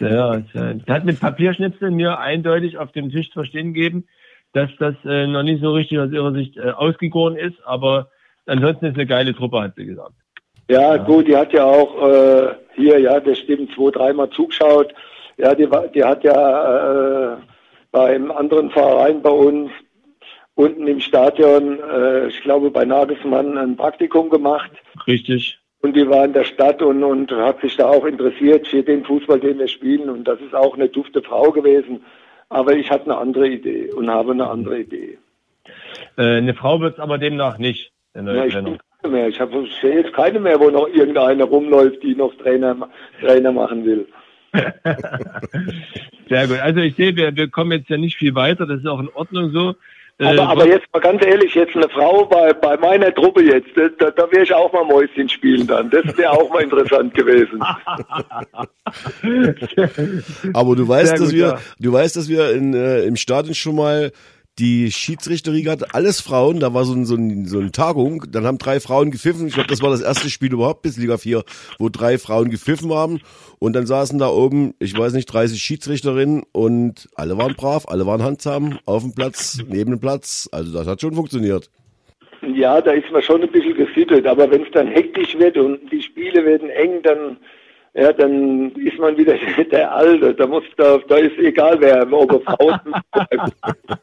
[0.00, 0.42] ja, ja.
[0.52, 4.06] Sie hat mit Papierschnipseln mir eindeutig auf dem Tisch zu verstehen gegeben,
[4.52, 8.08] dass das äh, noch nicht so richtig aus ihrer Sicht äh, ausgegoren ist, aber
[8.44, 10.12] ansonsten ist eine geile Truppe, hat sie gesagt.
[10.68, 11.02] Ja, ja.
[11.02, 14.92] gut, die hat ja auch äh, hier, ja, das stimmt, zwei, dreimal zugeschaut.
[15.38, 17.36] Ja, die, die hat ja äh,
[17.90, 19.70] beim anderen Verein bei uns
[20.54, 24.70] unten im Stadion, äh, ich glaube bei Nagelsmann, ein Praktikum gemacht.
[25.06, 25.58] Richtig.
[25.82, 29.04] und die war in der Stadt und, und hat sich da auch interessiert für den
[29.04, 30.08] Fußball, den wir spielen.
[30.10, 32.04] Und das ist auch eine dufte Frau gewesen.
[32.50, 35.18] Aber ich hatte eine andere Idee und habe eine andere Idee.
[36.18, 37.90] Äh, eine Frau wird es aber demnach nicht.
[38.14, 38.72] In der Ja, ich Trennung.
[38.72, 39.28] bin keine mehr.
[39.28, 42.76] Ich habe jetzt keine mehr, wo noch irgendeine rumläuft, die noch Trainer,
[43.22, 44.06] Trainer machen will.
[46.28, 46.58] Sehr gut.
[46.60, 48.66] Also ich sehe, wir, wir kommen jetzt ja nicht viel weiter.
[48.66, 49.74] Das ist auch in Ordnung so.
[50.22, 53.70] Äh, Aber, aber jetzt mal ganz ehrlich, jetzt eine Frau bei, bei meiner Truppe jetzt,
[53.74, 55.90] da, da, da wäre ich auch mal Mäuschen spielen dann.
[55.90, 57.60] Das wäre auch mal interessant gewesen.
[60.54, 61.58] Aber du weißt, Sehr dass gut, wir, ja.
[61.80, 64.12] du weißt, dass wir in, äh, im Stadion schon mal
[64.58, 68.44] die Schiedsrichterriege hatten, alles Frauen, da war so, ein, so, ein, so eine Tagung, dann
[68.44, 71.42] haben drei Frauen gepfiffen, ich glaube, das war das erste Spiel überhaupt bis Liga 4,
[71.78, 73.20] wo drei Frauen gepfiffen haben.
[73.58, 78.06] Und dann saßen da oben, ich weiß nicht, 30 Schiedsrichterinnen und alle waren brav, alle
[78.06, 81.70] waren handsam, auf dem Platz, neben dem Platz, also das hat schon funktioniert.
[82.54, 85.90] Ja, da ist man schon ein bisschen gesittet, aber wenn es dann hektisch wird und
[85.92, 87.36] die Spiele werden eng, dann
[87.94, 89.34] ja, dann ist man wieder
[89.70, 90.34] der Alte.
[90.34, 93.54] Da muss da, da ist egal wer, ob er Frau ist.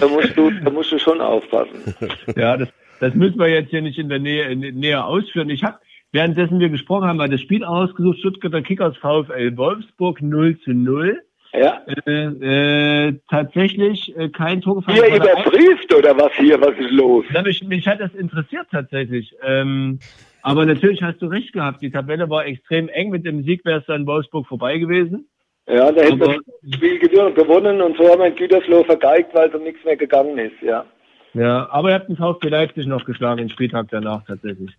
[0.00, 1.94] Da musst du, da musst du schon aufpassen.
[2.36, 2.68] Ja, das,
[3.00, 5.50] das müssen wir jetzt hier nicht in der Nähe in, näher ausführen.
[5.50, 5.78] Ich habe,
[6.10, 11.22] währenddessen wir gesprochen haben, mal das Spiel ausgesucht, Stuttgarter Kickers VfL Wolfsburg 0 zu 0.
[11.52, 11.82] Ja.
[12.06, 14.98] Äh, äh, tatsächlich äh, kein Tor gefallen.
[14.98, 17.24] Der überprüft oder was hier, was ist los?
[17.30, 19.34] Na, mich, mich hat das interessiert tatsächlich.
[19.42, 19.98] Ähm,
[20.42, 21.82] aber natürlich hast du recht gehabt.
[21.82, 23.10] Die Tabelle war extrem eng.
[23.10, 25.28] Mit dem Sieg wäre es dann Wolfsburg vorbei gewesen.
[25.66, 29.52] Ja, da hätten wir das Spiel gew- gewonnen und so haben wir Gütersloh vergeigt, weil
[29.52, 30.84] so nichts mehr gegangen ist, ja.
[31.34, 34.70] Ja, aber ihr habt den VfB Leipzig noch geschlagen, den Spieltag danach tatsächlich.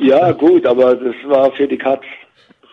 [0.00, 2.04] Ja, gut, aber das war für die Katz.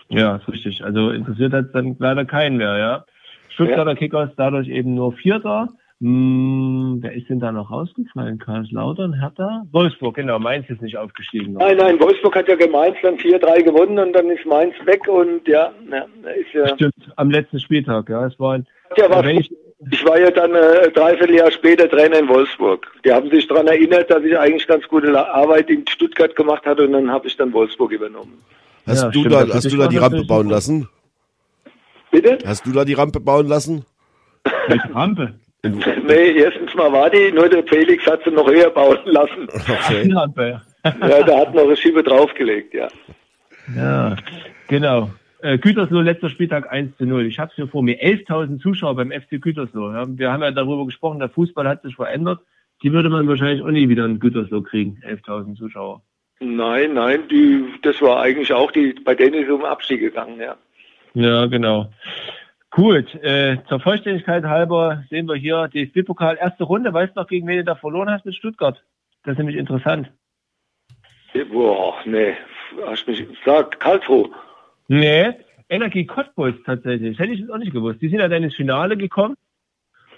[0.07, 0.83] Ja, ist richtig.
[0.83, 3.05] Also interessiert hat dann leider keinen mehr, ja.
[3.49, 5.67] Stuttgarter Kickers dadurch eben nur Vierter.
[6.01, 8.39] Hm, wer ist denn da noch rausgefallen?
[8.39, 9.61] Karlslautern, Hertha?
[9.71, 10.39] Wolfsburg, genau.
[10.39, 11.53] Mainz ist nicht aufgestiegen.
[11.53, 11.61] noch.
[11.61, 15.47] Nein, nein, Wolfsburg hat ja Mainz dann 4-3 gewonnen und dann ist Mainz weg und
[15.47, 16.67] ja, ja ist ja.
[16.75, 18.25] Stimmt, am letzten Spieltag, ja.
[18.25, 18.67] Es war ein,
[18.97, 19.51] Ja, wenn ich,
[19.91, 22.91] ich war ja dann äh, dreiviertel Jahr später Trainer in Wolfsburg.
[23.05, 26.83] Die haben sich daran erinnert, dass ich eigentlich ganz gute Arbeit in Stuttgart gemacht hatte
[26.83, 28.39] und dann habe ich dann Wolfsburg übernommen.
[28.87, 30.89] Hast Ja, du stimmt, da, das hast du da die Rampe bauen lassen?
[32.09, 32.39] Bitte?
[32.43, 33.85] Hast du da die Rampe bauen lassen?
[34.67, 35.35] welche Rampe?
[36.07, 39.47] Nee, erstens mal war die, nur der Felix hat sie noch höher bauen lassen.
[39.49, 40.11] Okay.
[40.83, 42.87] Ja, da hat noch eine Schiebe draufgelegt, ja.
[43.75, 44.15] Ja,
[44.67, 45.11] genau.
[45.43, 47.27] Äh, Gütersloh, letzter Spieltag 1 zu 0.
[47.27, 48.01] Ich habe es hier vor mir.
[48.01, 49.93] 11.000 Zuschauer beim FC Gütersloh.
[49.93, 52.39] Ja, wir haben ja darüber gesprochen, der Fußball hat sich verändert.
[52.81, 54.99] Die würde man wahrscheinlich auch nie wieder in Gütersloh kriegen.
[55.07, 56.01] 11.000 Zuschauer.
[56.39, 60.39] Nein, nein, die, das war eigentlich auch die, bei denen ist es um Abstieg gegangen,
[60.39, 60.57] ja.
[61.13, 61.91] Ja, genau.
[62.71, 66.93] Gut, äh, zur Vollständigkeit halber sehen wir hier DFB-Pokal, erste Runde.
[66.93, 68.81] Weißt du noch, gegen wen du da verloren hast mit Stuttgart?
[69.23, 70.09] Das ist nämlich interessant.
[71.51, 72.33] Boah, nee,
[72.85, 74.29] hast mich gesagt, Karlsruhe.
[74.87, 75.33] Nee,
[75.69, 77.19] Energie Cottbus tatsächlich.
[77.19, 78.01] Hätte ich auch nicht gewusst.
[78.01, 79.35] Die sind ja dann ins Finale gekommen.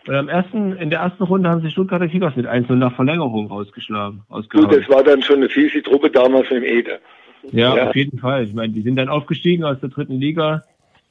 [0.07, 3.47] Und am ersten, in der ersten Runde haben sich Stuttgarter Kickers mit 1 nach Verlängerung
[3.47, 4.21] rausgeschlagen.
[4.29, 6.99] Gut, das war dann schon eine fiese Truppe damals im Ede.
[7.51, 7.89] Ja, ja.
[7.89, 8.43] auf jeden Fall.
[8.43, 10.63] Ich meine, die sind dann aufgestiegen aus der dritten Liga,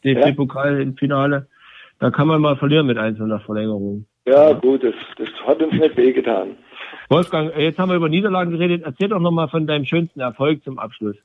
[0.05, 1.47] DFB-Pokal im Finale.
[1.99, 4.07] Da kann man mal verlieren mit 1 nach Verlängerung.
[4.27, 6.57] Ja, gut, das, das hat uns nicht wehgetan.
[7.09, 8.83] Wolfgang, jetzt haben wir über Niederlagen geredet.
[8.85, 11.16] Erzähl doch nochmal von deinem schönsten Erfolg zum Abschluss.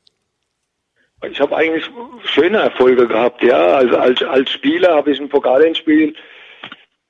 [1.29, 1.89] Ich habe eigentlich
[2.25, 3.57] schöne Erfolge gehabt, ja.
[3.57, 6.13] Also als, als Spieler habe ich ein Pokalendspiel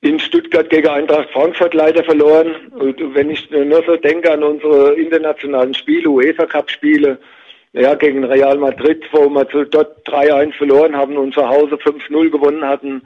[0.00, 2.54] in Stuttgart gegen Eintracht Frankfurt leider verloren.
[2.78, 7.18] Und wenn ich nur so denke an unsere internationalen Spiele, UEFA Cup Spiele,
[7.78, 12.64] ja, gegen Real Madrid, wo wir dort 3-1 verloren haben und zu Hause 5-0 gewonnen
[12.64, 13.02] hatten.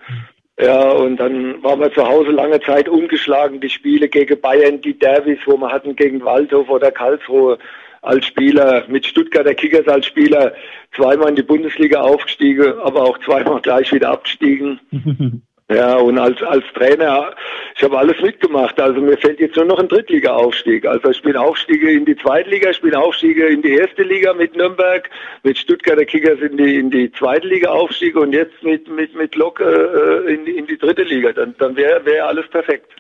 [0.59, 3.61] Ja, und dann waren wir zu Hause lange Zeit ungeschlagen.
[3.61, 7.59] Die Spiele gegen Bayern, die Derbys, wo wir hatten gegen Waldhof oder Karlsruhe
[8.01, 10.55] als Spieler, mit Stuttgarter Kickers als Spieler,
[10.95, 14.81] zweimal in die Bundesliga aufgestiegen, aber auch zweimal gleich wieder abgestiegen.
[15.75, 17.35] Ja, und als, als Trainer,
[17.77, 18.79] ich habe alles mitgemacht.
[18.81, 20.85] Also mir fällt jetzt nur noch ein Drittliga-Aufstieg.
[20.87, 24.57] Also ich bin Aufstiege in die Zweitliga, ich bin Aufstiege in die erste Liga mit
[24.57, 25.09] Nürnberg,
[25.43, 29.35] mit Stuttgarter Kickers in die, in die zweite Liga Aufstiege und jetzt mit, mit, mit
[29.37, 31.33] Lok äh, in, die- in die dritte Liga.
[31.33, 32.91] Dann, dann wäre wär alles perfekt.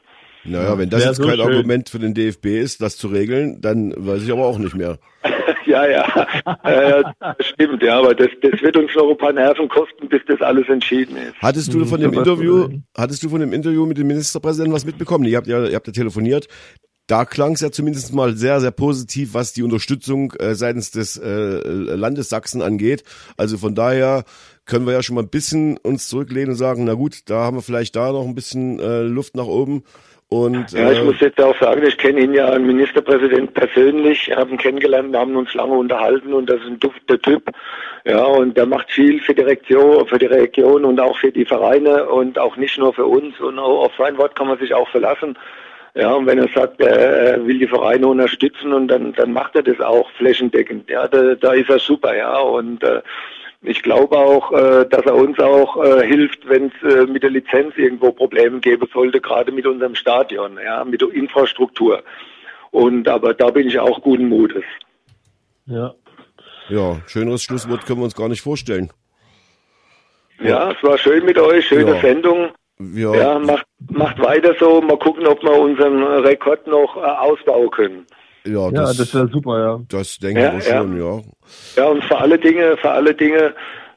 [0.44, 1.40] Naja, wenn das jetzt so kein schön.
[1.52, 4.98] Argument für den DFB ist, das zu regeln, dann weiß ich aber auch nicht mehr.
[5.66, 6.26] ja, ja,
[6.64, 10.20] äh, das stimmt, ja, aber das, das wird uns noch ein paar Nerven kosten, bis
[10.26, 11.34] das alles entschieden ist.
[11.40, 15.24] Hattest du von dem Interview, hattest du von dem Interview mit dem Ministerpräsidenten was mitbekommen?
[15.24, 16.48] Ihr habt ja, ihr habt ja telefoniert.
[17.08, 21.16] Da klang es ja zumindest mal sehr, sehr positiv, was die Unterstützung äh, seitens des
[21.16, 23.02] äh, Landes Sachsen angeht.
[23.36, 24.24] Also von daher
[24.64, 27.56] können wir ja schon mal ein bisschen uns zurücklehnen und sagen, na gut, da haben
[27.56, 29.82] wir vielleicht da noch ein bisschen äh, Luft nach oben.
[30.32, 34.34] Und, Ja, ich äh, muss jetzt auch sagen, ich kenne ihn ja, einen Ministerpräsident persönlich,
[34.34, 37.50] habe ihn kennengelernt, haben uns lange unterhalten und das ist ein dufter Typ.
[38.06, 41.44] Ja, und der macht viel für die Region, für die Region und auch für die
[41.44, 43.38] Vereine und auch nicht nur für uns.
[43.40, 45.36] Und auf sein Wort kann man sich auch verlassen.
[45.94, 49.62] Ja, und wenn er sagt, er will die Vereine unterstützen und dann, dann macht er
[49.62, 50.88] das auch flächendeckend.
[50.88, 52.38] Ja, da, da ist er super, ja.
[52.38, 53.02] Und äh,
[53.62, 57.30] ich glaube auch, äh, dass er uns auch äh, hilft, wenn es äh, mit der
[57.30, 62.02] Lizenz irgendwo Probleme geben sollte, gerade mit unserem Stadion, ja, mit der Infrastruktur.
[62.72, 64.64] Und aber da bin ich auch guten Mutes.
[65.66, 65.94] Ja.
[66.68, 68.90] ja, schöneres Schlusswort können wir uns gar nicht vorstellen.
[70.42, 72.00] Ja, es war schön mit euch, schöne Ja.
[72.00, 72.50] Sendung.
[72.78, 74.80] Wir, Ja, macht, macht weiter so.
[74.80, 78.06] Mal gucken, ob wir unseren Rekord noch äh, ausbauen können.
[78.44, 79.80] Ja, Ja, das, das wäre super, ja.
[79.88, 80.60] das denken Ja, ja.
[80.60, 81.20] schon, ja.
[81.76, 83.54] Ja, und vor alle Dinge, vor alle Dinge,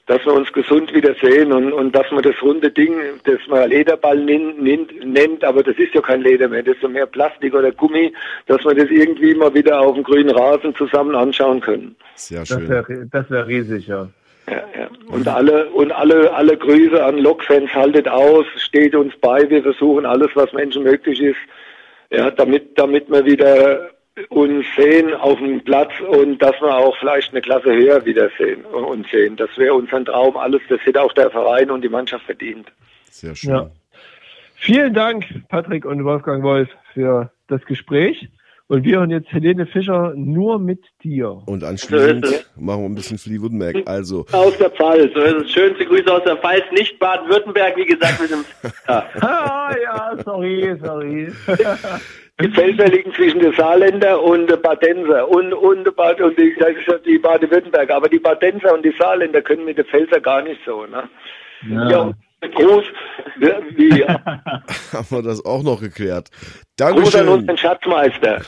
[0.07, 2.93] dass wir uns gesund wiedersehen und, und dass man das runde Ding,
[3.23, 6.83] das man Lederball nennt, nennt, nennt, aber das ist ja kein Leder mehr, das ist
[6.83, 8.13] ja mehr Plastik oder Gummi,
[8.45, 11.95] dass wir das irgendwie mal wieder auf dem grünen Rasen zusammen anschauen können.
[12.15, 12.69] Sehr Das schön.
[12.69, 14.07] wäre das wär riesig, ja.
[14.47, 14.87] Ja, ja.
[15.07, 20.05] Und alle und alle alle Grüße an Lokfans, haltet aus, steht uns bei, wir versuchen
[20.05, 21.39] alles, was Menschen möglich ist,
[22.11, 23.89] ja, damit damit wir wieder
[24.29, 28.63] uns sehen auf dem Platz und dass wir auch vielleicht eine Klasse höher wieder sehen
[28.65, 29.35] und sehen.
[29.35, 32.71] Das wäre unser Traum, alles, das hätte auch der Verein und die Mannschaft verdient.
[33.11, 33.51] Sehr schön.
[33.51, 33.71] Ja.
[34.55, 38.29] Vielen Dank, Patrick und Wolfgang Wolf, für das Gespräch.
[38.67, 41.43] Und wir hören jetzt Helene Fischer nur mit dir.
[41.45, 45.13] Und anschließend So machen wir ein bisschen Fleetwood Also, Aus der Pfalz.
[45.13, 45.51] So ist es.
[45.51, 48.43] Schönste Grüße aus der Pfalz, nicht Baden-Württemberg, wie gesagt, mit dem.
[48.87, 49.07] Ja.
[49.21, 51.31] Ah, ja, sorry, sorry.
[52.41, 56.69] Die Felder liegen zwischen den Saarländer und den Badenser und, und, Bad, und die, das
[56.71, 57.95] ist ja die Baden-Württemberger.
[57.95, 60.85] Aber die Badenser und die Saarländer können mit den Pfälzer gar nicht so.
[60.85, 61.09] Ne?
[61.89, 62.15] Ja, und
[62.53, 62.83] Gruß,
[63.39, 66.29] ja, wie, haben wir das auch noch geklärt.
[66.29, 67.27] Gruß an Dankeschön.
[67.29, 68.41] unseren Schatzmeister.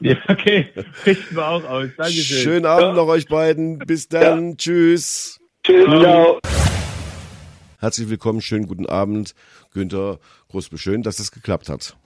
[0.00, 0.68] Ja, okay,
[1.04, 1.88] richten wir auch aus.
[1.96, 2.38] Dankeschön.
[2.38, 3.78] Schönen Abend noch euch beiden.
[3.78, 4.56] Bis dann.
[4.56, 5.40] Tschüss.
[5.64, 6.38] Tschüss, ciao.
[7.80, 8.40] Herzlich willkommen.
[8.40, 9.34] Schönen guten Abend.
[9.72, 11.96] Günther, groß beschön, dass es geklappt hat.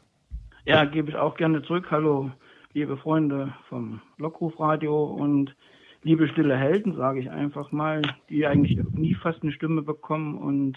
[0.66, 1.86] Ja, gebe ich auch gerne zurück.
[1.90, 2.30] Hallo,
[2.74, 5.56] liebe Freunde vom Lockrufradio und
[6.02, 10.36] liebe stille Helden, sage ich einfach mal, die eigentlich nie fast eine Stimme bekommen.
[10.36, 10.76] Und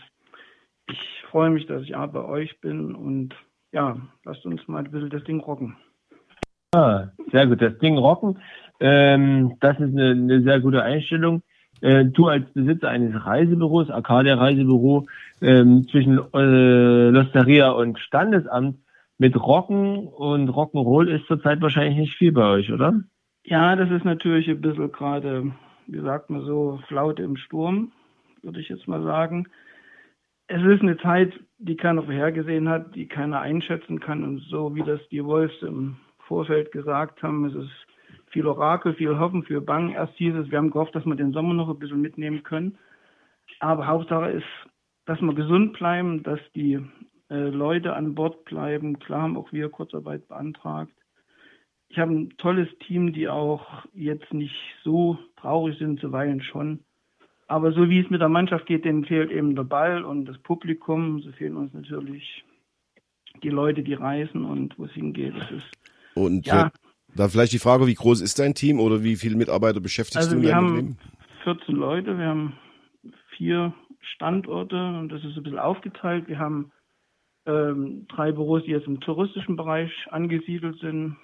[0.89, 2.95] ich freue mich, dass ich auch bei euch bin.
[2.95, 3.35] Und
[3.73, 5.75] ja, lasst uns mal ein bisschen das Ding rocken.
[6.73, 8.39] Ah, sehr gut, das Ding rocken.
[8.79, 11.43] Ähm, das ist eine, eine sehr gute Einstellung.
[11.81, 15.07] Äh, du als Besitzer eines Reisebüros, Arcadia Reisebüro,
[15.41, 18.77] ähm, zwischen äh, Losteria und Standesamt
[19.23, 23.03] mit Rocken und Rock'n'Roll ist zurzeit wahrscheinlich nicht viel bei euch, oder?
[23.45, 25.53] Ja, das ist natürlich ein bisschen gerade,
[25.87, 27.93] wie sagt man so, Flaute im Sturm,
[28.41, 29.47] würde ich jetzt mal sagen.
[30.47, 34.25] Es ist eine Zeit, die keiner vorhergesehen hat, die keiner einschätzen kann.
[34.25, 35.95] Und so wie das die Wolfs im
[36.27, 37.71] Vorfeld gesagt haben, es ist
[38.27, 39.93] viel Orakel, viel Hoffen, viel Bang.
[39.93, 42.77] Erst hieß es, wir haben gehofft, dass wir den Sommer noch ein bisschen mitnehmen können.
[43.61, 44.47] Aber Hauptsache ist,
[45.05, 46.85] dass wir gesund bleiben, dass die
[47.49, 48.99] Leute an Bord bleiben.
[48.99, 50.91] Klar haben auch wir Kurzarbeit beantragt.
[51.89, 56.79] Ich habe ein tolles Team, die auch jetzt nicht so traurig sind, zuweilen schon.
[57.47, 60.37] Aber so wie es mit der Mannschaft geht, denen fehlt eben der Ball und das
[60.39, 61.21] Publikum.
[61.21, 62.43] So fehlen uns natürlich
[63.43, 65.35] die Leute, die reisen und wo es hingeht.
[65.37, 65.71] Das ist,
[66.15, 66.67] Und Ja.
[66.67, 66.69] äh,
[67.15, 70.31] da vielleicht die Frage, wie groß ist dein Team oder wie viele Mitarbeiter beschäftigst also
[70.31, 70.97] du in wir deinem haben Unternehmen?
[71.43, 72.53] 14 Leute, wir haben
[73.37, 76.27] vier Standorte und das ist ein bisschen aufgeteilt.
[76.27, 76.71] Wir haben
[77.45, 81.17] ähm, drei Büros, die jetzt im touristischen Bereich angesiedelt sind.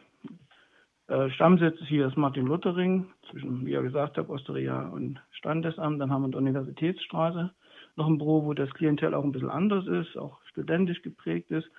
[1.08, 6.00] Äh, Stammsitz ist hier das Martin-Luther-Ring, zwischen, wie ihr gesagt habt, Osteria und Standesamt.
[6.00, 7.52] Dann haben wir in der Universitätsstraße
[7.96, 11.70] noch ein Büro, wo das Klientel auch ein bisschen anders ist, auch studentisch geprägt ist.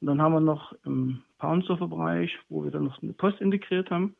[0.00, 4.14] Und dann haben wir noch im Paunsdorfer-Bereich, wo wir dann noch eine Post integriert haben.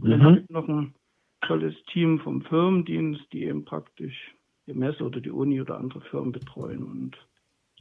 [0.00, 0.24] Und dann Mhm.
[0.24, 0.94] habe ich noch ein
[1.42, 4.34] tolles Team vom Firmendienst, die eben praktisch
[4.66, 6.82] die Messe oder die Uni oder andere Firmen betreuen.
[6.82, 7.16] Und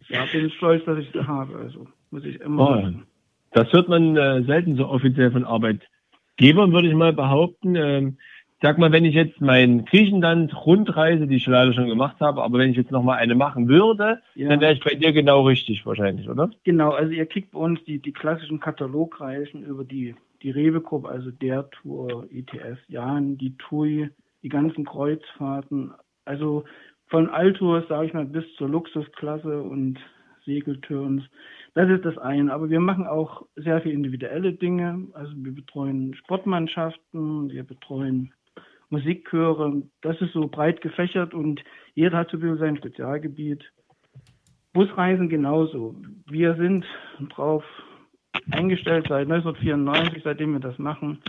[0.10, 1.56] ja, bin stolz, dass ich sie habe.
[1.57, 3.07] Also muss ich immer Oh, sagen.
[3.52, 7.76] Das hört man äh, selten so offiziell von Arbeitgebern, würde ich mal behaupten.
[7.76, 8.18] Ähm,
[8.61, 12.72] sag mal, wenn ich jetzt mein Griechenland-Rundreise, die ich leider schon gemacht habe, aber wenn
[12.72, 14.49] ich jetzt noch mal eine machen würde, Ja.
[14.49, 16.49] dann wäre ich bei dir genau richtig wahrscheinlich, oder?
[16.64, 21.32] Genau, also ihr kriegt bei uns die, die klassischen Katalogreisen über die, die Rewe-Gruppe, also
[21.32, 24.10] der Tour, ITS, Jan, die TUI,
[24.44, 25.94] die ganzen Kreuzfahrten.
[26.26, 26.65] Also
[27.08, 30.00] von Altours, sage ich mal, bis zur Luxusklasse und
[30.46, 31.24] Segelturns.
[31.74, 32.54] Das ist das eine.
[32.54, 35.08] Aber wir machen auch sehr viel individuelle Dinge.
[35.14, 38.34] Also wir betreuen Sportmannschaften, wir betreuen
[38.90, 39.84] Musikchöre.
[40.02, 41.62] Das ist so breit gefächert und
[41.94, 43.64] jeder hat so ein bisschen sein Spezialgebiet.
[44.74, 45.96] Busreisen genauso.
[46.30, 46.86] Wir sind
[47.36, 47.64] drauf
[48.52, 51.20] eingestellt seit 1994, seitdem wir das machen,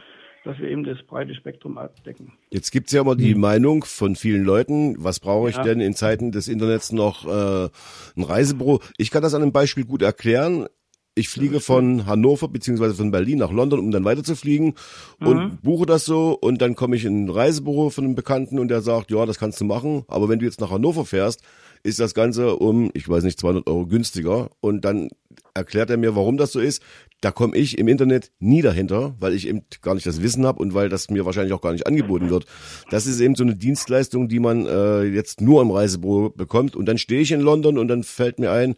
[0.48, 2.32] dass wir eben das breite Spektrum abdecken.
[2.50, 5.62] Jetzt gibt's ja immer die Meinung von vielen Leuten, was brauche ich Ja.
[5.62, 7.68] denn in Zeiten des Internets noch äh,
[8.16, 8.80] ein Reisebüro?
[8.96, 10.66] Ich kann das an einem Beispiel gut erklären.
[11.14, 14.74] Ich fliege von Hannover beziehungsweise von Berlin nach London, um dann weiterzufliegen
[15.20, 15.58] und Mhm.
[15.62, 18.80] buche das so und dann komme ich in ein Reisebüro von einem Bekannten und der
[18.80, 21.42] sagt, ja, das kannst du machen, aber wenn du jetzt nach Hannover fährst,
[21.82, 25.10] ist das Ganze um, ich weiß nicht, 200 Euro günstiger und dann
[25.58, 26.82] erklärt er mir, warum das so ist.
[27.20, 30.60] Da komme ich im Internet nie dahinter, weil ich eben gar nicht das Wissen habe
[30.60, 32.46] und weil das mir wahrscheinlich auch gar nicht angeboten wird.
[32.90, 36.76] Das ist eben so eine Dienstleistung, die man äh, jetzt nur im Reisebüro bekommt.
[36.76, 38.76] Und dann stehe ich in London und dann fällt mir ein,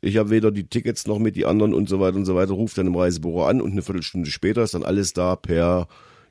[0.00, 2.52] ich habe weder die Tickets noch mit die anderen und so weiter und so weiter,
[2.52, 5.86] ruft dann im Reisebüro an und eine Viertelstunde später ist dann alles da per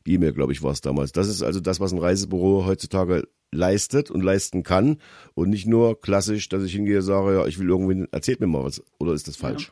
[0.05, 1.11] E-Mail, glaube ich, war es damals.
[1.11, 4.97] Das ist also das, was ein Reisebüro heutzutage leistet und leisten kann
[5.33, 8.47] und nicht nur klassisch, dass ich hingehe und sage, ja, ich will irgendwie, erzählt mir
[8.47, 9.71] mal was, oder ist das falsch?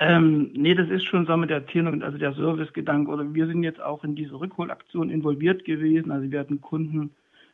[0.00, 3.10] Ähm, nee, das ist schon so mit der Erzählung, also der Servicegedanke.
[3.10, 6.12] Oder wir sind jetzt auch in diese Rückholaktion involviert gewesen.
[6.12, 7.10] Also wir hatten Kunden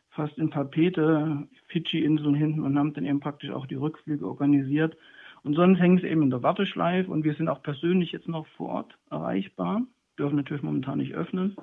[0.09, 4.95] fast in Papete, Fidschi-Inseln hinten und haben dann eben praktisch auch die Rückflüge organisiert.
[5.43, 8.47] Und sonst hängen sie eben in der Warteschleife und wir sind auch persönlich jetzt noch
[8.57, 9.81] vor Ort erreichbar.
[10.17, 11.55] Dürfen natürlich momentan nicht öffnen.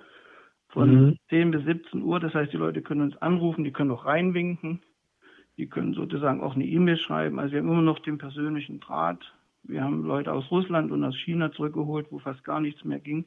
[0.68, 1.16] Von Mhm.
[1.30, 2.20] 10 bis 17 Uhr.
[2.20, 4.80] Das heißt, die Leute können uns anrufen, die können auch reinwinken.
[5.58, 7.38] Die können sozusagen auch eine E-Mail schreiben.
[7.38, 9.32] Also wir haben immer noch den persönlichen Draht.
[9.64, 13.24] Wir haben Leute aus Russland und aus China zurückgeholt, wo fast gar nichts mehr ging.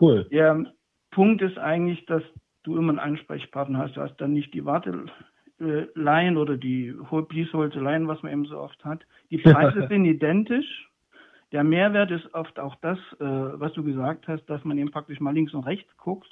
[0.00, 0.26] Cool.
[0.30, 0.66] Der
[1.10, 2.22] Punkt ist eigentlich, dass
[2.64, 3.96] du immer einen Ansprechpartner hast.
[3.96, 9.06] Du hast dann nicht die Warteline oder die Line, was man eben so oft hat.
[9.30, 10.90] Die Preise sind identisch.
[11.52, 15.20] Der Mehrwert ist oft auch das, äh, was du gesagt hast, dass man eben praktisch
[15.20, 16.28] mal links und rechts guckt.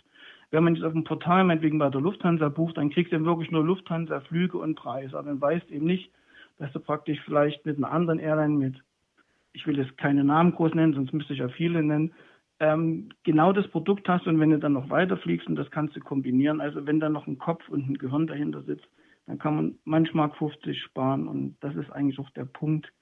[0.51, 3.51] Wenn man jetzt auf dem Portal meinetwegen bei der Lufthansa bucht, dann kriegst du wirklich
[3.51, 5.15] nur Lufthansa, Flüge und Preis.
[5.15, 6.11] Aber dann weißt eben nicht,
[6.59, 8.77] dass du praktisch vielleicht mit einer anderen Airline, mit,
[9.55, 12.12] ich will jetzt keine Namen groß nennen, sonst müsste ich ja viele nennen,
[12.60, 16.01] ähm, genau das Produkt hast und wenn du dann noch weiterfliegst und das kannst du
[16.01, 18.89] kombinieren, also wenn da noch ein Kopf und ein Gehirn dahinter sitzt,
[19.26, 22.93] dann kann man manchmal 50 sparen und das ist eigentlich auch der Punkt.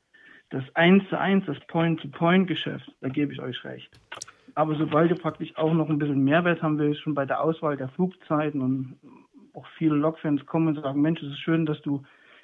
[0.50, 3.90] Das Eins zu Eins, das Point-to-Point-Geschäft, da gebe ich euch recht.
[4.54, 7.76] Aber sobald du praktisch auch noch ein bisschen Mehrwert haben willst, schon bei der Auswahl
[7.76, 8.96] der Flugzeiten und
[9.54, 12.02] auch viele Lokfans kommen und sagen, Mensch, es ist schön, dass du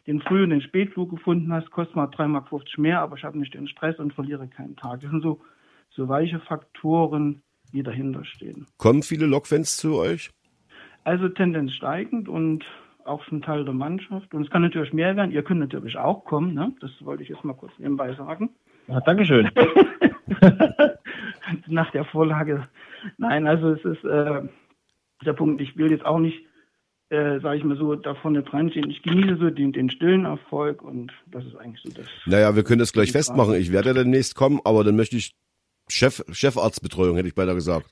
[0.09, 3.39] den Früh- und den Spätflug gefunden hast, kostet mal 3,50 Mark mehr, aber ich habe
[3.39, 5.03] nicht den Stress und verliere keinen Tag.
[5.03, 5.43] Das sind so,
[5.91, 7.43] so weiche Faktoren,
[7.75, 8.67] die dahinter stehen.
[8.79, 10.31] Kommen viele Lokfans zu euch?
[11.05, 12.65] Also Tendenz steigend und
[13.05, 14.33] auch schon Teil der Mannschaft.
[14.33, 15.31] Und es kann natürlich mehr werden.
[15.31, 16.73] Ihr könnt natürlich auch kommen, ne?
[16.81, 18.51] Das wollte ich jetzt mal kurz nebenbei sagen.
[18.87, 19.51] Ja, Dankeschön.
[21.67, 22.67] Nach der Vorlage.
[23.19, 24.43] Nein, also es ist äh,
[25.25, 26.47] der Punkt, ich will jetzt auch nicht,
[27.11, 28.91] äh, sage ich mal so, da vorne dran stehen.
[28.91, 32.07] Ich genieße so den, den stillen Erfolg und das ist eigentlich so das.
[32.27, 33.55] Naja, wir können das gleich festmachen.
[33.55, 35.35] Ich werde ja demnächst kommen, aber dann möchte ich
[35.89, 37.91] Chef, Chefarztbetreuung, hätte ich beinahe gesagt.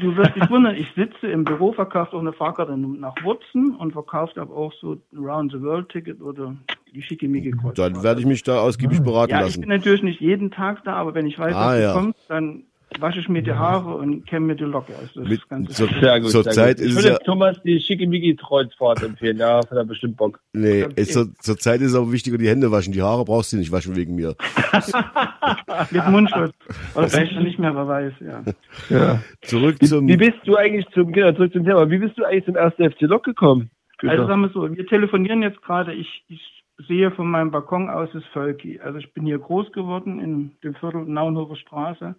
[0.00, 3.92] Du wirst dich wundern, ich sitze im Büro, verkaufe auch eine Fahrkarte nach Wurzen und
[3.92, 6.56] verkaufe aber auch so ein Round-the-World-Ticket oder
[6.92, 7.54] die schickimicki.
[7.76, 9.60] Dann werde ich mich da ausgiebig beraten Ja, ich lassen.
[9.60, 11.92] bin natürlich nicht jeden Tag da, aber wenn ich weiß, Ah, dass ja.
[11.94, 12.64] du kommst, dann
[13.00, 14.92] wasche ich mir die Haare und kämme mir die Locke.
[14.96, 16.30] Also das Mit- ist ganz zur- Sehr gut.
[16.30, 16.86] Zur sehr Zeit gut.
[16.86, 19.36] ist ich es würde ja- Thomas die Schickimicki-Kreuzfahrt empfehlen.
[19.38, 20.40] Ja, hat er bestimmt Bock.
[20.52, 22.92] Nee, ist zur, zur Zeit ist aber wichtiger, die Hände waschen.
[22.92, 24.34] Die Haare brauchst du nicht waschen wegen mir.
[25.90, 26.52] mit Mundschutz.
[26.94, 28.42] Oder vielleicht noch nicht mehr, wer weiß, ja.
[28.88, 29.20] Ja.
[29.42, 30.08] Zurück Wie, zum.
[30.08, 32.90] wie bist du eigentlich zum, genau, zurück zum Thema, wie bist du eigentlich zum ersten
[32.90, 33.70] FC Lok gekommen?
[34.02, 36.40] Also sagen wir so, wir telefonieren jetzt gerade, ich, ich
[36.86, 38.78] sehe von meinem Balkon aus das Völki.
[38.80, 42.14] Also ich bin hier groß geworden in dem Viertel Naunhofer Straße.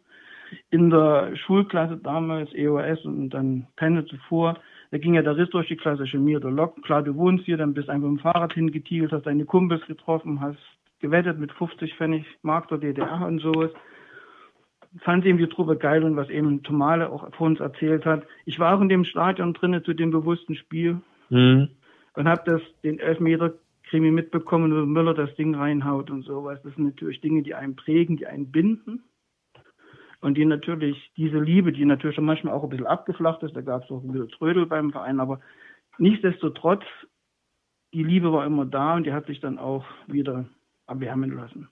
[0.69, 4.57] In der Schulklasse damals, EOS und dann Penne zuvor,
[4.91, 6.81] da ging ja der Riss durch die Klasse Chemie oder Lok.
[6.83, 10.39] Klar, du wohnst hier, dann bist einfach mit dem Fahrrad hingetigelt, hast deine Kumpels getroffen,
[10.39, 10.59] hast
[10.99, 13.71] gewettet mit 50 Pfennig Mark der DDR und sowas.
[14.99, 18.23] Fand irgendwie drüber geil und was eben Tomale auch vor uns erzählt hat.
[18.45, 21.69] Ich war auch in dem Stadion drinnen zu dem bewussten Spiel Mhm.
[22.13, 23.53] und habe das den Elfmeter
[23.89, 26.59] Krimi mitbekommen, wo Müller das Ding reinhaut und sowas.
[26.63, 29.03] Das sind natürlich Dinge, die einen prägen, die einen binden.
[30.21, 33.83] Und die natürlich, diese Liebe, die natürlich manchmal auch ein bisschen abgeflacht ist, da gab
[33.83, 35.39] es auch ein bisschen Trödel beim Verein, aber
[35.99, 36.83] nichtsdestotrotz,
[37.93, 40.45] die Liebe war immer da und die hat sich dann auch wieder
[40.87, 41.69] erwärmen lassen.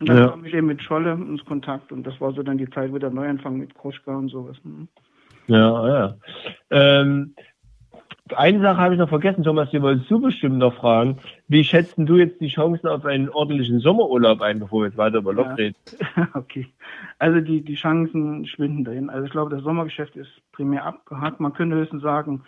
[0.00, 0.28] Und dann Ja.
[0.28, 2.98] kam ich eben mit Scholle ins Kontakt und das war so dann die Zeit, wo
[2.98, 4.56] der Neuanfang mit Kroschka und sowas.
[4.64, 4.88] Hm.
[5.46, 6.16] Ja, ja.
[6.70, 7.34] Ähm,
[8.34, 11.18] eine Sache habe ich noch vergessen, Thomas, die wolltest du bestimmt noch fragen.
[11.48, 14.96] Wie schätzt denn du jetzt die Chancen auf einen ordentlichen Sommerurlaub ein, bevor wir jetzt
[14.96, 15.54] weiter über Lok Ja.
[15.54, 15.76] reden?
[16.34, 16.66] Okay.
[17.18, 19.10] Also die, die Chancen schwinden dahin.
[19.10, 21.38] Also ich glaube, das Sommergeschäft ist primär abgehakt.
[21.40, 22.42] Man könnte höchstens sagen,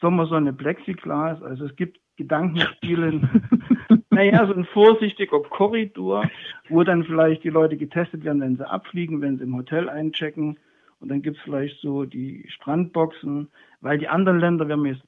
[0.00, 1.42] Sommersonne Plexiglas.
[1.42, 3.20] Also es gibt Gedankenspiele
[4.10, 6.24] naja, so ein vorsichtiger Korridor,
[6.68, 10.58] wo dann vielleicht die Leute getestet werden, wenn sie abfliegen, wenn sie im Hotel einchecken.
[11.00, 13.48] Und dann gibt's vielleicht so die Strandboxen,
[13.80, 15.04] weil die anderen Länder, wenn man jetzt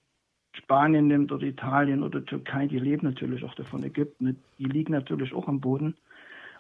[0.53, 5.33] Spanien nimmt oder Italien oder Türkei, die leben natürlich auch davon, Ägypten, die liegen natürlich
[5.33, 5.95] auch am Boden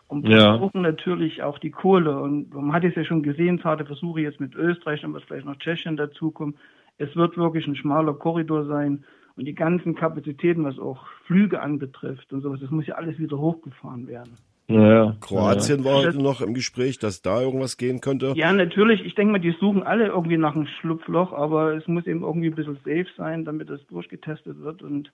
[0.08, 0.56] und Ja.
[0.56, 2.20] brauchen natürlich auch die Kohle.
[2.20, 5.46] Und man hat es ja schon gesehen, zarte Versuche jetzt mit Österreich, dann wird vielleicht
[5.46, 6.56] noch Tschechien dazukommen.
[6.98, 9.04] Es wird wirklich ein schmaler Korridor sein.
[9.36, 13.38] Und die ganzen Kapazitäten, was auch Flüge anbetrifft und sowas, das muss ja alles wieder
[13.38, 14.32] hochgefahren werden.
[14.70, 18.32] Ja, Kroatien war Das- heute noch im Gespräch, dass da irgendwas gehen könnte.
[18.36, 19.04] Ja, natürlich.
[19.04, 22.48] Ich denke mal, die suchen alle irgendwie nach einem Schlupfloch, aber es muss eben irgendwie
[22.48, 25.12] ein bisschen safe sein, damit das durchgetestet wird und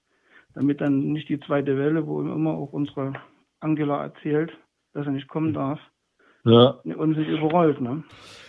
[0.55, 3.15] damit dann nicht die zweite Welle, wo immer auch unsere
[3.61, 4.53] Angela erzählt,
[4.95, 5.79] dass er nicht kommen darf,
[6.45, 7.81] Ja, uns nicht überrollt.
[7.81, 8.05] Ne?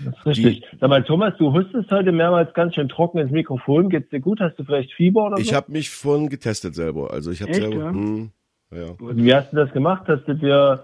[0.06, 0.64] das ist richtig.
[0.80, 3.90] Sag mal, Thomas, du hustest heute mehrmals ganz schön trocken ins Mikrofon.
[3.90, 4.40] Geht's dir gut?
[4.40, 5.42] Hast du vielleicht Fieber oder so?
[5.42, 7.12] Ich habe mich vorhin getestet selber.
[7.12, 7.78] Also ich habe selber.
[7.78, 7.90] ja?
[7.92, 8.32] Hm,
[8.72, 8.96] ja.
[9.00, 10.04] Wie hast du das gemacht?
[10.08, 10.84] Hast du dir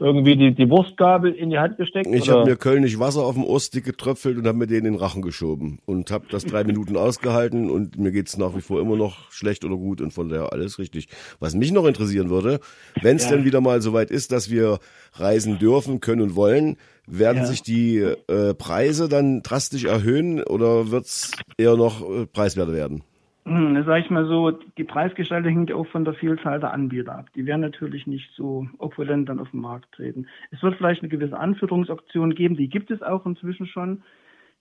[0.00, 2.08] irgendwie die, die Wurstgabel in die Hand gesteckt?
[2.12, 4.94] Ich habe mir kölnisch Wasser auf dem Oststick getröpfelt und habe mir den in den
[4.94, 8.96] Rachen geschoben und habe das drei Minuten ausgehalten und mir geht's nach wie vor immer
[8.96, 11.08] noch schlecht oder gut und von daher alles richtig.
[11.40, 12.60] Was mich noch interessieren würde,
[13.00, 13.36] wenn es Ja.
[13.36, 14.78] denn wieder mal soweit ist, dass wir
[15.14, 16.76] reisen dürfen, können und wollen,
[17.06, 17.44] werden Ja.
[17.46, 23.02] sich die äh, Preise dann drastisch erhöhen oder wird's eher noch äh, preiswerter werden?
[23.44, 27.26] Hm, sage ich mal so, die Preisgestaltung hängt auch von der Vielzahl der Anbieter ab.
[27.34, 30.28] Die werden natürlich nicht so opulent dann auf den Markt treten.
[30.52, 34.02] Es wird vielleicht eine gewisse Anführungsoption geben, die gibt es auch inzwischen schon.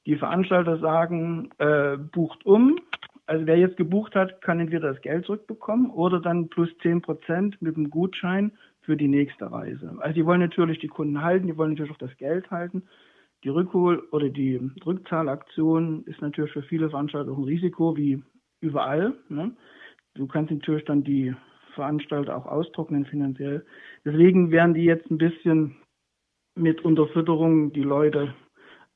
[0.08, 2.80] Die Veranstalter sagen, äh, bucht um.
[3.28, 7.62] Also wer jetzt gebucht hat, kann entweder das Geld zurückbekommen oder dann plus 10 Prozent
[7.62, 8.52] mit dem Gutschein
[8.82, 9.96] für die nächste Reise.
[10.00, 12.82] Also die wollen natürlich die Kunden halten, die wollen natürlich auch das Geld halten.
[13.44, 18.24] Die Rückhol- oder die Rückzahlaktion ist natürlich für viele Veranstalter auch ein Risiko, wie
[18.62, 19.14] überall.
[19.30, 19.52] Ne?
[20.16, 21.36] Du kannst natürlich dann die
[21.74, 23.66] Veranstalter auch austrocknen finanziell.
[24.06, 25.76] Deswegen werden die jetzt ein bisschen
[26.56, 28.34] mit Unterfütterung die Leute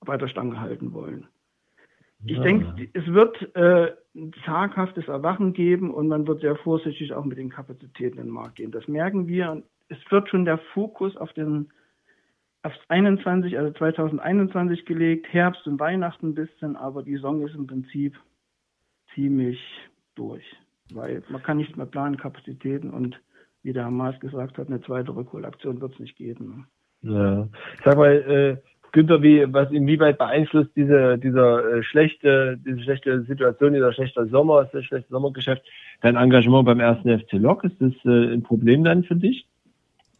[0.01, 1.27] bei der Stange halten wollen.
[2.25, 2.43] Ich Ja.
[2.43, 7.37] denke, es wird äh, ein zaghaftes Erwachen geben und man wird sehr vorsichtig auch mit
[7.37, 8.71] den Kapazitäten in den Markt gehen.
[8.71, 9.63] Das merken wir.
[9.89, 11.69] Es wird schon der Fokus auf den
[12.63, 17.67] aufs 21, also 2021 gelegt, Herbst und Weihnachten ein bisschen, aber die Saison ist im
[17.67, 18.19] Prinzip
[19.15, 19.59] ziemlich
[20.15, 20.43] durch,
[20.93, 23.19] weil man kann nicht mehr planen Kapazitäten und
[23.63, 26.67] wie der Hamas gesagt hat, eine zweite Rückholaktion wird es nicht geben.
[27.01, 27.13] ne?
[27.13, 27.47] Ja.
[27.83, 28.57] Sag mal, äh,
[28.91, 34.69] Günther, wie, was inwieweit beeinflusst diese, dieser äh, schlechte, diese schlechte Situation, dieser schlechte Sommer,
[34.71, 35.63] das schlechte Sommergeschäft,
[36.01, 37.65] dein Engagement beim ersten FC Lok?
[37.65, 39.47] Ist das äh, ein Problem dann für dich?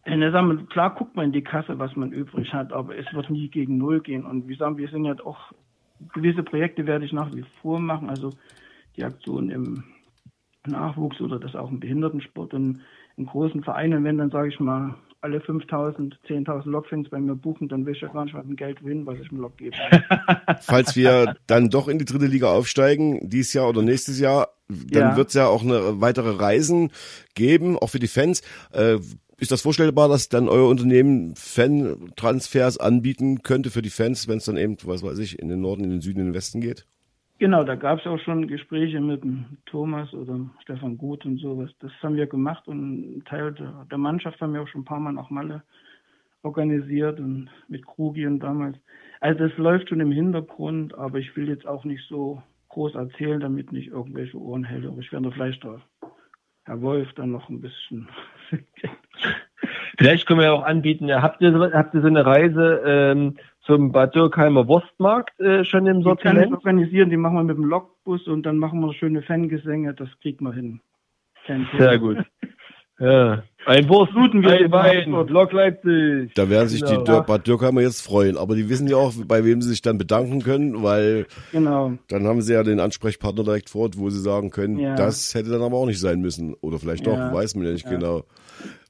[0.04, 3.06] In der Sache, klar guckt man in die Kasse, was man übrig hat, aber es
[3.14, 4.26] wird nie gegen Null gehen.
[4.26, 5.54] Und wie sagen wir sind ja auch,
[6.14, 8.32] gewisse Projekte werde ich nach wie vor machen, also
[8.98, 9.84] die Aktion im
[10.66, 12.82] Nachwuchs oder das auch im Behindertensport und
[13.18, 17.68] in großen Vereinen, wenn dann sage ich mal, alle 5.000, 10.000 Lokfans bei mir buchen,
[17.68, 19.76] dann will ich ja gar nicht mal ein Geld gewinnen, was ich im Lok gebe.
[20.62, 25.10] Falls wir dann doch in die dritte Liga aufsteigen, dieses Jahr oder nächstes Jahr, dann
[25.10, 25.16] Ja.
[25.16, 26.92] wird es ja auch eine weitere Reisen
[27.34, 28.42] geben, auch für die Fans.
[28.72, 29.00] Äh,
[29.38, 34.46] ist das vorstellbar, dass dann euer Unternehmen Fan-Transfers anbieten könnte für die Fans, wenn es
[34.46, 36.86] dann eben, was weiß ich, in den Norden, in den Süden, in den Westen geht?
[37.38, 39.22] Genau, da gab es auch schon Gespräche mit
[39.66, 41.70] Thomas oder Stefan Gut und sowas.
[41.80, 45.02] Das haben wir gemacht und Teil der, der Mannschaft haben wir auch schon ein paar
[45.02, 45.64] Mal nach Malle
[46.44, 48.78] organisiert und mit Krugi und damals.
[49.20, 53.40] Also das läuft schon im Hintergrund, aber ich will jetzt auch nicht so groß erzählen,
[53.42, 54.88] damit nicht irgendwelche Ohren helle.
[54.88, 55.82] Aber ich werde vielleicht der
[56.66, 58.08] Herr Wolf dann noch ein bisschen.
[59.98, 63.38] Vielleicht können wir ja auch anbieten, habt ihr, so- habt ihr so eine Reise ähm,
[63.66, 66.54] zum Bad Dürkheimer Wurstmarkt äh, schon im Die kann ich Sortiment?
[66.54, 70.42] organisieren, die machen wir mit dem Lokbus und dann machen wir schöne Fangesänge, das kriegt
[70.42, 70.82] man hin.
[71.78, 72.18] Sehr gut.
[72.98, 73.44] Ja.
[73.66, 75.12] Ein Wurst, ein Wein.
[75.12, 76.34] Lok Leipzig.
[76.36, 77.00] Da werden sich Genau.
[77.00, 78.38] die Dür Bad Dürkheimer jetzt freuen.
[78.38, 81.94] Aber die wissen ja auch, bei wem sie sich dann bedanken können, weil Genau.
[82.08, 84.96] dann haben sie ja den Ansprechpartner direkt vor Ort, wo sie sagen können, Ja.
[84.96, 86.54] das hätte dann aber auch nicht sein müssen.
[86.62, 87.34] Oder vielleicht doch, Ja.
[87.34, 87.92] weiß man ja nicht Ja.
[87.92, 88.24] genau.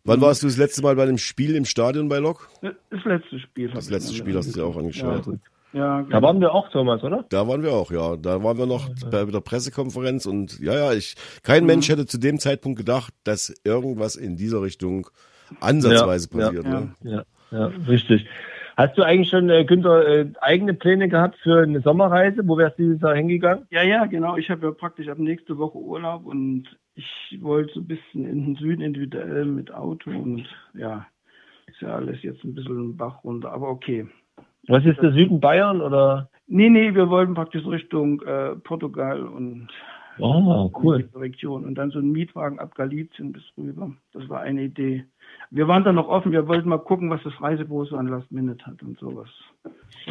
[0.06, 2.48] Wann warst du das letzte Mal bei einem Spiel im Stadion bei Lok?
[2.62, 3.72] Das letzte Spiel.
[3.74, 5.26] Das letzte Spiel hast du dir auch angeschaut.
[5.74, 7.26] Ja, ja Da waren wir auch, Thomas, oder?
[7.30, 8.16] Da waren wir auch, ja.
[8.16, 12.20] Da waren wir noch bei der Pressekonferenz und ja, ja, ich, kein Mensch hätte zu
[12.20, 15.08] dem Zeitpunkt gedacht, dass irgendwas in dieser Richtung
[15.60, 16.66] ansatzweise Ja, passiert.
[16.66, 16.80] ja.
[16.80, 16.96] Ne?
[17.04, 18.26] Ja, ja, richtig.
[18.78, 22.42] Hast du eigentlich schon, äh, Günther, äh, eigene Pläne gehabt für eine Sommerreise?
[22.46, 23.66] Wo wärst du dieses Jahr hingegangen?
[23.72, 24.36] Ja, ja, genau.
[24.38, 26.66] Ich habe ja praktisch ab nächste Woche Urlaub und
[26.96, 31.06] ich wollte so ein bisschen in den Süden individuell mit Auto und ja,
[31.68, 34.08] ist ja alles jetzt ein bisschen einen Bach runter, aber okay.
[34.68, 36.30] Was ist der Süden Bayern oder?
[36.48, 39.70] Nee, nee, wir wollten praktisch Richtung äh, Portugal und
[40.20, 41.10] Oh, cool.
[41.14, 41.66] Region.
[41.66, 43.92] Und dann so ein Mietwagen ab Galizien bis rüber.
[44.14, 45.06] Das war eine Idee.
[45.52, 48.32] Wir waren da noch offen, wir wollten mal gucken, was das Reisebüro so an Last
[48.32, 49.30] Minute hat und sowas.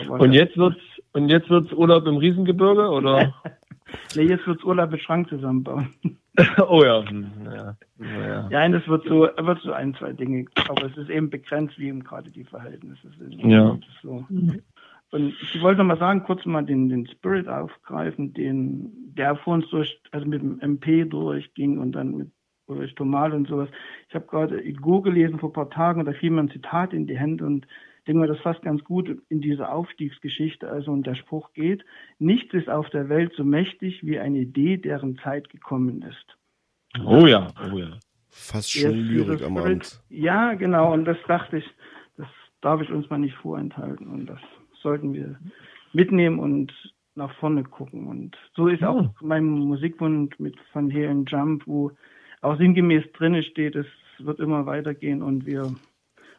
[0.09, 0.81] Und jetzt wird's,
[1.13, 3.35] und jetzt wird's Urlaub im Riesengebirge, oder?
[4.17, 5.95] nee, jetzt wird's Urlaub mit Schrank zusammenbauen.
[6.69, 7.05] oh ja.
[7.45, 7.77] Ja.
[8.01, 11.79] Ja, ja, das wird so, wird so ein, zwei Dinge, aber es ist eben begrenzt,
[11.79, 13.39] wie eben gerade die Verhältnisse sind.
[13.45, 13.79] Ja.
[14.03, 14.27] So.
[15.11, 19.55] Und ich wollte noch mal sagen, kurz mal den, den Spirit aufgreifen, den, der vor
[19.55, 22.31] uns durch, also mit dem MP durchging und dann mit
[22.67, 23.69] durch Tomal und sowas.
[24.09, 26.93] Ich habe gerade Go gelesen vor ein paar Tagen und da fiel mir ein Zitat
[26.93, 27.67] in die Hände und
[28.05, 30.69] denke mal, das fasst ganz gut in diese Aufstiegsgeschichte.
[30.69, 31.85] Also, und der Spruch geht,
[32.19, 36.37] nichts ist auf der Welt so mächtig wie eine Idee, deren Zeit gekommen ist.
[37.05, 37.99] Oh ja, oh ja.
[38.29, 40.01] Fast schon Lyrik am Abend.
[40.09, 40.93] Ja, genau.
[40.93, 41.65] Und das dachte ich,
[42.17, 42.27] das
[42.61, 44.09] darf ich uns mal nicht vorenthalten.
[44.09, 44.41] Und das
[44.83, 45.39] sollten wir
[45.93, 46.73] mitnehmen und
[47.15, 48.07] nach vorne gucken.
[48.07, 51.93] Und so ist auch mein Musikwunsch mit Van Halen Jump, wo
[52.41, 53.87] auch sinngemäß drin steht, es
[54.19, 55.75] wird immer weitergehen und wir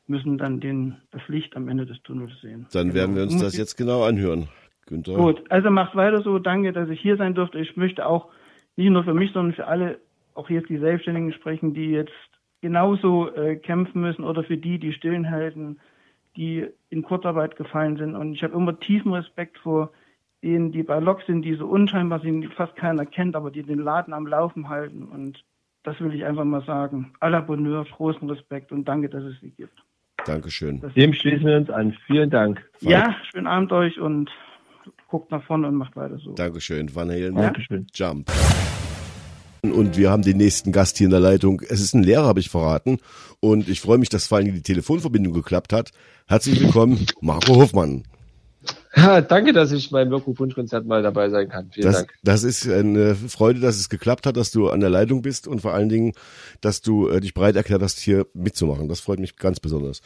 [0.08, 2.68] müssen dann den, das Licht am Ende des Tunnels sehen.
[2.72, 2.96] Dann genau.
[2.96, 4.48] werden wir uns das jetzt genau anhören.
[4.86, 5.16] Günther.
[5.16, 6.38] Gut, also macht weiter so.
[6.40, 7.60] Danke, dass ich hier sein durfte.
[7.60, 8.30] Ich möchte auch
[8.76, 10.00] nicht nur für mich, sondern für alle,
[10.36, 12.12] auch jetzt die Selbstständigen sprechen, die jetzt
[12.62, 15.80] genauso äh, kämpfen müssen oder für die, die stillen halten,
[16.36, 18.16] die in Kurzarbeit gefallen sind.
[18.16, 19.92] Und ich habe immer tiefen Respekt vor
[20.44, 23.64] denen, die bei Lok sind, die so unscheinbar sind, die fast keiner kennt, aber die
[23.64, 25.04] den Laden am Laufen halten.
[25.04, 25.44] Und
[25.84, 27.14] das will ich einfach mal sagen.
[27.20, 29.82] À la Bonheur, großen Respekt und danke, dass es sie gibt.
[30.26, 30.82] Dankeschön.
[30.96, 31.96] Dem schließen wir uns an.
[32.08, 32.64] Vielen Dank.
[32.82, 34.30] Ja, schönen Abend euch und
[35.08, 36.34] guckt nach vorne und macht weiter so.
[36.34, 36.94] Dankeschön.
[36.94, 37.36] Van Halen.
[37.36, 37.88] Dankeschön.
[37.94, 38.32] Jump.
[39.62, 41.62] Und wir haben den nächsten Gast hier in der Leitung.
[41.68, 43.00] Es ist ein Lehrer, habe ich verraten.
[43.40, 45.92] Und ich freue mich, dass vor allem die Telefonverbindung geklappt hat.
[46.28, 48.04] Herzlich willkommen, Marco Hofmann.
[48.96, 51.70] Ja, danke, dass ich beim Wirkung-Wunschkonzert mal dabei sein kann.
[51.72, 52.14] Vielen das, Dank.
[52.24, 55.62] Das ist eine Freude, dass es geklappt hat, dass du an der Leitung bist und
[55.62, 56.14] vor allen Dingen,
[56.62, 58.88] dass du äh, dich bereit erklärt hast, hier mitzumachen.
[58.88, 60.02] Das freut mich ganz besonders.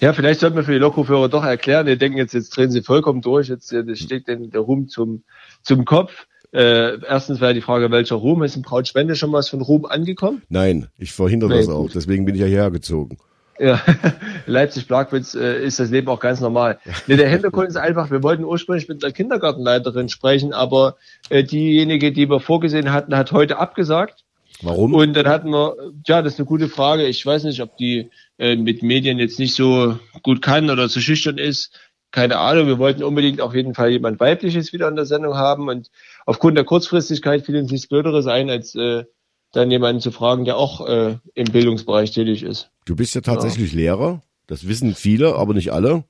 [0.00, 1.86] Ja, vielleicht sollten wir für die Lokführer doch erklären.
[1.86, 3.48] Wir denken jetzt, jetzt drehen sie vollkommen durch.
[3.48, 5.22] Jetzt, jetzt steht denn der Ruhm zum,
[5.62, 6.26] zum Kopf.
[6.52, 8.42] Äh, erstens wäre die Frage, welcher Ruhm?
[8.42, 10.42] Ist in Brautspende schon was von Ruhm angekommen?
[10.48, 11.82] Nein, ich verhindere nee, das auch.
[11.82, 11.94] Gut.
[11.94, 13.18] Deswegen bin ich ja hierher gezogen.
[13.58, 13.80] Ja,
[14.46, 16.78] Leipzig-Plagwitz äh, ist das Leben auch ganz normal.
[17.06, 20.96] Nee, der Hintergrund ist einfach, wir wollten ursprünglich mit der Kindergartenleiterin sprechen, aber
[21.30, 24.24] äh, diejenige, die wir vorgesehen hatten, hat heute abgesagt.
[24.62, 24.94] Warum?
[24.94, 25.76] Und dann hatten wir,
[26.06, 27.06] ja, das ist eine gute Frage.
[27.06, 31.00] Ich weiß nicht, ob die äh, mit Medien jetzt nicht so gut kann oder zu
[31.00, 31.78] schüchtern ist.
[32.10, 32.66] Keine Ahnung.
[32.66, 35.68] Wir wollten unbedingt auf jeden Fall jemand Weibliches wieder in der Sendung haben.
[35.68, 35.90] Und
[36.24, 39.04] aufgrund der Kurzfristigkeit fiel uns nichts Blöderes ein, als äh,
[39.52, 42.70] dann jemanden zu fragen, der auch äh, im Bildungsbereich tätig ist.
[42.84, 43.78] Du bist ja tatsächlich ja.
[43.78, 44.22] Lehrer.
[44.46, 46.04] Das wissen viele, aber nicht alle.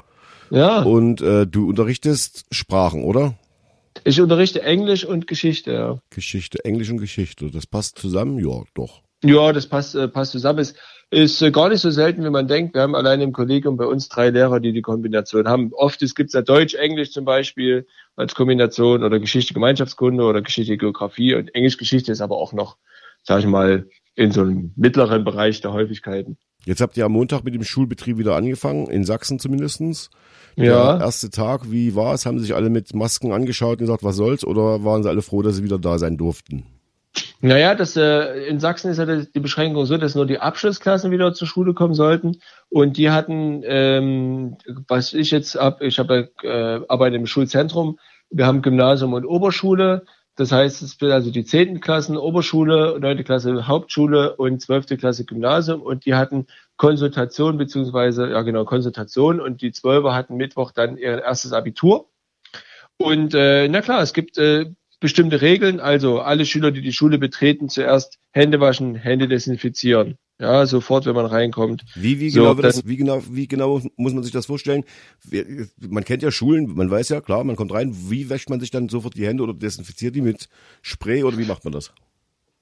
[0.50, 0.82] Ja.
[0.82, 3.34] Und äh, du unterrichtest Sprachen, oder?
[4.04, 5.98] Ich unterrichte Englisch und Geschichte, ja.
[6.10, 7.50] Geschichte, Englisch und Geschichte.
[7.50, 8.38] Das passt zusammen?
[8.38, 9.02] Ja, doch.
[9.24, 10.58] Ja, das passt, äh, passt zusammen.
[10.58, 10.74] Es
[11.10, 12.74] ist äh, gar nicht so selten, wie man denkt.
[12.74, 15.72] Wir haben allein im Kollegium bei uns drei Lehrer, die die Kombination haben.
[15.72, 17.86] Oft gibt es ja Deutsch, Englisch zum Beispiel
[18.16, 22.76] als Kombination oder Geschichte, Gemeinschaftskunde oder Geschichte, Geografie und Englisch, Geschichte ist aber auch noch,
[23.26, 26.38] sage ich mal, in so einem mittleren Bereich der Häufigkeiten.
[26.64, 30.10] Jetzt habt ihr am Montag mit dem Schulbetrieb wieder angefangen, in Sachsen zumindestens.
[30.56, 30.96] Ja.
[30.96, 32.26] Der erste Tag, wie war es?
[32.26, 34.44] Haben sich alle mit Masken angeschaut und gesagt, was soll's?
[34.44, 36.64] Oder waren sie alle froh, dass sie wieder da sein durften?
[37.40, 41.34] Naja, das, äh, in Sachsen ist ja die Beschränkung so, dass nur die Abschlussklassen wieder
[41.34, 42.40] zur Schule kommen sollten.
[42.70, 44.56] Und die hatten, ähm,
[44.88, 47.98] was ich jetzt ab, ich habe äh, arbeite im Schulzentrum,
[48.30, 50.04] wir haben Gymnasium und Oberschule.
[50.36, 55.24] Das heißt, es sind also die zehnten Klassen Oberschule, neunte Klasse Hauptschule und zwölfte Klasse
[55.24, 55.80] Gymnasium.
[55.80, 56.46] Und die hatten
[56.76, 59.40] Konsultation beziehungsweise, ja genau, Konsultation.
[59.40, 62.10] Und die Zwölfer hatten Mittwoch dann ihr erstes Abitur.
[62.98, 64.66] Und äh, na klar, es gibt äh,
[65.00, 65.80] bestimmte Regeln.
[65.80, 70.18] Also alle Schüler, die die Schule betreten, zuerst Hände waschen, Hände desinfizieren.
[70.38, 71.84] Ja, sofort, wenn man reinkommt.
[71.94, 74.84] Wie, wie, genau, so, das, wie, genau, wie genau muss man sich das vorstellen?
[75.80, 77.96] Man kennt ja Schulen, man weiß ja, klar, man kommt rein.
[78.10, 80.48] Wie wäscht man sich dann sofort die Hände oder desinfiziert die mit
[80.82, 81.92] Spray oder wie macht man das?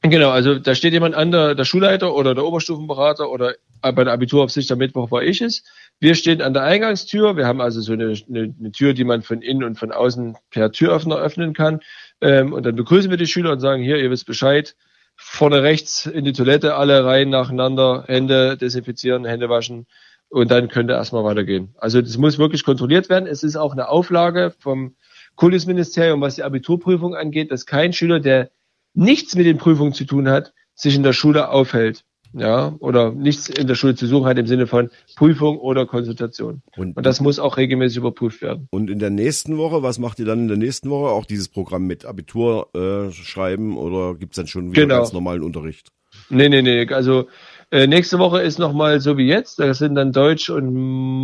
[0.02, 4.12] Genau, also da steht jemand an, der, der Schulleiter oder der Oberstufenberater oder bei der
[4.12, 5.64] Abituraufsicht am Mittwoch war ich es.
[5.98, 7.36] Wir stehen an der Eingangstür.
[7.36, 10.36] Wir haben also so eine, eine, eine Tür, die man von innen und von außen
[10.50, 11.80] per Türöffner öffnen kann.
[12.20, 14.76] Ähm, und dann begrüßen wir die Schüler und sagen, hier, ihr wisst Bescheid,
[15.16, 19.86] vorne rechts in die Toilette, alle Reihen nacheinander, Hände desinfizieren, Hände waschen
[20.28, 21.74] und dann könnte erstmal weitergehen.
[21.78, 23.26] Also das muss wirklich kontrolliert werden.
[23.26, 24.96] Es ist auch eine Auflage vom
[25.36, 28.50] Kultusministerium, was die Abiturprüfung angeht, dass kein Schüler, der
[28.94, 32.04] nichts mit den Prüfungen zu tun hat, sich in der Schule aufhält.
[32.36, 36.62] Ja, oder nichts in der Schule zu suchen hat im Sinne von Prüfung oder Konsultation.
[36.76, 38.66] Und, und das muss auch regelmäßig überprüft werden.
[38.70, 41.10] Und in der nächsten Woche, was macht ihr dann in der nächsten Woche?
[41.10, 44.96] Auch dieses Programm mit Abitur äh, schreiben oder gibt's dann schon wieder Genau.
[44.98, 45.88] ganz normalen Unterricht?
[46.28, 46.86] Nee, nee, nee.
[46.92, 47.28] Also
[47.70, 49.58] äh, nächste Woche ist nochmal so wie jetzt.
[49.58, 50.72] Da sind dann Deutsch und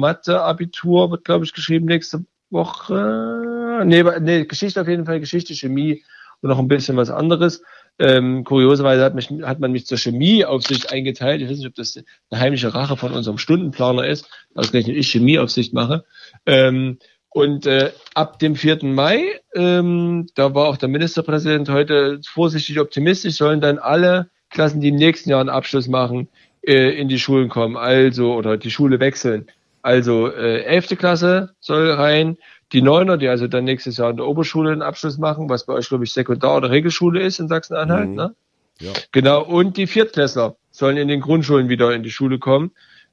[0.00, 3.82] Mathe-Abitur, wird, glaube ich, geschrieben nächste Woche.
[3.84, 6.02] Nee, nee, Geschichte auf jeden Fall, Geschichte, Chemie
[6.42, 7.62] und noch ein bisschen was anderes.
[8.00, 11.42] Ähm, kurioserweise hat, mich, hat man mich zur Chemieaufsicht eingeteilt.
[11.42, 15.74] Ich weiß nicht, ob das eine heimliche Rache von unserem Stundenplaner ist, ausgerechnet ich Chemieaufsicht
[15.74, 16.04] mache.
[16.46, 16.98] Ähm,
[17.28, 18.78] und äh, ab dem 4.
[18.84, 24.88] Mai, ähm, da war auch der Ministerpräsident heute vorsichtig optimistisch, sollen dann alle Klassen, die
[24.88, 26.28] im nächsten Jahr einen Abschluss machen,
[26.62, 29.46] äh, in die Schulen kommen, also oder die Schule wechseln.
[29.82, 30.98] Also äh, 11.
[30.98, 32.38] Klasse soll rein,
[32.72, 35.72] die Neuner, die also dann nächstes Jahr in der Oberschule einen Abschluss machen, was bei
[35.72, 38.14] euch, glaube ich, Sekundar- oder Regelschule ist in Sachsen-Anhalt, Mhm.
[38.14, 38.34] ne?
[38.80, 38.92] Ja.
[39.12, 42.70] Genau, und die Viertklässler sollen in den Grundschulen wieder in die Schule kommen.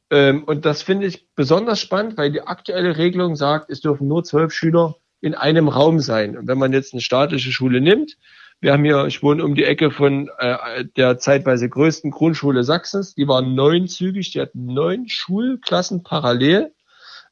[0.09, 4.23] Ähm, und das finde ich besonders spannend, weil die aktuelle Regelung sagt, es dürfen nur
[4.23, 6.37] zwölf Schüler in einem Raum sein.
[6.37, 8.17] Und wenn man jetzt eine staatliche Schule nimmt,
[8.61, 13.13] wir haben hier, ich wohne um die Ecke von äh, der zeitweise größten Grundschule Sachsens,
[13.13, 16.71] die war neunzügig, die hat neun Schulklassen parallel,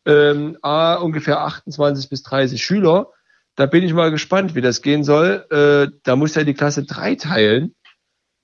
[0.05, 3.07] ähm, a, ungefähr 28 bis 30 Schüler.
[3.55, 5.45] Da bin ich mal gespannt, wie das gehen soll.
[5.49, 7.73] Äh, da muss ja die Klasse drei teilen,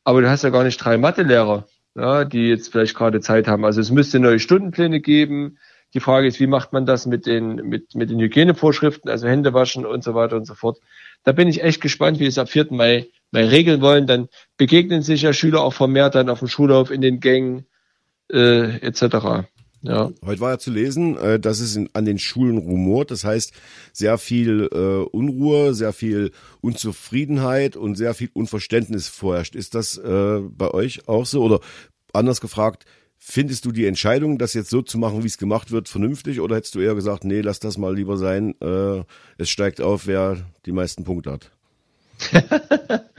[0.03, 3.65] aber du hast ja gar nicht drei Mathelehrer, ja, die jetzt vielleicht gerade Zeit haben.
[3.65, 5.57] Also es müsste neue Stundenpläne geben.
[5.93, 9.53] Die Frage ist, wie macht man das mit den, mit, mit den Hygienevorschriften, also Hände
[9.53, 10.79] waschen und so weiter und so fort.
[11.23, 12.67] Da bin ich echt gespannt, wie es ab 4.
[12.71, 14.07] Mai, Mai regeln wollen.
[14.07, 17.65] Dann begegnen sich ja Schüler auch vermehrt dann auf dem Schulhof, in den Gängen,
[18.31, 19.45] äh, etc.
[19.81, 20.11] Ja.
[20.23, 23.11] Heute war ja zu lesen, äh, dass es an den Schulen rumort.
[23.11, 23.53] Das heißt,
[23.93, 26.31] sehr viel äh, Unruhe, sehr viel
[26.61, 29.55] Unzufriedenheit und sehr viel Unverständnis vorherrscht.
[29.55, 31.41] Ist das äh, bei euch auch so?
[31.43, 31.59] Oder
[32.13, 32.85] anders gefragt,
[33.17, 36.41] findest du die Entscheidung, das jetzt so zu machen, wie es gemacht wird, vernünftig?
[36.41, 38.55] Oder hättest du eher gesagt, nee, lass das mal lieber sein.
[39.37, 41.51] Es steigt auf, wer die meisten Punkte hat.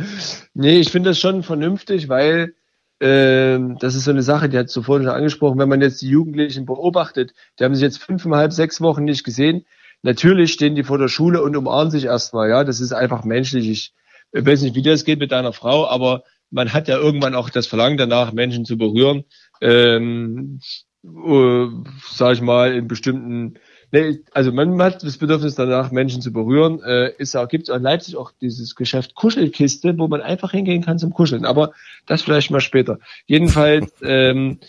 [0.54, 2.54] Nee, ich finde das schon vernünftig, weil
[3.02, 6.66] das ist so eine Sache, die hat zuvor schon angesprochen, wenn man jetzt die Jugendlichen
[6.66, 9.66] beobachtet, die haben sich jetzt fünfeinhalb, sechs Wochen nicht gesehen.
[10.02, 13.68] Natürlich stehen die vor der Schule und umarmen sich erstmal, ja, das ist einfach menschlich.
[13.68, 13.92] Ich
[14.32, 17.66] weiß nicht, wie das geht mit deiner Frau, aber man hat ja irgendwann auch das
[17.66, 19.24] Verlangen danach, Menschen zu berühren.
[19.60, 20.60] Ähm,
[21.04, 21.66] äh,
[22.08, 23.58] sag ich mal, in bestimmten
[23.94, 26.82] Nee, also man hat das Bedürfnis danach, Menschen zu berühren.
[26.82, 30.82] Äh, ist auch, gibt es in Leipzig auch dieses Geschäft Kuschelkiste, wo man einfach hingehen
[30.82, 31.44] kann zum Kuscheln.
[31.44, 31.72] Aber
[32.06, 32.98] das vielleicht mal später.
[33.26, 34.60] Jedenfalls, ähm,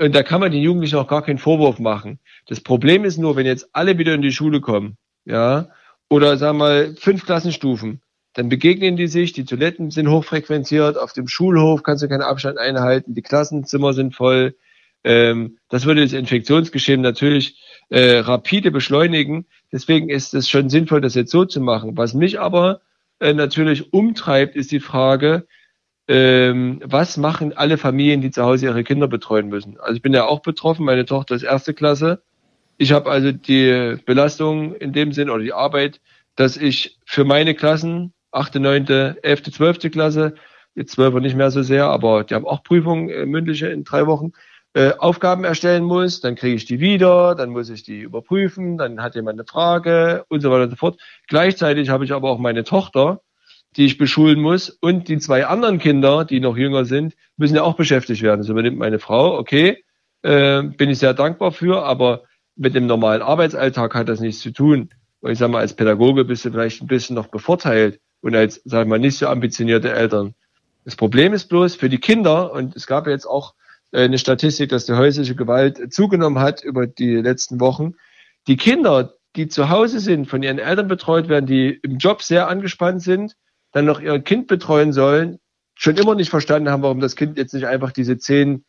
[0.00, 2.18] und da kann man den Jugendlichen auch gar keinen Vorwurf machen.
[2.48, 5.68] Das Problem ist nur, wenn jetzt alle wieder in die Schule kommen, ja,
[6.08, 8.00] oder sagen wir mal fünf Klassenstufen,
[8.32, 12.58] dann begegnen die sich, die Toiletten sind hochfrequentiert, auf dem Schulhof kannst du keinen Abstand
[12.58, 14.56] einhalten, die Klassenzimmer sind voll.
[15.04, 17.56] Ähm, das würde das Infektionsgeschehen natürlich
[17.88, 19.46] äh, rapide beschleunigen.
[19.72, 21.96] Deswegen ist es schon sinnvoll, das jetzt so zu machen.
[21.96, 22.80] Was mich aber
[23.20, 25.46] äh, natürlich umtreibt, ist die Frage,
[26.08, 29.78] ähm, was machen alle Familien, die zu Hause ihre Kinder betreuen müssen?
[29.80, 32.22] Also ich bin ja auch betroffen, meine Tochter ist erste Klasse.
[32.78, 36.00] Ich habe also die Belastung in dem Sinn oder die Arbeit,
[36.36, 40.34] dass ich für meine Klassen, achte, neunte, elfte, zwölfte Klasse,
[40.74, 44.06] jetzt zwölfer nicht mehr so sehr, aber die haben auch Prüfungen, äh, mündliche in drei
[44.06, 44.32] Wochen,
[44.76, 49.02] äh, Aufgaben erstellen muss, dann kriege ich die wieder, dann muss ich die überprüfen, dann
[49.02, 51.00] hat jemand eine Frage und so weiter und so fort.
[51.28, 53.22] Gleichzeitig habe ich aber auch meine Tochter,
[53.76, 57.62] die ich beschulen muss und die zwei anderen Kinder, die noch jünger sind, müssen ja
[57.62, 58.42] auch beschäftigt werden.
[58.42, 59.82] Das übernimmt meine Frau, okay,
[60.20, 62.24] äh, bin ich sehr dankbar für, aber
[62.54, 64.90] mit dem normalen Arbeitsalltag hat das nichts zu tun.
[65.20, 68.60] Und ich sage mal, als Pädagoge bist du vielleicht ein bisschen noch bevorteilt und als,
[68.66, 70.34] sag ich mal, nicht so ambitionierte Eltern.
[70.84, 73.54] Das Problem ist bloß für die Kinder, und es gab ja jetzt auch
[73.92, 77.94] eine Statistik, dass die häusliche Gewalt zugenommen hat über die letzten Wochen.
[78.46, 82.48] Die Kinder, die zu Hause sind, von ihren Eltern betreut werden, die im Job sehr
[82.48, 83.36] angespannt sind,
[83.72, 85.38] dann noch ihr Kind betreuen sollen,
[85.74, 88.64] schon immer nicht verstanden haben, warum das Kind jetzt nicht einfach diese zehn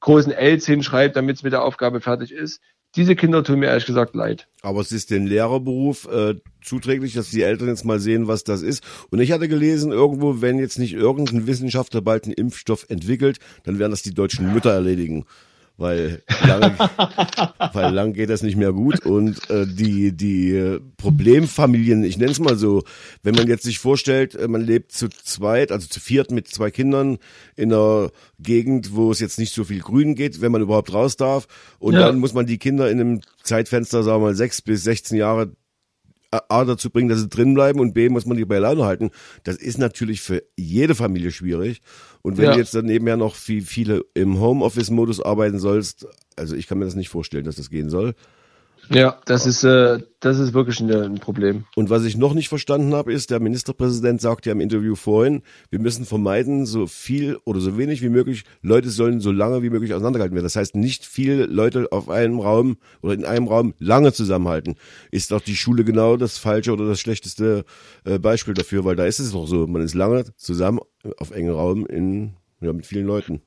[0.00, 2.60] großen Ls hinschreibt, damit es mit der Aufgabe fertig ist.
[2.98, 4.48] Diese Kinder tun mir ehrlich gesagt leid.
[4.60, 8.60] Aber es ist den Lehrerberuf äh, zuträglich, dass die Eltern jetzt mal sehen, was das
[8.60, 8.82] ist.
[9.10, 13.78] Und ich hatte gelesen, irgendwo, wenn jetzt nicht irgendein Wissenschaftler bald einen Impfstoff entwickelt, dann
[13.78, 15.26] werden das die deutschen Mütter erledigen.
[15.78, 16.76] Weil lang,
[17.72, 19.06] weil lang geht das nicht mehr gut.
[19.06, 22.82] Und äh, die, die Problemfamilien, ich nenne es mal so,
[23.22, 26.72] wenn man jetzt sich vorstellt, äh, man lebt zu zweit, also zu viert mit zwei
[26.72, 27.18] Kindern
[27.54, 28.10] in einer
[28.40, 31.46] Gegend, wo es jetzt nicht so viel Grün geht, wenn man überhaupt raus darf.
[31.78, 32.00] Und Ja.
[32.00, 35.52] dann muss man die Kinder in einem Zeitfenster, sagen wir mal, sechs bis 16 Jahre
[36.30, 39.10] A dazu bringen, dass sie drin bleiben und B muss man die bei Laune halten.
[39.44, 41.80] Das ist natürlich für jede Familie schwierig.
[42.22, 42.52] Und wenn Ja.
[42.52, 46.84] du jetzt dann nebenher noch wie viele im Homeoffice-Modus arbeiten sollst, also ich kann mir
[46.84, 48.14] das nicht vorstellen, dass das gehen soll.
[48.90, 51.64] Ja, das ist, äh, das ist wirklich ein, ein Problem.
[51.76, 55.42] Und was ich noch nicht verstanden habe, ist, der Ministerpräsident sagt ja im Interview vorhin,
[55.70, 59.70] wir müssen vermeiden, so viel oder so wenig wie möglich, Leute sollen so lange wie
[59.70, 60.46] möglich auseinandergehalten werden.
[60.46, 64.76] Das heißt, nicht viele Leute auf einem Raum oder in einem Raum lange zusammenhalten.
[65.10, 67.64] Ist doch die Schule genau das falsche oder das schlechteste
[68.04, 70.80] äh, Beispiel dafür, weil da ist es doch so, man ist lange zusammen
[71.18, 73.42] auf engem Raum in, ja, mit vielen Leuten.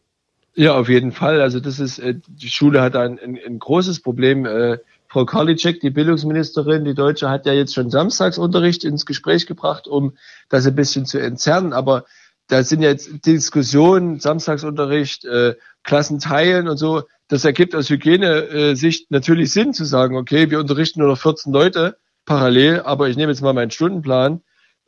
[0.53, 1.41] Ja, auf jeden Fall.
[1.41, 4.45] Also das ist, äh, die Schule hat ein, ein, ein großes Problem.
[4.45, 4.79] Äh,
[5.11, 10.13] Frau Karliczek, die Bildungsministerin, die Deutsche, hat ja jetzt schon Samstagsunterricht ins Gespräch gebracht, um
[10.47, 11.73] das ein bisschen zu entzerren.
[11.73, 12.05] Aber
[12.47, 17.03] da sind jetzt Diskussionen, Samstagsunterricht, äh, Klassen teilen und so.
[17.27, 21.97] Das ergibt aus Hygienesicht natürlich Sinn zu sagen, okay, wir unterrichten nur noch 14 Leute
[22.23, 24.41] parallel, aber ich nehme jetzt mal meinen Stundenplan.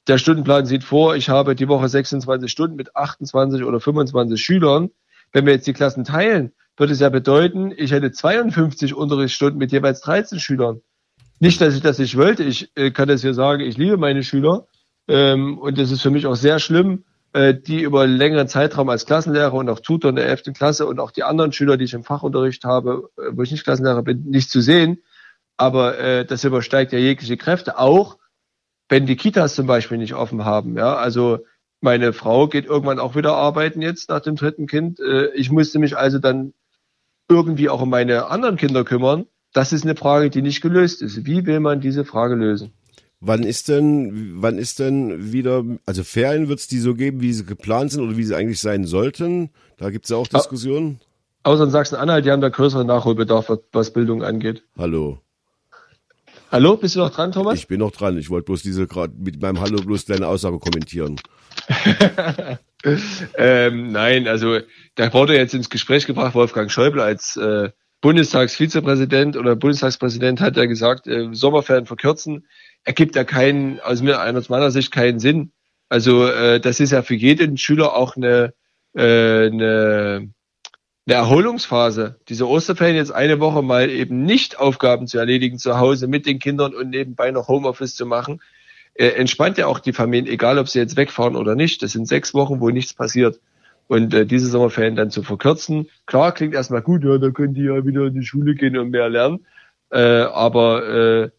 [0.08, 4.90] Der Stundenplan sieht vor, ich habe die Woche 26 Stunden mit 28 oder 25 Schülern.
[5.34, 9.72] Wenn wir jetzt die Klassen teilen, würde es ja bedeuten, ich hätte 52 Unterrichtsstunden mit
[9.72, 10.82] jeweils 13 Schülern.
[11.40, 12.44] Nicht, dass ich das nicht wollte.
[12.44, 14.68] Ich äh, kann das hier sagen, ich liebe meine Schüler.
[15.08, 18.90] Ähm, und es ist für mich auch sehr schlimm, äh, die über einen längeren Zeitraum
[18.90, 20.54] als Klassenlehrer und auch Tutor in der 11.
[20.54, 23.64] Klasse und auch die anderen Schüler, die ich im Fachunterricht habe, äh, wo ich nicht
[23.64, 25.04] Klassenlehrer bin, nicht zu sehen.
[25.58, 28.18] Aber äh, das übersteigt ja jegliche Kräfte, auch
[28.90, 30.78] wenn die Kitas zum Beispiel nicht offen haben.
[30.78, 31.40] Ja, also
[31.82, 35.00] meine Frau geht irgendwann auch wieder arbeiten jetzt nach dem dritten Kind.
[35.00, 36.54] Äh, Ich musste mich also dann
[37.34, 39.26] irgendwie auch um meine anderen Kinder kümmern.
[39.54, 41.26] Das ist eine Frage, die nicht gelöst ist.
[41.26, 42.72] Wie will man diese Frage lösen?
[43.20, 47.32] Wann ist denn, wann ist denn wieder, also Ferien wird es die so geben, wie
[47.34, 49.50] sie geplant sind oder wie sie eigentlich sein sollten?
[49.78, 51.00] Da gibt es ja auch Diskussionen.
[51.44, 54.64] Außer in Sachsen-Anhalt, die haben da größeren Nachholbedarf, was- was Bildung angeht.
[54.78, 55.20] Hallo.
[56.52, 57.56] Hallo, bist du noch dran, Thomas?
[57.58, 58.18] Ich bin noch dran.
[58.18, 61.16] Ich wollte bloß diese gerade mit meinem Hallo bloß deine Aussage kommentieren.
[63.38, 64.60] ähm, nein, also
[64.96, 67.70] da wurde jetzt ins Gespräch gebracht, Wolfgang Schäuble als äh,
[68.02, 72.46] Bundestagsvizepräsident oder Bundestagspräsident hat ja gesagt, äh, Sommerferien verkürzen,
[72.84, 75.54] ergibt ja keinen, aus mir- aus meiner Sicht keinen Sinn.
[75.88, 78.54] Also äh, das ist ja für jeden Schüler auch eine,
[78.94, 80.30] äh, eine,
[81.06, 82.20] eine Erholungsphase.
[82.28, 86.40] Diese Osterferien jetzt eine Woche mal eben nicht Aufgaben zu erledigen zu Hause mit den
[86.40, 88.42] Kindern und nebenbei noch Homeoffice zu machen,
[88.96, 91.82] äh, entspannt ja auch die Familien, egal ob sie jetzt wegfahren oder nicht.
[91.82, 93.40] Das sind sechs Wochen, wo nichts passiert.
[93.88, 97.64] Und äh, diese Sommerferien dann zu verkürzen, klar, klingt erstmal gut, ja, da können die
[97.64, 99.46] ja wieder in die Schule gehen und mehr lernen.
[99.92, 101.30] Äh, aber äh,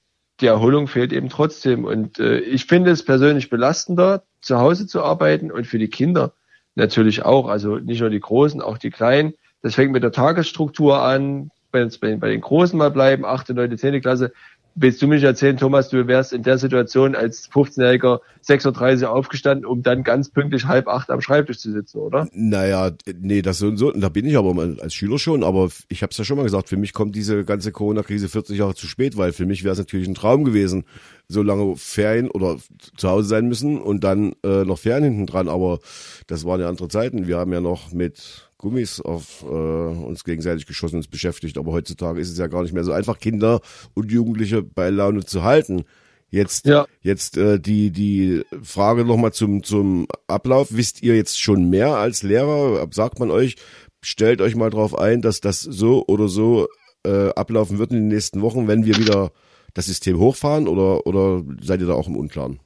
[0.40, 1.84] die Erholung fehlt eben trotzdem.
[1.84, 6.34] Und äh, ich finde es persönlich belastender, zu Hause zu arbeiten und für die Kinder
[6.74, 7.48] natürlich auch.
[7.48, 9.34] Also nicht nur die Großen, auch die Kleinen.
[9.62, 11.50] Das fängt mit der Tagesstruktur an.
[11.72, 14.32] Wenn es bei, bei den Großen mal bleiben, achte, neunte, zehnte Klasse.
[14.76, 19.64] Willst du mich erzählen, Thomas, du wärst in der Situation als 15-Jähriger 6.30 Uhr aufgestanden,
[19.64, 22.28] um dann ganz pünktlich halb acht am Schreibtisch zu sitzen, oder?
[22.32, 22.90] Naja,
[23.20, 26.10] nee, das so und so, da bin ich aber als Schüler schon, aber ich habe
[26.10, 29.16] es ja schon mal gesagt, für mich kommt diese ganze Corona-Krise 40 Jahre zu spät,
[29.16, 30.84] weil für mich wäre es natürlich ein Traum gewesen,
[31.28, 32.56] so lange Ferien oder
[32.96, 35.78] zu Hause sein müssen und dann äh, noch Ferien hinten dran, aber
[36.26, 37.28] das waren ja andere Zeiten.
[37.28, 42.18] Wir haben ja noch mit Gummis auf äh, uns gegenseitig geschossen, uns beschäftigt, aber heutzutage
[42.18, 43.60] ist es ja gar nicht mehr so einfach, Kinder
[43.92, 45.84] und Jugendliche bei Laune zu halten.
[46.30, 46.86] Jetzt, Ja.
[47.02, 50.68] jetzt äh, die die Frage nochmal zum zum Ablauf.
[50.70, 52.86] Wisst ihr jetzt schon mehr als Lehrer?
[52.90, 53.56] Sagt man euch,
[54.02, 56.66] stellt euch mal drauf ein, dass das so oder so
[57.06, 59.30] äh, ablaufen wird in den nächsten Wochen, wenn wir wieder
[59.74, 62.60] das System hochfahren oder oder seid ihr da auch im Unklaren?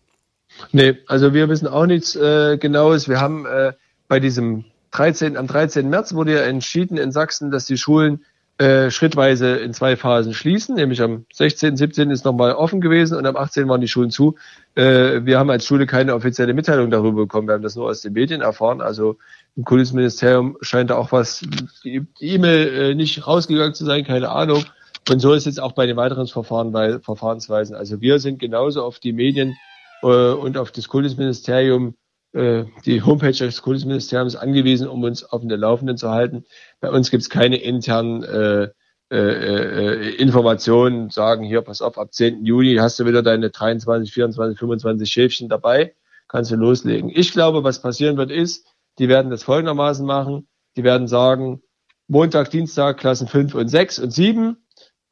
[0.72, 3.08] Nee, also wir wissen auch nichts äh, Genaues.
[3.08, 3.72] Wir haben äh,
[4.06, 5.88] bei diesem 13, am 13.
[5.88, 8.24] März wurde ja entschieden in Sachsen, dass die Schulen
[8.58, 12.10] äh, schrittweise in zwei Phasen schließen, nämlich am 16., 17.
[12.10, 13.68] ist nochmal offen gewesen und am 18.
[13.68, 14.34] waren die Schulen zu.
[14.74, 18.00] Äh, wir haben als Schule keine offizielle Mitteilung darüber bekommen, wir haben das nur aus
[18.00, 18.80] den Medien erfahren.
[18.80, 19.16] Also
[19.54, 21.46] im Kultusministerium scheint da auch was,
[21.84, 24.64] die E-Mail äh, nicht rausgegangen zu sein, keine Ahnung.
[25.08, 27.76] Und so ist es auch bei den weiteren Verfahren, weil, Verfahrensweisen.
[27.76, 29.56] Also wir sind genauso auf die Medien
[30.02, 31.94] äh, und auf das Kultusministerium,
[32.34, 36.44] die Homepage des Kultusministeriums angewiesen, um uns auf dem Laufenden zu halten.
[36.78, 38.68] Bei uns gibt es keine internen äh,
[39.10, 42.44] äh, äh, Informationen, sagen hier, pass auf, ab 10.
[42.44, 45.94] Juni hast du wieder deine 23, 24, 25 Schäfchen dabei,
[46.28, 47.10] kannst du loslegen.
[47.14, 48.66] Ich glaube, was passieren wird, ist,
[48.98, 50.46] die werden das folgendermaßen machen.
[50.76, 51.62] Die werden sagen,
[52.06, 54.58] Montag, Dienstag, Klassen 5 und 6 und 7,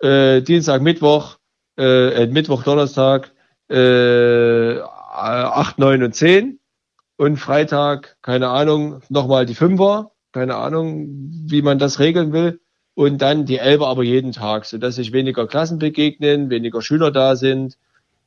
[0.01, 1.39] äh, Dienstag, Mittwoch,
[1.79, 3.33] äh, äh, Mittwoch, Donnerstag,
[3.71, 6.61] äh, 8, 9 und 10
[7.17, 11.09] und Freitag, keine Ahnung, nochmal die Fünfer, keine Ahnung,
[11.49, 12.61] wie man das regeln will
[12.95, 17.37] und dann die Elfer aber jeden Tag, sodass sich weniger Klassen begegnen, weniger Schüler da
[17.37, 17.79] sind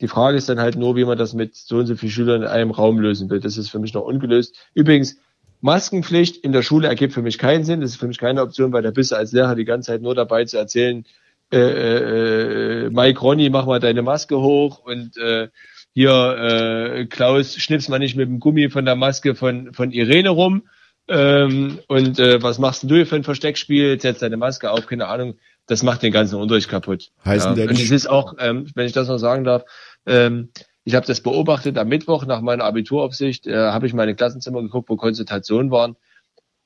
[0.02, 2.42] Die Frage ist dann halt nur, wie man das mit so und so vielen Schülern
[2.44, 3.40] in einem Raum lösen will.
[3.42, 4.56] Das ist für mich noch ungelöst.
[4.74, 5.18] Übrigens,
[5.62, 7.82] Maskenpflicht in der Schule ergibt für mich keinen Sinn.
[7.82, 10.02] Das ist für mich keine Option, weil da bist du als Lehrer die ganze Zeit
[10.02, 11.06] nur dabei zu erzählen,
[11.52, 15.50] äh, äh, Mike Ronny, mach mal deine Maske hoch und äh,
[15.94, 20.30] hier äh, Klaus, schnippst mal nicht mit dem Gummi von der Maske von, von Irene
[20.30, 20.64] rum.
[21.08, 24.00] Ähm, und äh, was machst denn du hier für ein Versteckspiel?
[24.00, 25.36] Setz deine Maske auf, keine Ahnung.
[25.66, 27.12] Das macht den ganzen Unterricht kaputt.
[27.26, 27.56] Heißen ja.
[27.56, 29.64] denn Und es ist auch, ähm, wenn ich das noch sagen darf,
[30.06, 30.50] ähm,
[30.84, 34.90] ich habe das beobachtet am Mittwoch nach meiner Abituraufsicht, äh, habe ich meine Klassenzimmer geguckt,
[34.90, 35.96] wo Konsultationen waren.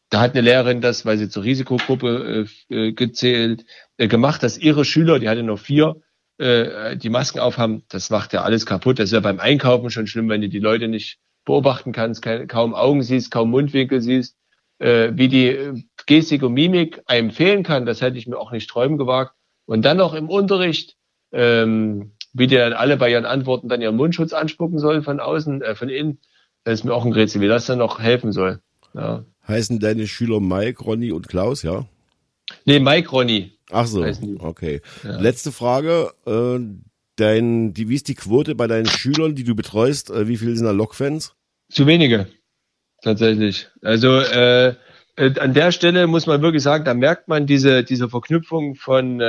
[0.09, 3.65] Da hat eine Lehrerin das, weil sie zur Risikogruppe äh, äh, gezählt,
[3.97, 5.95] äh, gemacht, dass ihre Schüler, die hatte noch vier,
[6.43, 7.83] äh, die Masken aufhaben.
[7.89, 8.99] Das macht ja alles kaputt.
[8.99, 12.73] Das ist ja beim Einkaufen schon schlimm, wenn du die Leute nicht beobachten kannst, kaum
[12.73, 14.37] Augen siehst, kaum Mundwinkel siehst,
[14.79, 17.85] äh, wie die äh, Gestik und Mimik einem fehlen kann.
[17.85, 19.33] Das hätte ich mir auch nicht träumen gewagt.
[19.65, 20.95] Und dann noch im Unterricht,
[21.31, 25.61] ähm, wie die dann alle bei ihren Antworten dann ihren Mundschutz anspucken sollen von außen,
[25.61, 26.19] äh, von innen.
[26.63, 28.59] Das ist mir auch ein Rätsel, wie das dann noch helfen soll.
[28.93, 29.25] Ja.
[29.47, 31.85] Heißen deine Schüler Mike, Ronny und Klaus, ja?
[32.65, 33.52] Nee, Mike Ronny.
[33.73, 34.05] Ach so,
[34.39, 34.81] okay.
[35.03, 35.19] Ja.
[35.19, 36.11] Letzte Frage.
[36.25, 36.59] Äh,
[37.15, 40.09] dein, die, wie ist die Quote bei deinen Schülern, die du betreust?
[40.09, 41.35] Äh, wie viele sind da Lokfans?
[41.69, 42.27] Zu wenige,
[43.01, 43.69] tatsächlich.
[43.81, 44.75] Also äh,
[45.15, 49.21] äh, an der Stelle muss man wirklich sagen, da merkt man diese, diese Verknüpfung von,